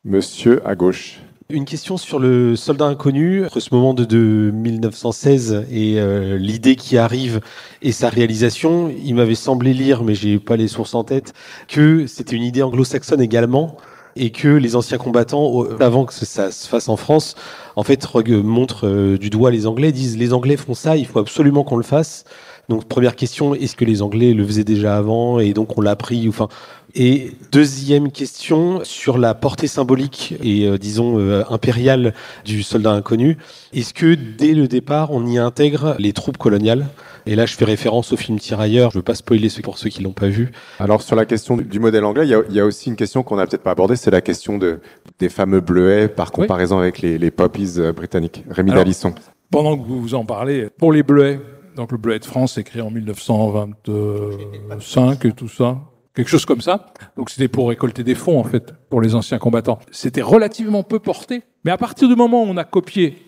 [0.04, 1.20] Monsieur à gauche.
[1.49, 6.74] Une question sur le soldat inconnu, entre ce moment de, de 1916 et euh, l'idée
[6.74, 7.40] qui arrive
[7.82, 8.92] et sa réalisation.
[9.05, 11.34] Il m'avait semblé lire, mais j'ai pas les sources en tête,
[11.68, 13.76] que c'était une idée anglo-saxonne également
[14.16, 17.36] et que les anciens combattants, avant que ça se fasse en France,
[17.76, 21.20] en fait, montrent euh, du doigt les Anglais, disent les Anglais font ça, il faut
[21.20, 22.24] absolument qu'on le fasse.
[22.68, 25.92] Donc première question, est-ce que les Anglais le faisaient déjà avant et donc on l'a
[25.92, 26.48] appris Enfin,
[26.94, 32.12] et deuxième question sur la portée symbolique et euh, disons euh, impériale
[32.44, 33.36] du soldat inconnu.
[33.72, 36.86] Est-ce que dès le départ on y intègre les troupes coloniales?
[37.26, 38.90] Et là je fais référence au film Tirailleurs.
[38.90, 40.50] Je veux pas spoiler ceux pour ceux qui l'ont pas vu.
[40.80, 42.96] Alors sur la question du- modèle anglais, il y a, il y a aussi une
[42.96, 44.80] question qu'on n'a peut-être pas abordée, c'est la question de,
[45.20, 46.42] des fameux bleuets par Oui.
[46.42, 48.42] comparaison avec les, les poppies euh, britanniques.
[48.50, 49.14] Rémi Dalisson.
[49.50, 51.40] Pendant que vous en parlez, pour les bleuets,
[51.76, 55.78] donc le bleuet de France est créé en 1925 et tout ça,
[56.14, 56.86] quelque chose comme ça.
[57.16, 59.78] Donc c'était pour récolter des fonds en fait pour les anciens combattants.
[59.92, 63.18] C'était relativement peu porté, mais à partir du moment où on a copié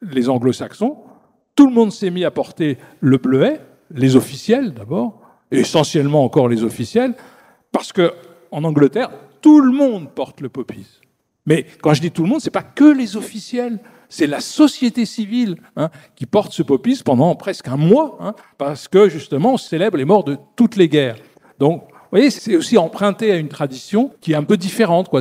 [0.00, 0.96] les anglo-saxons,
[1.54, 5.20] tout le monde s'est mis à porter le bleuet, les officiels d'abord,
[5.50, 7.14] essentiellement encore les officiels,
[7.70, 8.14] parce que
[8.50, 9.10] en Angleterre,
[9.42, 11.00] tout le monde porte le poppies.
[11.44, 13.78] Mais quand je dis tout le monde, c'est pas que les officiels,
[14.10, 18.86] c'est la société civile hein, qui porte ce poppies pendant presque un mois, hein, parce
[18.88, 21.16] que justement on célèbre les morts de toutes les guerres.
[21.58, 25.08] Donc, vous voyez, c'est aussi emprunté à une tradition qui est un peu différente.
[25.08, 25.20] Quoi.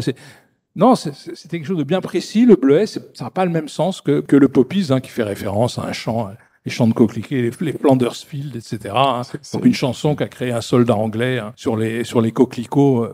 [0.75, 1.13] Non, c'est,
[1.49, 2.45] quelque chose de bien précis.
[2.45, 5.09] Le bleuet, c'est- ça n'a pas le même sens que, que le poppies, hein, qui
[5.09, 6.31] fait référence à un chant, euh,
[6.65, 8.93] les chants de coquelicots, les, les Flanders Field, etc.
[8.95, 9.21] hein.
[9.53, 13.03] Donc une chanson qu'a créé un soldat anglais hein, sur les sur les coquelicots.
[13.03, 13.13] euh,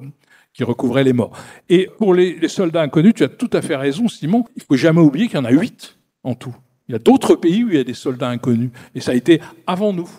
[0.56, 1.32] qui recouvraient les morts.
[1.70, 4.46] Et pour les, soldats inconnus, tu as tout à fait raison, Simon.
[4.56, 6.56] Il faut jamais oublier qu'il y en a huit en tout.
[6.88, 8.72] Il y a d'autres pays où il y a des soldats inconnus.
[8.96, 10.10] Et ça a été avant nous.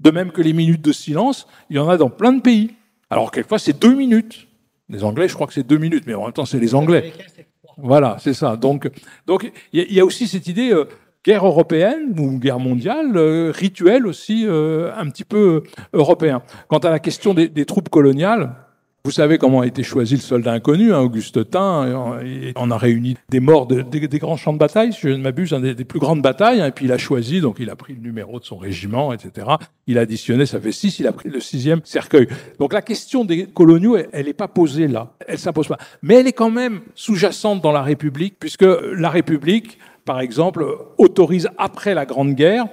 [0.00, 2.70] De même que les minutes de silence, il y en a dans plein de pays.
[3.10, 4.48] Alors, quelquefois, c'est deux minutes.
[4.88, 7.12] Les Anglais, je crois que c'est deux minutes, mais en même temps, c'est les Anglais.
[7.76, 8.56] Voilà, c'est ça.
[8.56, 8.90] Donc,
[9.26, 10.84] donc, il y, a- aussi cette idée euh,
[11.24, 15.62] guerre européenne ou guerre mondiale, euh, rituel aussi euh, un petit peu
[15.92, 16.42] européen.
[16.68, 18.54] Quant à la question des troupes coloniales,
[19.06, 22.18] vous savez comment a été choisi le soldat inconnu, hein, Auguste Tain.
[22.56, 25.50] On a réuni des morts de- des, grands champs de bataille, si je ne m'abuse,
[25.50, 26.62] des, plus grandes batailles.
[26.62, 29.12] hein, et puis il a choisi, donc il a pris le numéro de son régiment,
[29.12, 29.46] etc.
[29.86, 31.00] Il a additionné, ça fait six.
[31.00, 32.28] Il a pris le sixième cercueil.
[32.58, 35.12] Donc la question des coloniaux, elle n'est pas posée là.
[35.28, 35.78] Elle s'impose pas.
[36.00, 40.64] Mais elle est quand même sous-jacente dans la République, puisque la République, par exemple,
[40.96, 42.68] autorise après la Grande Guerre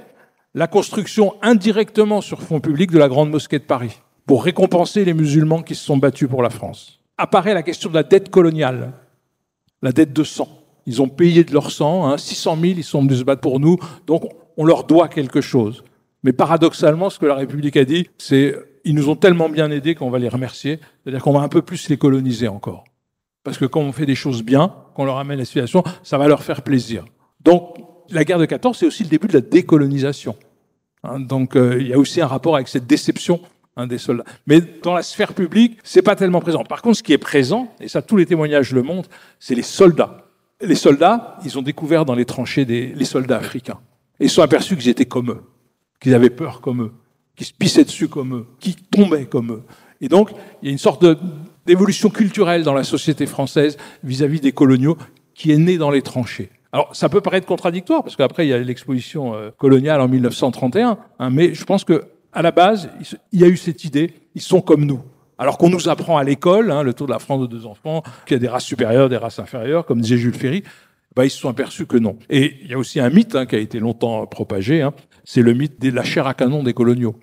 [0.53, 3.99] la construction indirectement sur fonds publics de la Grande Mosquée de Paris
[4.31, 7.01] pour récompenser les musulmans qui se sont battus pour la France.
[7.17, 8.93] Apparaît la question de la dette coloniale,
[9.81, 10.47] la dette de sang.
[10.85, 13.59] Ils ont payé de leur sang, hein, 600 000, ils sont venus se battre pour
[13.59, 13.75] nous,
[14.07, 14.23] donc
[14.55, 15.83] on leur doit quelque chose.
[16.23, 18.55] Mais paradoxalement, ce que la République a dit, c'est
[18.85, 21.61] ils nous ont tellement bien aidés qu'on va les remercier, c'est-à-dire qu'on va un peu
[21.61, 22.85] plus les coloniser encore.
[23.43, 26.29] Parce que quand on fait des choses bien, qu'on leur amène la situation, ça va
[26.29, 27.03] leur faire plaisir.
[27.43, 27.75] Donc,
[28.09, 30.37] la guerre de 14, c'est aussi le début de la décolonisation.
[31.03, 33.41] Hein, donc, euh, il y a aussi un rapport avec cette déception
[33.77, 34.23] hein, des soldats.
[34.47, 36.63] Mais dans la sphère publique, c'est pas tellement présent.
[36.63, 39.61] Par contre, ce qui est présent, et ça, tous les témoignages le montrent, c'est les
[39.61, 40.25] soldats.
[40.61, 43.79] Les soldats, ils ont découvert dans les tranchées des les soldats africains.
[44.19, 45.41] Ils sont aperçus qu'ils étaient comme eux,
[45.99, 46.91] qu'ils avaient peur comme eux,
[47.35, 49.63] qu'ils se pissaient dessus comme eux, qu'ils tombaient comme eux.
[50.01, 50.31] Et donc,
[50.61, 51.03] il y a une sorte
[51.65, 54.97] d'évolution culturelle dans la société française vis-à-vis des coloniaux
[55.33, 56.49] qui est née dans les tranchées.
[56.71, 60.97] Alors, ça peut paraître contradictoire, parce qu'après, il y a l'exposition euh, coloniale en 1931,
[61.19, 62.89] hein, mais je pense que à la base,
[63.31, 65.01] il y a eu cette idée, ils sont comme nous.
[65.37, 68.03] Alors qu'on nous apprend à l'école, hein, le tour de la France de deux enfants,
[68.25, 70.63] qu'il y a des races supérieures, des races inférieures, comme disait Jules Ferry,
[71.15, 72.17] bah, ils se sont aperçus que non.
[72.29, 74.93] Et il y a aussi un mythe hein, qui a été longtemps propagé, hein,
[75.23, 77.15] c'est le mythe de la chair à canon des coloniaux.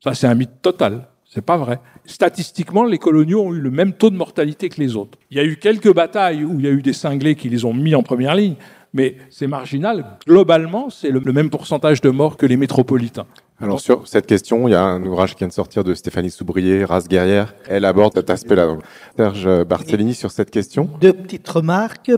[0.00, 1.08] Ça, c'est un mythe total.
[1.24, 1.80] C'est pas vrai.
[2.04, 5.18] Statistiquement, les coloniaux ont eu le même taux de mortalité que les autres.
[5.30, 7.64] Il y a eu quelques batailles où il y a eu des cinglés qui les
[7.64, 8.56] ont mis en première ligne,
[8.92, 10.18] mais c'est marginal.
[10.26, 13.26] Globalement, c'est le même pourcentage de morts que les métropolitains.
[13.62, 16.32] Alors sur cette question, il y a un ouvrage qui vient de sortir de Stéphanie
[16.32, 17.54] Soubrier, Race guerrière.
[17.68, 18.76] Elle aborde cet aspect-là.
[19.16, 20.90] Serge Barthélémy sur cette question.
[21.00, 22.10] Deux petites remarques.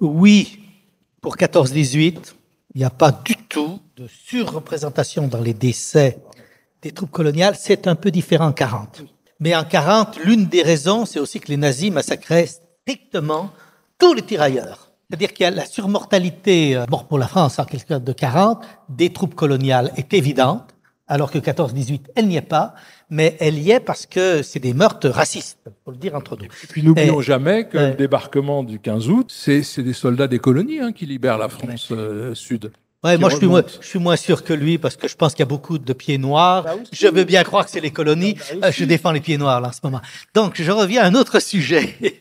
[0.00, 0.58] Oui,
[1.20, 2.34] pour 14-18,
[2.74, 6.16] il n'y a pas du tout de surreprésentation dans les décès
[6.80, 7.56] des troupes coloniales.
[7.58, 9.02] C'est un peu différent en 40.
[9.38, 13.50] Mais en 40, l'une des raisons, c'est aussi que les nazis massacraient strictement
[13.98, 14.92] tous les tirailleurs.
[15.10, 18.12] C'est-à-dire qu'il y a la surmortalité, euh, bon, pour la France en quelque sorte de
[18.12, 20.72] 40, des troupes coloniales est évidente,
[21.08, 22.74] alors que 14-18, elle n'y est pas,
[23.10, 26.44] mais elle y est parce que c'est des meurtres racistes, faut le dire entre nous.
[26.44, 30.38] Et puis n'oublions jamais que le débarquement du 15 août, c'est c'est des soldats des
[30.38, 32.72] colonies hein, qui libèrent la France euh, sud.
[33.04, 35.32] Ouais, moi je suis, moins, je suis moins sûr que lui parce que je pense
[35.32, 36.64] qu'il y a beaucoup de pieds noirs.
[36.64, 38.36] Bah je veux bien croire que c'est les colonies.
[38.64, 40.00] Euh, je défends les pieds noirs là, en ce moment.
[40.34, 41.94] Donc je reviens à un autre sujet.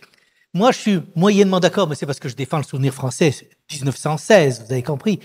[0.53, 3.31] moi je suis moyennement d'accord, mais c'est parce que je défends le souvenir français.
[3.31, 5.19] C'est 1916, vous avez compris.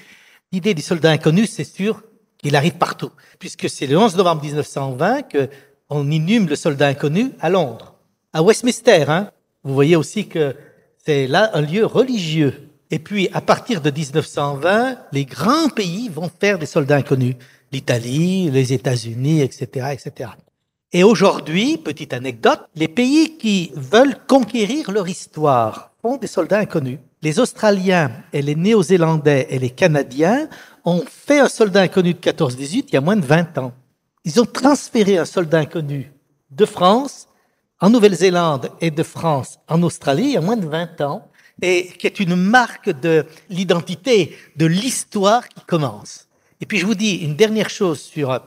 [0.50, 2.02] L'idée du soldat inconnu, c'est sûr
[2.42, 5.48] qu'il arrive partout, puisque c'est le 11 novembre 1920 que
[5.90, 7.94] on inhume le soldat inconnu à Londres,
[8.32, 9.04] à Westminster.
[9.08, 9.30] Hein.
[9.64, 10.54] Vous voyez aussi que
[11.04, 12.68] c'est là un lieu religieux.
[12.92, 17.36] Et puis, à partir de 1920, les grands pays vont faire des soldats inconnus.
[17.72, 20.30] L'Italie, les États-Unis, etc., etc.
[20.92, 26.98] Et aujourd'hui, petite anecdote, les pays qui veulent conquérir leur histoire font des soldats inconnus.
[27.22, 30.48] Les Australiens et les Néo-Zélandais et les Canadiens
[30.85, 33.73] ont fait un soldat inconnu de 14-18 il y a moins de 20 ans.
[34.24, 36.12] Ils ont transféré un soldat inconnu
[36.51, 37.28] de France
[37.81, 41.27] en Nouvelle-Zélande et de France en Australie il y a moins de 20 ans,
[41.62, 46.27] et qui est une marque de l'identité, de l'histoire qui commence.
[46.61, 48.31] Et puis je vous dis une dernière chose sur...
[48.31, 48.39] euh,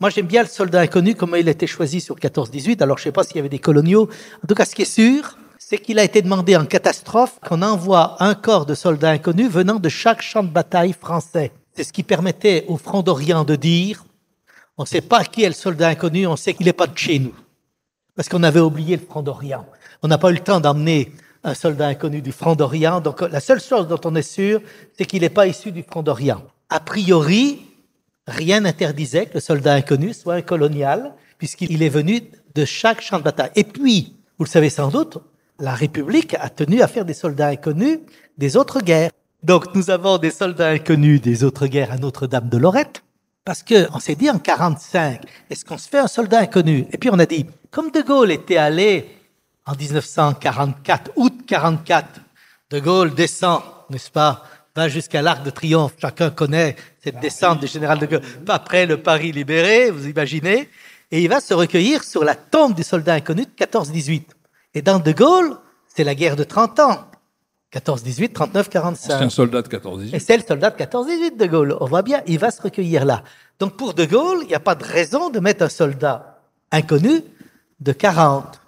[0.00, 3.02] Moi j'aime bien le soldat inconnu, comment il a été choisi sur 14-18, alors je
[3.02, 4.08] ne sais pas s'il y avait des coloniaux.
[4.42, 7.62] En tout cas, ce qui est sûr, c'est qu'il a été demandé en catastrophe qu'on
[7.62, 11.52] envoie un corps de soldats inconnus venant de chaque champ de bataille français.
[11.74, 14.04] C'est ce qui permettait au Front d'Orient de dire,
[14.76, 16.96] on ne sait pas qui est le soldat inconnu, on sait qu'il n'est pas de
[16.96, 17.34] chez nous
[18.20, 19.64] parce qu'on avait oublié le Front d'Orient.
[20.02, 21.10] On n'a pas eu le temps d'emmener
[21.42, 23.00] un soldat inconnu du Front d'Orient.
[23.00, 24.60] Donc la seule chose dont on est sûr,
[24.92, 26.42] c'est qu'il n'est pas issu du Front d'Orient.
[26.68, 27.62] A priori,
[28.26, 32.20] rien n'interdisait que le soldat inconnu soit un colonial, puisqu'il est venu
[32.54, 33.52] de chaque champ de bataille.
[33.56, 35.16] Et puis, vous le savez sans doute,
[35.58, 38.00] la République a tenu à faire des soldats inconnus
[38.36, 39.12] des autres guerres.
[39.42, 43.02] Donc nous avons des soldats inconnus des autres guerres à Notre-Dame de Lorette,
[43.44, 46.86] parce que on s'est dit en 45, est-ce qu'on se fait un soldat inconnu?
[46.92, 49.08] Et puis on a dit, comme De Gaulle était allé
[49.64, 52.20] en 1944, août 44,
[52.70, 54.44] De Gaulle descend, n'est-ce pas,
[54.76, 55.94] va jusqu'à l'Arc de Triomphe.
[55.98, 58.22] Chacun connaît cette descente du général De Gaulle.
[58.44, 60.68] Pas après le Paris libéré, vous imaginez.
[61.10, 64.22] Et il va se recueillir sur la tombe du soldat inconnu de 14-18.
[64.74, 65.56] Et dans De Gaulle,
[65.88, 67.09] c'est la guerre de 30 ans.
[67.72, 68.96] 14-18, 39-45.
[68.96, 71.76] C'est un soldat de 14 Et c'est le soldat de 14-18 de Gaulle.
[71.80, 73.22] On voit bien, il va se recueillir là.
[73.60, 76.40] Donc pour de Gaulle, il n'y a pas de raison de mettre un soldat
[76.72, 77.22] inconnu
[77.78, 78.60] de 40.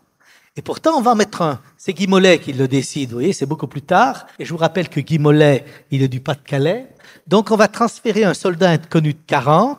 [0.57, 1.61] Et pourtant, on va en mettre un.
[1.77, 4.27] C'est Guy Mollet qui le décide, vous voyez, c'est beaucoup plus tard.
[4.39, 6.87] Et je vous rappelle que Guy Mollet, il est du Pas-de-Calais.
[7.27, 9.79] Donc on va transférer un soldat inconnu de 40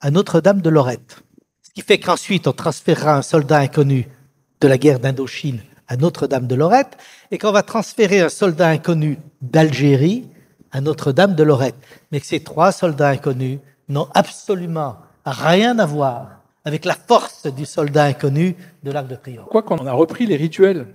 [0.00, 1.22] à Notre-Dame de Lorette.
[1.62, 4.06] Ce qui fait qu'ensuite, on transférera un soldat inconnu
[4.60, 6.96] de la guerre d'Indochine à Notre-Dame de Lorette,
[7.30, 10.28] et qu'on va transférer un soldat inconnu d'Algérie
[10.72, 11.76] à Notre-Dame de Lorette.
[12.10, 13.58] Mais que ces trois soldats inconnus
[13.88, 19.48] n'ont absolument rien à voir avec la force du soldat inconnu de l'Arc de Triomphe.
[19.50, 20.86] Quoi qu'on a repris les rituels.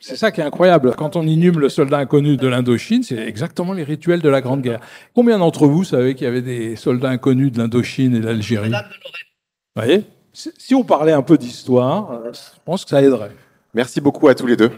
[0.00, 0.94] C'est ça qui est incroyable.
[0.96, 4.62] Quand on inhume le soldat inconnu de l'Indochine, c'est exactement les rituels de la Grande
[4.62, 4.80] Guerre.
[5.14, 8.70] Combien d'entre vous savez qu'il y avait des soldats inconnus de l'Indochine et de l'Algérie?
[8.70, 10.04] Vous voyez?
[10.32, 13.32] Si si on parlait un peu d'histoire, euh, je pense que ça aiderait.
[13.76, 14.70] Merci beaucoup à tous les deux.